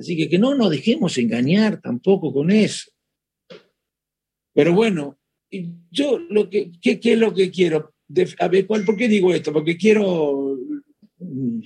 Así 0.00 0.16
que 0.16 0.30
que 0.30 0.38
no 0.38 0.54
nos 0.54 0.70
dejemos 0.70 1.18
engañar 1.18 1.78
tampoco 1.82 2.32
con 2.32 2.50
eso. 2.50 2.90
Pero 4.54 4.72
bueno, 4.72 5.18
yo 5.90 6.18
lo 6.18 6.48
que, 6.48 6.72
¿qué, 6.80 6.98
es 7.02 7.18
lo 7.18 7.34
que 7.34 7.50
quiero? 7.50 7.92
a 8.38 8.48
ver, 8.48 8.66
¿por 8.66 8.96
qué 8.96 9.08
digo 9.08 9.34
esto? 9.34 9.52
Porque 9.52 9.76
quiero 9.76 10.56
mm, 11.18 11.60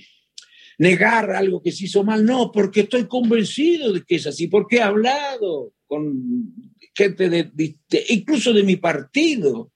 negar 0.79 1.31
algo 1.31 1.61
que 1.61 1.71
se 1.71 1.85
hizo 1.85 2.03
mal. 2.03 2.25
No, 2.25 2.51
porque 2.51 2.81
estoy 2.81 3.07
convencido 3.07 3.93
de 3.93 4.03
que 4.03 4.15
es 4.15 4.27
así, 4.27 4.47
porque 4.47 4.77
he 4.77 4.81
hablado 4.81 5.71
con 5.87 6.53
gente 6.93 7.29
de, 7.29 7.77
incluso 8.09 8.51
de 8.51 8.63
mi 8.63 8.75
partido, 8.75 9.71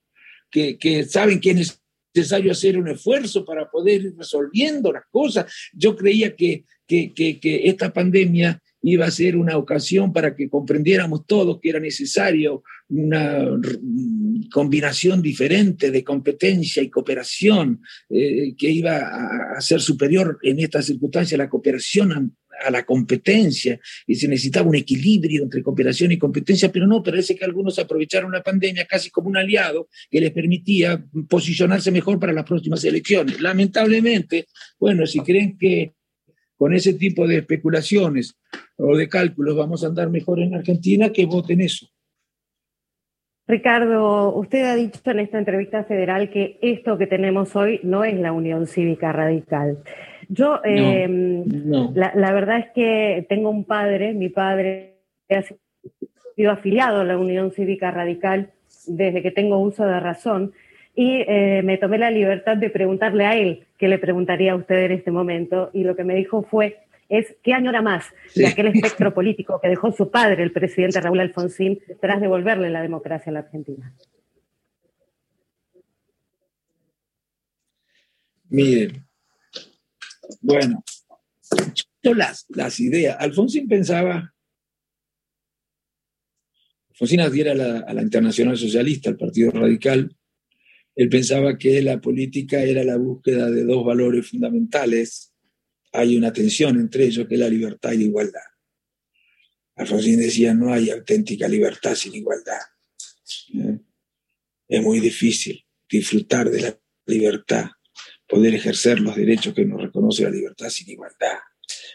que, 0.52 0.78
que 0.78 1.06
saben 1.06 1.40
que 1.40 1.52
es 1.52 1.82
necesario 2.14 2.52
hacer 2.52 2.78
un 2.78 2.90
esfuerzo 2.90 3.46
para 3.46 3.70
poder 3.70 4.02
ir 4.02 4.18
resolviendo 4.18 4.92
las 4.92 5.04
cosas. 5.10 5.50
Yo 5.72 5.96
creía 5.96 6.36
que, 6.36 6.66
que, 6.90 7.14
que, 7.14 7.40
que 7.40 7.70
esta 7.70 7.94
pandemia 7.94 8.62
iba 8.82 9.06
a 9.06 9.12
ser 9.12 9.36
una 9.36 9.58
ocasión 9.58 10.12
para 10.12 10.36
que 10.36 10.50
comprendiéramos 10.50 11.26
todos 11.26 11.60
que 11.62 11.70
era 11.70 11.80
necesario 11.80 12.64
una 12.88 13.46
combinación 14.52 15.22
diferente 15.22 15.92
de 15.92 16.04
competencia 16.04 16.82
y 16.82 16.90
cooperación, 16.90 17.82
eh, 18.10 18.56
que 18.58 18.70
iba 18.72 18.98
a, 19.56 19.62
ser 19.62 19.82
superior 19.82 20.40
en 20.42 20.60
esta 20.60 20.82
circunstancia 20.82 21.38
la 21.38 21.50
cooperación 21.50 22.12
a, 22.12 22.72
la 22.72 22.86
competencia, 22.86 23.80
y 24.06 24.16
se 24.16 24.28
necesitaba 24.28 24.68
un 24.68 24.76
equilibrio 24.76 25.44
entre 25.44 25.64
cooperación 25.64 26.12
y 26.12 26.18
competencia, 26.18 26.70
pero 26.70 26.88
no, 26.88 27.02
parece 27.02 27.34
que 27.34 27.46
algunos 27.46 27.80
aprovecharon 27.80 28.34
la 28.34 28.44
pandemia 28.44 28.86
casi 28.86 29.10
como 29.10 29.30
un 29.30 29.38
aliado 29.38 29.88
que 30.12 30.20
les 30.20 30.32
permitía 30.32 31.06
posicionarse 31.30 31.90
mejor 31.90 32.20
para 32.20 32.34
las 32.34 32.44
próximas 32.44 32.84
elecciones. 32.84 33.40
Lamentablemente, 33.40 34.48
bueno, 34.78 35.08
si 35.08 35.22
creen 35.22 35.58
que 35.58 35.94
con 36.60 36.74
ese 36.74 36.94
tipo 36.94 37.26
de 37.26 37.38
especulaciones 37.38 38.38
o 38.76 38.98
de 38.98 39.08
cálculos 39.08 39.56
vamos 39.56 39.82
a 39.82 39.88
andar 39.88 40.10
mejor 40.10 40.42
en 40.42 40.54
Argentina, 40.54 41.10
que 41.10 41.26
voten 41.26 41.62
eso. 41.62 41.88
Ricardo, 43.48 44.36
usted 44.36 44.66
ha 44.66 44.76
dicho 44.76 45.00
en 45.06 45.20
esta 45.20 45.40
entrevista 45.40 45.86
federal 45.86 46.30
que 46.30 46.60
esto 46.62 46.98
que 46.98 47.08
tenemos 47.08 47.56
hoy 47.56 47.80
no 47.84 48.04
es 48.04 48.20
la 48.20 48.34
Unión 48.34 48.68
Cívica 48.68 49.14
Radical. 49.14 49.80
Yo, 50.28 50.60
em, 50.66 51.46
La, 51.96 52.34
verdad 52.34 52.60
es 52.60 52.68
que 52.76 53.26
tengo 53.30 53.50
un 53.50 53.64
padre, 53.64 54.14
mi 54.14 54.28
padre 54.28 54.98
ha 55.30 55.42
sido 56.36 56.52
afiliado 56.52 57.02
a 57.02 57.06
la 57.06 57.18
Unión 57.18 57.52
Cívica 57.52 57.90
Radical 57.90 58.52
desde 58.86 59.24
que 59.24 59.32
tengo 59.32 59.60
uso 59.60 59.86
de 59.86 60.00
razón 60.00 60.52
y 61.00 61.24
eh, 61.26 61.62
me 61.64 61.78
tomé 61.78 61.98
la 61.98 62.12
libertad 62.12 62.58
de 62.58 62.70
preguntarle 62.70 63.26
a 63.26 63.34
él 63.38 63.66
qué 63.78 63.88
le 63.88 64.00
preguntaría 64.00 64.52
a 64.52 64.58
usted 64.58 64.84
en 64.84 64.92
este 64.92 65.12
momento 65.12 65.70
y 65.72 65.86
lo 65.86 65.96
que 65.96 66.04
me 66.04 66.14
dijo 66.14 66.44
fue 66.44 66.82
es 67.08 67.38
qué 67.42 67.54
añora 67.54 67.82
más 67.82 68.08
de 68.36 68.48
aquel 68.48 68.68
espectro 68.68 69.14
político 69.14 69.62
que 69.62 69.70
dejó 69.70 69.94
su 69.94 70.12
padre, 70.12 70.44
el 70.44 70.52
presidente 70.52 71.00
Raúl 71.00 71.22
Alfonsín, 71.22 71.80
tras 72.02 72.20
devolverle 72.20 72.70
la 72.70 72.82
democracia 72.82 73.30
a 73.30 73.34
la 73.34 73.40
Argentina. 73.40 73.96
Miren, 78.50 79.08
bueno, 80.42 80.84
las, 82.04 82.46
las 82.50 82.78
ideas, 82.82 83.16
Alfonsín 83.22 83.70
pensaba, 83.70 84.34
Alfonsín 86.90 87.22
adhiera 87.22 87.54
a 87.54 87.56
la, 87.56 87.80
a 87.88 87.94
la 87.94 88.02
Internacional 88.02 88.58
Socialista, 88.58 89.10
al 89.10 89.16
Partido 89.16 89.52
Radical, 89.52 90.14
él 90.96 91.10
pensaba 91.10 91.58
que 91.58 91.82
la 91.82 92.02
política 92.02 92.62
era 92.62 92.84
la 92.84 92.98
búsqueda 92.98 93.50
de 93.50 93.64
dos 93.64 93.86
valores 93.86 94.28
fundamentales 94.28 95.30
hay 95.92 96.18
una 96.18 96.32
tensión 96.32 96.80
entre 96.80 97.06
ellos 97.06 97.28
que 97.28 97.36
es 97.36 97.40
la 97.40 97.50
libertad 97.50 97.92
y 97.92 97.98
la 97.98 98.04
igualdad. 98.04 98.42
Alfonsín 99.76 100.20
decía, 100.20 100.54
no 100.54 100.74
hay 100.74 100.90
auténtica 100.90 101.48
libertad 101.48 101.96
sin 101.96 102.14
igualdad. 102.14 102.60
¿Eh? 103.54 103.80
Es 104.68 104.84
muy 104.84 105.00
difícil 105.00 105.66
disfrutar 105.90 106.50
de 106.50 106.62
la 106.62 106.80
libertad, 107.06 107.70
poder 108.28 108.54
ejercer 108.54 109.00
los 109.00 109.16
derechos 109.16 109.54
que 109.54 109.66
nos 109.66 109.82
reconoce 109.82 110.24
la 110.24 110.32
libertad 110.32 110.70
sin 110.70 110.90
igualdad. 110.90 111.38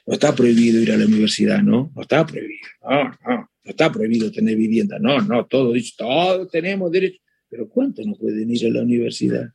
No 0.07 0.15
está 0.15 0.35
prohibido 0.35 0.81
ir 0.81 0.93
a 0.93 0.97
la 0.97 1.07
universidad, 1.07 1.63
¿no? 1.63 1.93
No 1.95 2.03
está 2.03 2.27
prohibido, 2.27 2.69
no, 2.83 3.05
no. 3.05 3.51
No 3.65 3.71
está 3.71 3.91
prohibido 3.91 4.31
tener 4.31 4.57
vivienda, 4.57 4.99
no, 4.99 5.21
no. 5.21 5.47
Todo 5.47 5.73
dicho, 5.73 5.95
todos 5.97 6.51
tenemos 6.51 6.91
derecho. 6.91 7.21
Pero 7.55 7.69
¿cuántos 7.69 8.05
no 8.05 8.15
pueden 8.17 8.51
ir 8.51 8.67
a 8.67 8.71
la 8.71 8.83
universidad? 8.83 9.49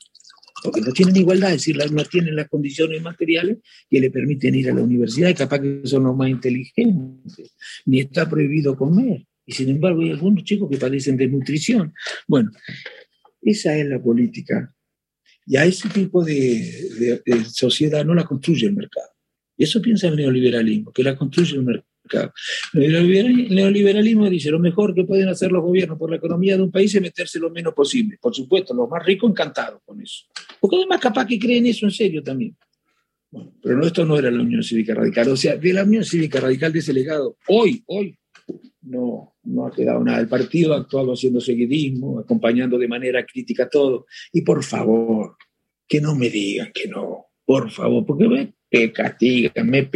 porque 0.62 0.82
no 0.82 0.92
tienen 0.92 1.16
igualdad, 1.16 1.54
es 1.54 1.66
decir, 1.66 1.78
no 1.92 2.04
tienen 2.04 2.36
las 2.36 2.50
condiciones 2.50 3.02
materiales 3.02 3.60
que 3.90 3.98
le 3.98 4.12
permiten 4.12 4.56
ir 4.56 4.70
a 4.70 4.74
la 4.74 4.82
universidad, 4.82 5.30
y 5.30 5.34
capaz 5.34 5.60
que 5.62 5.82
son 5.86 6.04
los 6.04 6.18
más 6.18 6.30
inteligentes, 6.30 7.54
ni 7.86 8.02
está 8.02 8.30
prohibido 8.30 8.76
comer. 8.76 9.26
Y 9.46 9.54
sin 9.54 9.70
embargo 9.70 10.02
hay 10.02 10.10
algunos 10.10 10.44
chicos 10.44 10.70
que 10.70 10.78
padecen 10.78 11.16
de 11.16 11.30
nutrición. 11.30 11.94
Bueno, 12.28 12.52
esa 13.42 13.78
es 13.78 13.86
la 13.88 14.04
política. 14.04 14.76
Y 15.46 15.56
a 15.56 15.64
ese 15.64 15.88
tipo 15.88 16.26
de, 16.26 17.22
de 17.26 17.46
sociedad 17.46 18.04
no 18.04 18.14
la 18.14 18.26
construye 18.26 18.68
el 18.68 18.76
mercado. 18.76 19.08
Y 19.56 19.64
eso 19.64 19.82
piensa 19.82 20.10
el 20.10 20.18
neoliberalismo, 20.18 20.92
que 20.92 21.04
la 21.04 21.16
construye 21.16 21.56
el 21.56 21.64
mercado. 21.64 21.88
El 22.74 23.50
neoliberalismo 23.50 24.30
dice, 24.30 24.50
lo 24.50 24.60
mejor 24.60 24.94
que 24.94 25.04
pueden 25.04 25.30
hacer 25.30 25.52
los 25.52 25.64
gobiernos 25.64 25.98
por 25.98 26.10
la 26.10 26.18
economía 26.18 26.58
de 26.58 26.64
un 26.64 26.72
país 26.72 26.94
es 26.94 27.02
meterse 27.02 27.40
lo 27.40 27.50
menos 27.50 27.74
posible. 27.74 28.18
Por 28.22 28.34
supuesto, 28.36 28.74
los 28.74 28.90
más 28.90 29.06
ricos 29.06 29.30
encantados 29.30 29.82
con 29.86 30.02
eso. 30.02 30.26
Porque 30.60 30.78
además 30.78 31.00
capaz 31.00 31.26
que 31.26 31.40
creen 31.40 31.66
eso 31.68 31.86
en 31.86 31.92
serio 31.92 32.24
también. 32.24 32.56
Bueno, 33.32 33.54
pero 33.62 33.86
esto 33.86 34.06
no 34.06 34.18
era 34.18 34.32
la 34.32 34.42
Unión 34.42 34.64
Cívica 34.64 34.94
Radical. 34.96 35.30
O 35.30 35.38
sea, 35.38 35.56
de 35.56 35.74
la 35.74 35.84
Unión 35.84 36.04
Cívica 36.04 36.40
Radical 36.40 36.74
de 36.74 36.80
ese 36.80 36.94
legado, 36.94 37.38
hoy, 37.48 37.84
hoy, 37.86 38.18
no, 38.82 39.36
no 39.44 39.68
ha 39.68 39.72
quedado 39.72 40.04
nada. 40.04 40.20
El 40.20 40.28
partido 40.28 40.74
ha 40.74 40.78
actuado 40.78 41.14
haciendo 41.14 41.40
seguidismo, 41.40 42.20
acompañando 42.20 42.78
de 42.78 42.88
manera 42.88 43.26
crítica 43.26 43.70
todo. 43.70 44.08
Y 44.34 44.42
por 44.42 44.64
favor, 44.64 45.36
que 45.88 46.02
no 46.02 46.16
me 46.16 46.30
digan 46.30 46.72
que 46.74 46.88
no, 46.88 47.28
por 47.46 47.70
favor, 47.72 48.06
porque 48.06 48.54
me 48.72 48.92
castigan, 48.92 49.70
me 49.70 49.90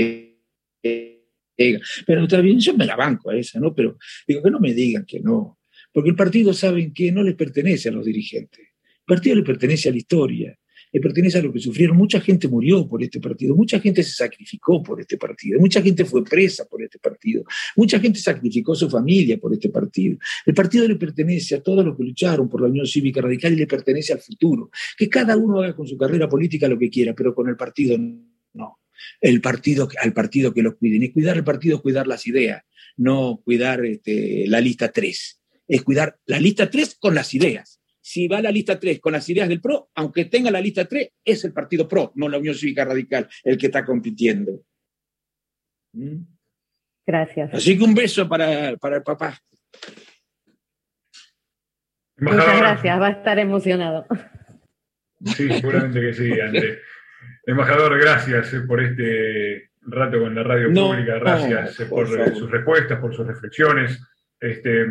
pero 2.05 2.23
está 2.23 2.41
yo 2.41 2.73
me 2.75 2.85
la 2.85 2.95
banco 2.95 3.29
a 3.29 3.37
esa, 3.37 3.59
¿no? 3.59 3.73
Pero 3.73 3.97
digo 4.27 4.41
que 4.43 4.51
no 4.51 4.59
me 4.59 4.73
digan 4.73 5.05
que 5.05 5.19
no, 5.19 5.59
porque 5.91 6.09
el 6.09 6.15
partido 6.15 6.53
saben 6.53 6.93
que 6.93 7.11
no 7.11 7.23
les 7.23 7.35
pertenece 7.35 7.89
a 7.89 7.91
los 7.91 8.05
dirigentes. 8.05 8.59
El 8.59 9.05
partido 9.05 9.35
le 9.35 9.43
pertenece 9.43 9.89
a 9.89 9.91
la 9.91 9.97
historia, 9.97 10.57
le 10.93 11.01
pertenece 11.01 11.39
a 11.39 11.41
lo 11.41 11.51
que 11.51 11.59
sufrieron. 11.59 11.97
Mucha 11.97 12.21
gente 12.21 12.47
murió 12.47 12.87
por 12.87 13.03
este 13.03 13.19
partido, 13.19 13.55
mucha 13.55 13.79
gente 13.79 14.03
se 14.03 14.13
sacrificó 14.13 14.81
por 14.81 15.01
este 15.01 15.17
partido, 15.17 15.59
mucha 15.59 15.81
gente 15.81 16.05
fue 16.05 16.23
presa 16.23 16.65
por 16.65 16.81
este 16.81 16.99
partido, 16.99 17.43
mucha 17.75 17.99
gente 17.99 18.19
sacrificó 18.19 18.75
su 18.75 18.89
familia 18.89 19.37
por 19.37 19.51
este 19.53 19.69
partido. 19.69 20.17
El 20.45 20.53
partido 20.53 20.87
le 20.87 20.95
pertenece 20.95 21.55
a 21.55 21.61
todos 21.61 21.83
los 21.83 21.97
que 21.97 22.03
lucharon 22.03 22.47
por 22.47 22.61
la 22.61 22.67
Unión 22.67 22.85
Cívica 22.85 23.21
Radical 23.21 23.53
y 23.53 23.57
le 23.57 23.67
pertenece 23.67 24.13
al 24.13 24.19
futuro. 24.19 24.69
Que 24.97 25.09
cada 25.09 25.35
uno 25.35 25.61
haga 25.61 25.75
con 25.75 25.87
su 25.87 25.97
carrera 25.97 26.29
política 26.29 26.67
lo 26.67 26.77
que 26.77 26.89
quiera, 26.89 27.13
pero 27.13 27.33
con 27.33 27.49
el 27.49 27.57
partido 27.57 27.97
no 27.97 28.33
el 29.21 29.41
partido, 29.41 29.89
al 30.01 30.13
partido 30.13 30.53
que 30.53 30.63
los 30.63 30.75
cuiden. 30.75 31.03
Y 31.03 31.11
cuidar 31.11 31.37
el 31.37 31.43
partido 31.43 31.77
es 31.77 31.81
cuidar 31.81 32.07
las 32.07 32.27
ideas, 32.27 32.63
no 32.97 33.41
cuidar 33.43 33.85
este, 33.85 34.45
la 34.47 34.61
lista 34.61 34.91
3. 34.91 35.41
Es 35.67 35.83
cuidar 35.83 36.17
la 36.25 36.39
lista 36.39 36.69
3 36.69 36.97
con 36.99 37.15
las 37.15 37.33
ideas. 37.33 37.81
Si 38.01 38.27
va 38.27 38.41
la 38.41 38.51
lista 38.51 38.79
3 38.79 38.99
con 38.99 39.13
las 39.13 39.27
ideas 39.29 39.47
del 39.47 39.61
PRO, 39.61 39.89
aunque 39.95 40.25
tenga 40.25 40.51
la 40.51 40.59
lista 40.59 40.85
3, 40.85 41.09
es 41.23 41.45
el 41.45 41.53
partido 41.53 41.87
PRO, 41.87 42.11
no 42.15 42.27
la 42.27 42.37
Unión 42.37 42.55
Cívica 42.55 42.83
Radical, 42.83 43.29
el 43.43 43.57
que 43.57 43.67
está 43.67 43.85
compitiendo. 43.85 44.63
¿Mm? 45.93 46.23
Gracias. 47.05 47.53
Así 47.53 47.77
que 47.77 47.83
un 47.83 47.93
beso 47.93 48.27
para, 48.27 48.75
para 48.77 48.97
el 48.97 49.03
papá. 49.03 49.39
Muchas 52.17 52.57
gracias, 52.57 53.01
va 53.01 53.07
a 53.07 53.11
estar 53.11 53.39
emocionado. 53.39 54.05
Sí, 55.25 55.47
seguramente 55.49 56.01
que 56.01 56.13
sí, 56.13 56.39
Andrés. 56.39 56.79
Embajador, 57.45 57.99
gracias 57.99 58.53
eh, 58.53 58.61
por 58.61 58.81
este 58.81 59.71
rato 59.81 60.21
con 60.21 60.33
la 60.33 60.43
radio 60.43 60.71
pública, 60.73 61.19
gracias 61.19 61.77
eh, 61.81 61.85
por, 61.87 62.07
eh, 62.07 62.33
sus 62.33 62.49
respuestas, 62.49 62.99
por 62.99 63.13
sus 63.13 63.27
reflexiones. 63.27 64.01
Este, 64.39 64.85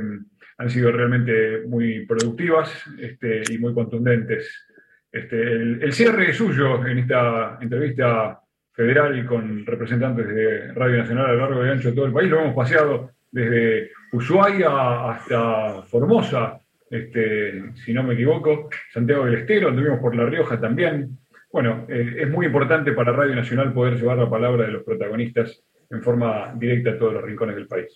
han 0.59 0.70
sido 0.70 0.92
realmente 0.92 1.62
muy 1.66 2.05
productivas 2.05 2.70
este, 2.98 3.42
y 3.50 3.57
muy 3.57 3.72
contundentes. 3.72 4.66
Este, 5.11 5.40
el, 5.40 5.92
cierre 5.94 6.32
suyo 6.34 6.86
en 6.86 6.98
esta 6.98 7.59
entrevista 7.61 8.38
federal 8.72 9.24
con 9.26 9.64
representantes 9.64 10.28
de 10.28 10.72
Radio 10.74 10.98
Nacional 10.98 11.26
a 11.26 11.32
lo 11.32 11.38
largo 11.38 11.66
y 11.66 11.70
ancho 11.70 11.88
de 11.88 11.96
todo 11.96 12.07
el 12.07 12.12
país, 12.12 12.30
lo 12.30 12.40
hemos 12.40 12.55
paseado 12.55 13.12
desde 13.30 13.92
Ushuaia 14.12 15.11
hasta 15.11 15.82
Formosa, 15.84 16.61
este, 16.90 17.72
si 17.76 17.94
no 17.94 18.03
me 18.03 18.12
equivoco, 18.12 18.68
Santiago 18.92 19.24
del 19.24 19.36
Estero, 19.36 19.68
anduvimos 19.68 20.00
por 20.00 20.14
La 20.14 20.26
Rioja 20.26 20.61
también, 20.61 21.18
bueno, 21.53 21.86
eh, 21.88 22.16
es 22.22 22.30
muy 22.30 22.46
importante 22.46 22.92
para 22.92 23.12
Radio 23.12 23.36
Nacional 23.36 23.74
poder 23.74 23.96
llevar 23.96 24.16
la 24.16 24.30
palabra 24.30 24.64
de 24.64 24.72
los 24.72 24.84
protagonistas 24.84 25.62
en 25.90 26.03
forma 26.03 26.55
directa 26.59 26.92
a 26.92 26.98
todos 26.98 27.12
los 27.12 27.22
rincones 27.22 27.57
del 27.57 27.66
país. 27.66 27.92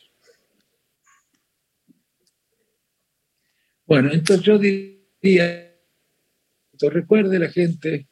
Bueno, 3.86 4.11
entonces 4.12 4.44
yo 4.44 4.59
diría, 4.59 5.74
recuerde 6.90 7.38
la 7.38 7.48
gente, 7.48 8.07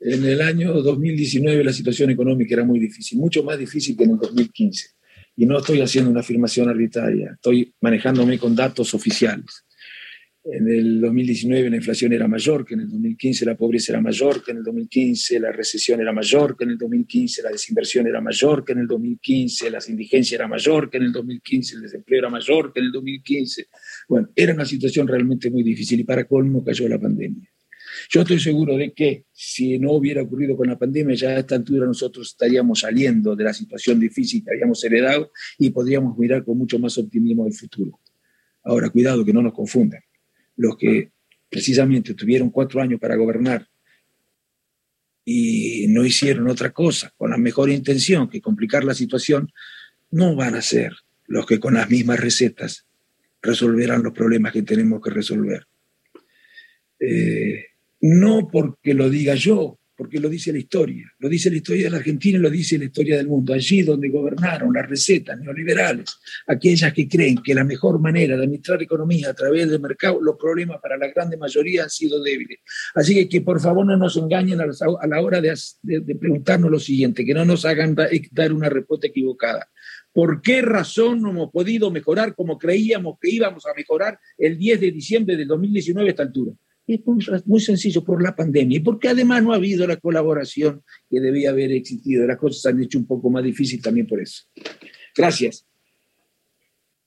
en 0.00 0.24
el 0.24 0.42
año 0.42 0.74
2019 0.74 1.64
la 1.64 1.72
situación 1.72 2.10
económica 2.10 2.54
era 2.54 2.64
muy 2.64 2.78
difícil, 2.78 3.18
mucho 3.18 3.42
más 3.44 3.58
difícil 3.58 3.96
que 3.96 4.04
en 4.04 4.10
el 4.10 4.18
2015. 4.18 4.88
Y 5.36 5.46
no 5.46 5.58
estoy 5.58 5.80
haciendo 5.80 6.10
una 6.10 6.20
afirmación 6.20 6.68
arbitraria, 6.68 7.30
estoy 7.34 7.72
manejándome 7.80 8.38
con 8.38 8.54
datos 8.54 8.92
oficiales. 8.92 9.64
En 10.44 10.68
el 10.68 11.00
2019 11.00 11.70
la 11.70 11.76
inflación 11.76 12.12
era 12.12 12.26
mayor, 12.26 12.64
que 12.64 12.74
en 12.74 12.80
el 12.80 12.90
2015 12.90 13.46
la 13.46 13.56
pobreza 13.56 13.92
era 13.92 14.00
mayor, 14.00 14.42
que 14.42 14.50
en 14.50 14.56
el 14.58 14.64
2015 14.64 15.38
la 15.38 15.52
recesión 15.52 16.00
era 16.00 16.12
mayor, 16.12 16.56
que 16.56 16.64
en 16.64 16.70
el 16.70 16.78
2015 16.78 17.42
la 17.42 17.50
desinversión 17.50 18.06
era 18.08 18.20
mayor, 18.20 18.64
que 18.64 18.72
en 18.72 18.80
el 18.80 18.86
2015 18.88 19.70
la 19.70 19.78
indigencia 19.88 20.34
era 20.34 20.48
mayor, 20.48 20.90
que 20.90 20.96
en 20.96 21.04
el 21.04 21.12
2015 21.12 21.76
el 21.76 21.82
desempleo 21.82 22.18
era 22.18 22.28
mayor, 22.28 22.72
que 22.72 22.80
en 22.80 22.86
el 22.86 22.92
2015... 22.92 23.66
Bueno, 24.08 24.30
era 24.34 24.52
una 24.52 24.64
situación 24.64 25.06
realmente 25.06 25.48
muy 25.48 25.62
difícil 25.62 26.00
y 26.00 26.04
para 26.04 26.24
colmo 26.24 26.64
cayó 26.64 26.88
la 26.88 26.98
pandemia. 26.98 27.48
Yo 28.10 28.22
estoy 28.22 28.40
seguro 28.40 28.76
de 28.76 28.92
que 28.92 29.26
si 29.32 29.78
no 29.78 29.92
hubiera 29.92 30.22
ocurrido 30.22 30.56
con 30.56 30.66
la 30.66 30.78
pandemia, 30.78 31.14
ya 31.14 31.28
a 31.30 31.38
esta 31.38 31.54
altura 31.54 31.86
nosotros 31.86 32.28
estaríamos 32.28 32.80
saliendo 32.80 33.36
de 33.36 33.44
la 33.44 33.52
situación 33.52 34.00
difícil 34.00 34.42
que 34.42 34.50
habíamos 34.50 34.82
heredado 34.82 35.30
y 35.58 35.70
podríamos 35.70 36.18
mirar 36.18 36.44
con 36.44 36.58
mucho 36.58 36.80
más 36.80 36.98
optimismo 36.98 37.46
el 37.46 37.52
futuro. 37.52 38.00
Ahora, 38.64 38.90
cuidado 38.90 39.24
que 39.24 39.32
no 39.32 39.42
nos 39.42 39.52
confundan 39.52 40.00
los 40.62 40.76
que 40.76 41.10
precisamente 41.50 42.14
tuvieron 42.14 42.50
cuatro 42.50 42.80
años 42.80 43.00
para 43.00 43.16
gobernar 43.16 43.68
y 45.24 45.86
no 45.88 46.04
hicieron 46.04 46.48
otra 46.48 46.72
cosa 46.72 47.12
con 47.16 47.30
la 47.30 47.36
mejor 47.36 47.68
intención 47.68 48.28
que 48.28 48.40
complicar 48.40 48.84
la 48.84 48.94
situación, 48.94 49.52
no 50.10 50.36
van 50.36 50.54
a 50.54 50.62
ser 50.62 50.92
los 51.26 51.46
que 51.46 51.58
con 51.58 51.74
las 51.74 51.90
mismas 51.90 52.20
recetas 52.20 52.86
resolverán 53.40 54.02
los 54.02 54.12
problemas 54.12 54.52
que 54.52 54.62
tenemos 54.62 55.02
que 55.02 55.10
resolver. 55.10 55.66
Eh, 57.00 57.66
no 58.00 58.48
porque 58.48 58.94
lo 58.94 59.10
diga 59.10 59.34
yo, 59.34 59.78
porque 59.96 60.18
lo 60.18 60.28
dice 60.28 60.52
la 60.52 60.58
historia. 60.58 61.10
Lo 61.18 61.28
dice 61.28 61.50
la 61.50 61.56
historia 61.56 61.84
de 61.84 61.90
la 61.90 61.98
Argentina 61.98 62.38
y 62.38 62.40
lo 62.40 62.50
dice 62.50 62.78
la 62.78 62.84
historia 62.84 63.16
del 63.16 63.28
mundo. 63.28 63.52
Allí 63.52 63.82
donde 63.82 64.08
gobernaron 64.08 64.72
las 64.72 64.88
recetas 64.88 65.38
neoliberales, 65.38 66.16
aquellas 66.46 66.92
que 66.92 67.08
creen 67.08 67.38
que 67.42 67.54
la 67.54 67.64
mejor 67.64 68.00
manera 68.00 68.36
de 68.36 68.44
administrar 68.44 68.82
economía 68.82 69.30
a 69.30 69.34
través 69.34 69.68
del 69.70 69.80
mercado, 69.80 70.20
los 70.20 70.36
problemas 70.36 70.78
para 70.80 70.96
la 70.96 71.08
grande 71.08 71.36
mayoría 71.36 71.84
han 71.84 71.90
sido 71.90 72.22
débiles. 72.22 72.60
Así 72.94 73.14
que, 73.14 73.28
que 73.28 73.40
por 73.42 73.60
favor 73.60 73.86
no 73.86 73.96
nos 73.96 74.16
engañen 74.16 74.60
a 74.60 75.06
la 75.06 75.20
hora 75.20 75.40
de, 75.40 75.54
de 75.82 76.14
preguntarnos 76.14 76.70
lo 76.70 76.80
siguiente, 76.80 77.24
que 77.24 77.34
no 77.34 77.44
nos 77.44 77.64
hagan 77.64 77.94
dar 77.94 78.52
una 78.52 78.68
respuesta 78.68 79.06
equivocada. 79.06 79.68
¿Por 80.12 80.42
qué 80.42 80.60
razón 80.60 81.22
no 81.22 81.30
hemos 81.30 81.50
podido 81.50 81.90
mejorar 81.90 82.34
como 82.34 82.58
creíamos 82.58 83.18
que 83.20 83.30
íbamos 83.30 83.64
a 83.66 83.74
mejorar 83.74 84.18
el 84.36 84.58
10 84.58 84.80
de 84.80 84.90
diciembre 84.90 85.36
del 85.36 85.48
2019 85.48 86.08
a 86.08 86.10
esta 86.10 86.22
altura? 86.22 86.52
Es 86.86 87.00
muy, 87.46 87.60
sencillo, 87.60 88.04
por 88.04 88.22
la 88.22 88.34
pandemia 88.34 88.78
y 88.78 88.80
porque 88.80 89.08
además 89.08 89.42
no 89.42 89.52
ha 89.52 89.56
habido 89.56 89.86
la 89.86 89.96
colaboración 89.96 90.82
que 91.08 91.20
debía 91.20 91.50
haber 91.50 91.72
existido. 91.72 92.26
Las 92.26 92.38
cosas 92.38 92.60
se 92.60 92.68
han 92.70 92.82
hecho 92.82 92.98
un 92.98 93.06
poco 93.06 93.30
más 93.30 93.44
difíciles 93.44 93.82
también 93.82 94.06
por 94.06 94.20
eso. 94.20 94.44
Gracias. 95.16 95.66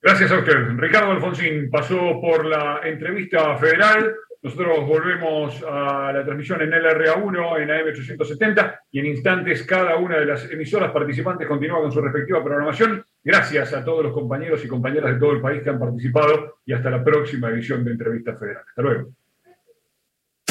Gracias 0.01 0.31
a 0.31 0.39
usted. 0.39 0.55
Ricardo 0.77 1.11
Alfonsín 1.11 1.69
pasó 1.69 2.21
por 2.21 2.45
la 2.45 2.81
entrevista 2.83 3.57
federal. 3.57 4.15
Nosotros 4.41 4.87
volvemos 4.87 5.63
a 5.67 6.13
la 6.13 6.23
transmisión 6.23 6.61
en 6.61 6.69
LRA1, 6.69 7.61
en 7.63 7.69
AM870, 7.69 8.79
y 8.91 8.99
en 8.99 9.07
instantes 9.07 9.63
cada 9.63 9.97
una 9.97 10.19
de 10.19 10.27
las 10.27 10.49
emisoras 10.51 10.91
participantes 10.91 11.47
continúa 11.47 11.81
con 11.81 11.91
su 11.91 11.99
respectiva 11.99 12.43
programación. 12.43 13.03
Gracias 13.23 13.73
a 13.73 13.83
todos 13.83 14.03
los 14.03 14.13
compañeros 14.13 14.63
y 14.63 14.67
compañeras 14.67 15.15
de 15.15 15.19
todo 15.19 15.31
el 15.31 15.41
país 15.41 15.63
que 15.63 15.71
han 15.71 15.79
participado 15.79 16.59
y 16.63 16.73
hasta 16.73 16.91
la 16.91 17.03
próxima 17.03 17.49
edición 17.49 17.83
de 17.83 17.91
Entrevista 17.93 18.37
Federal. 18.37 18.63
Hasta 18.67 18.81
luego. 18.83 19.24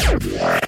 Yeah. 0.05 0.64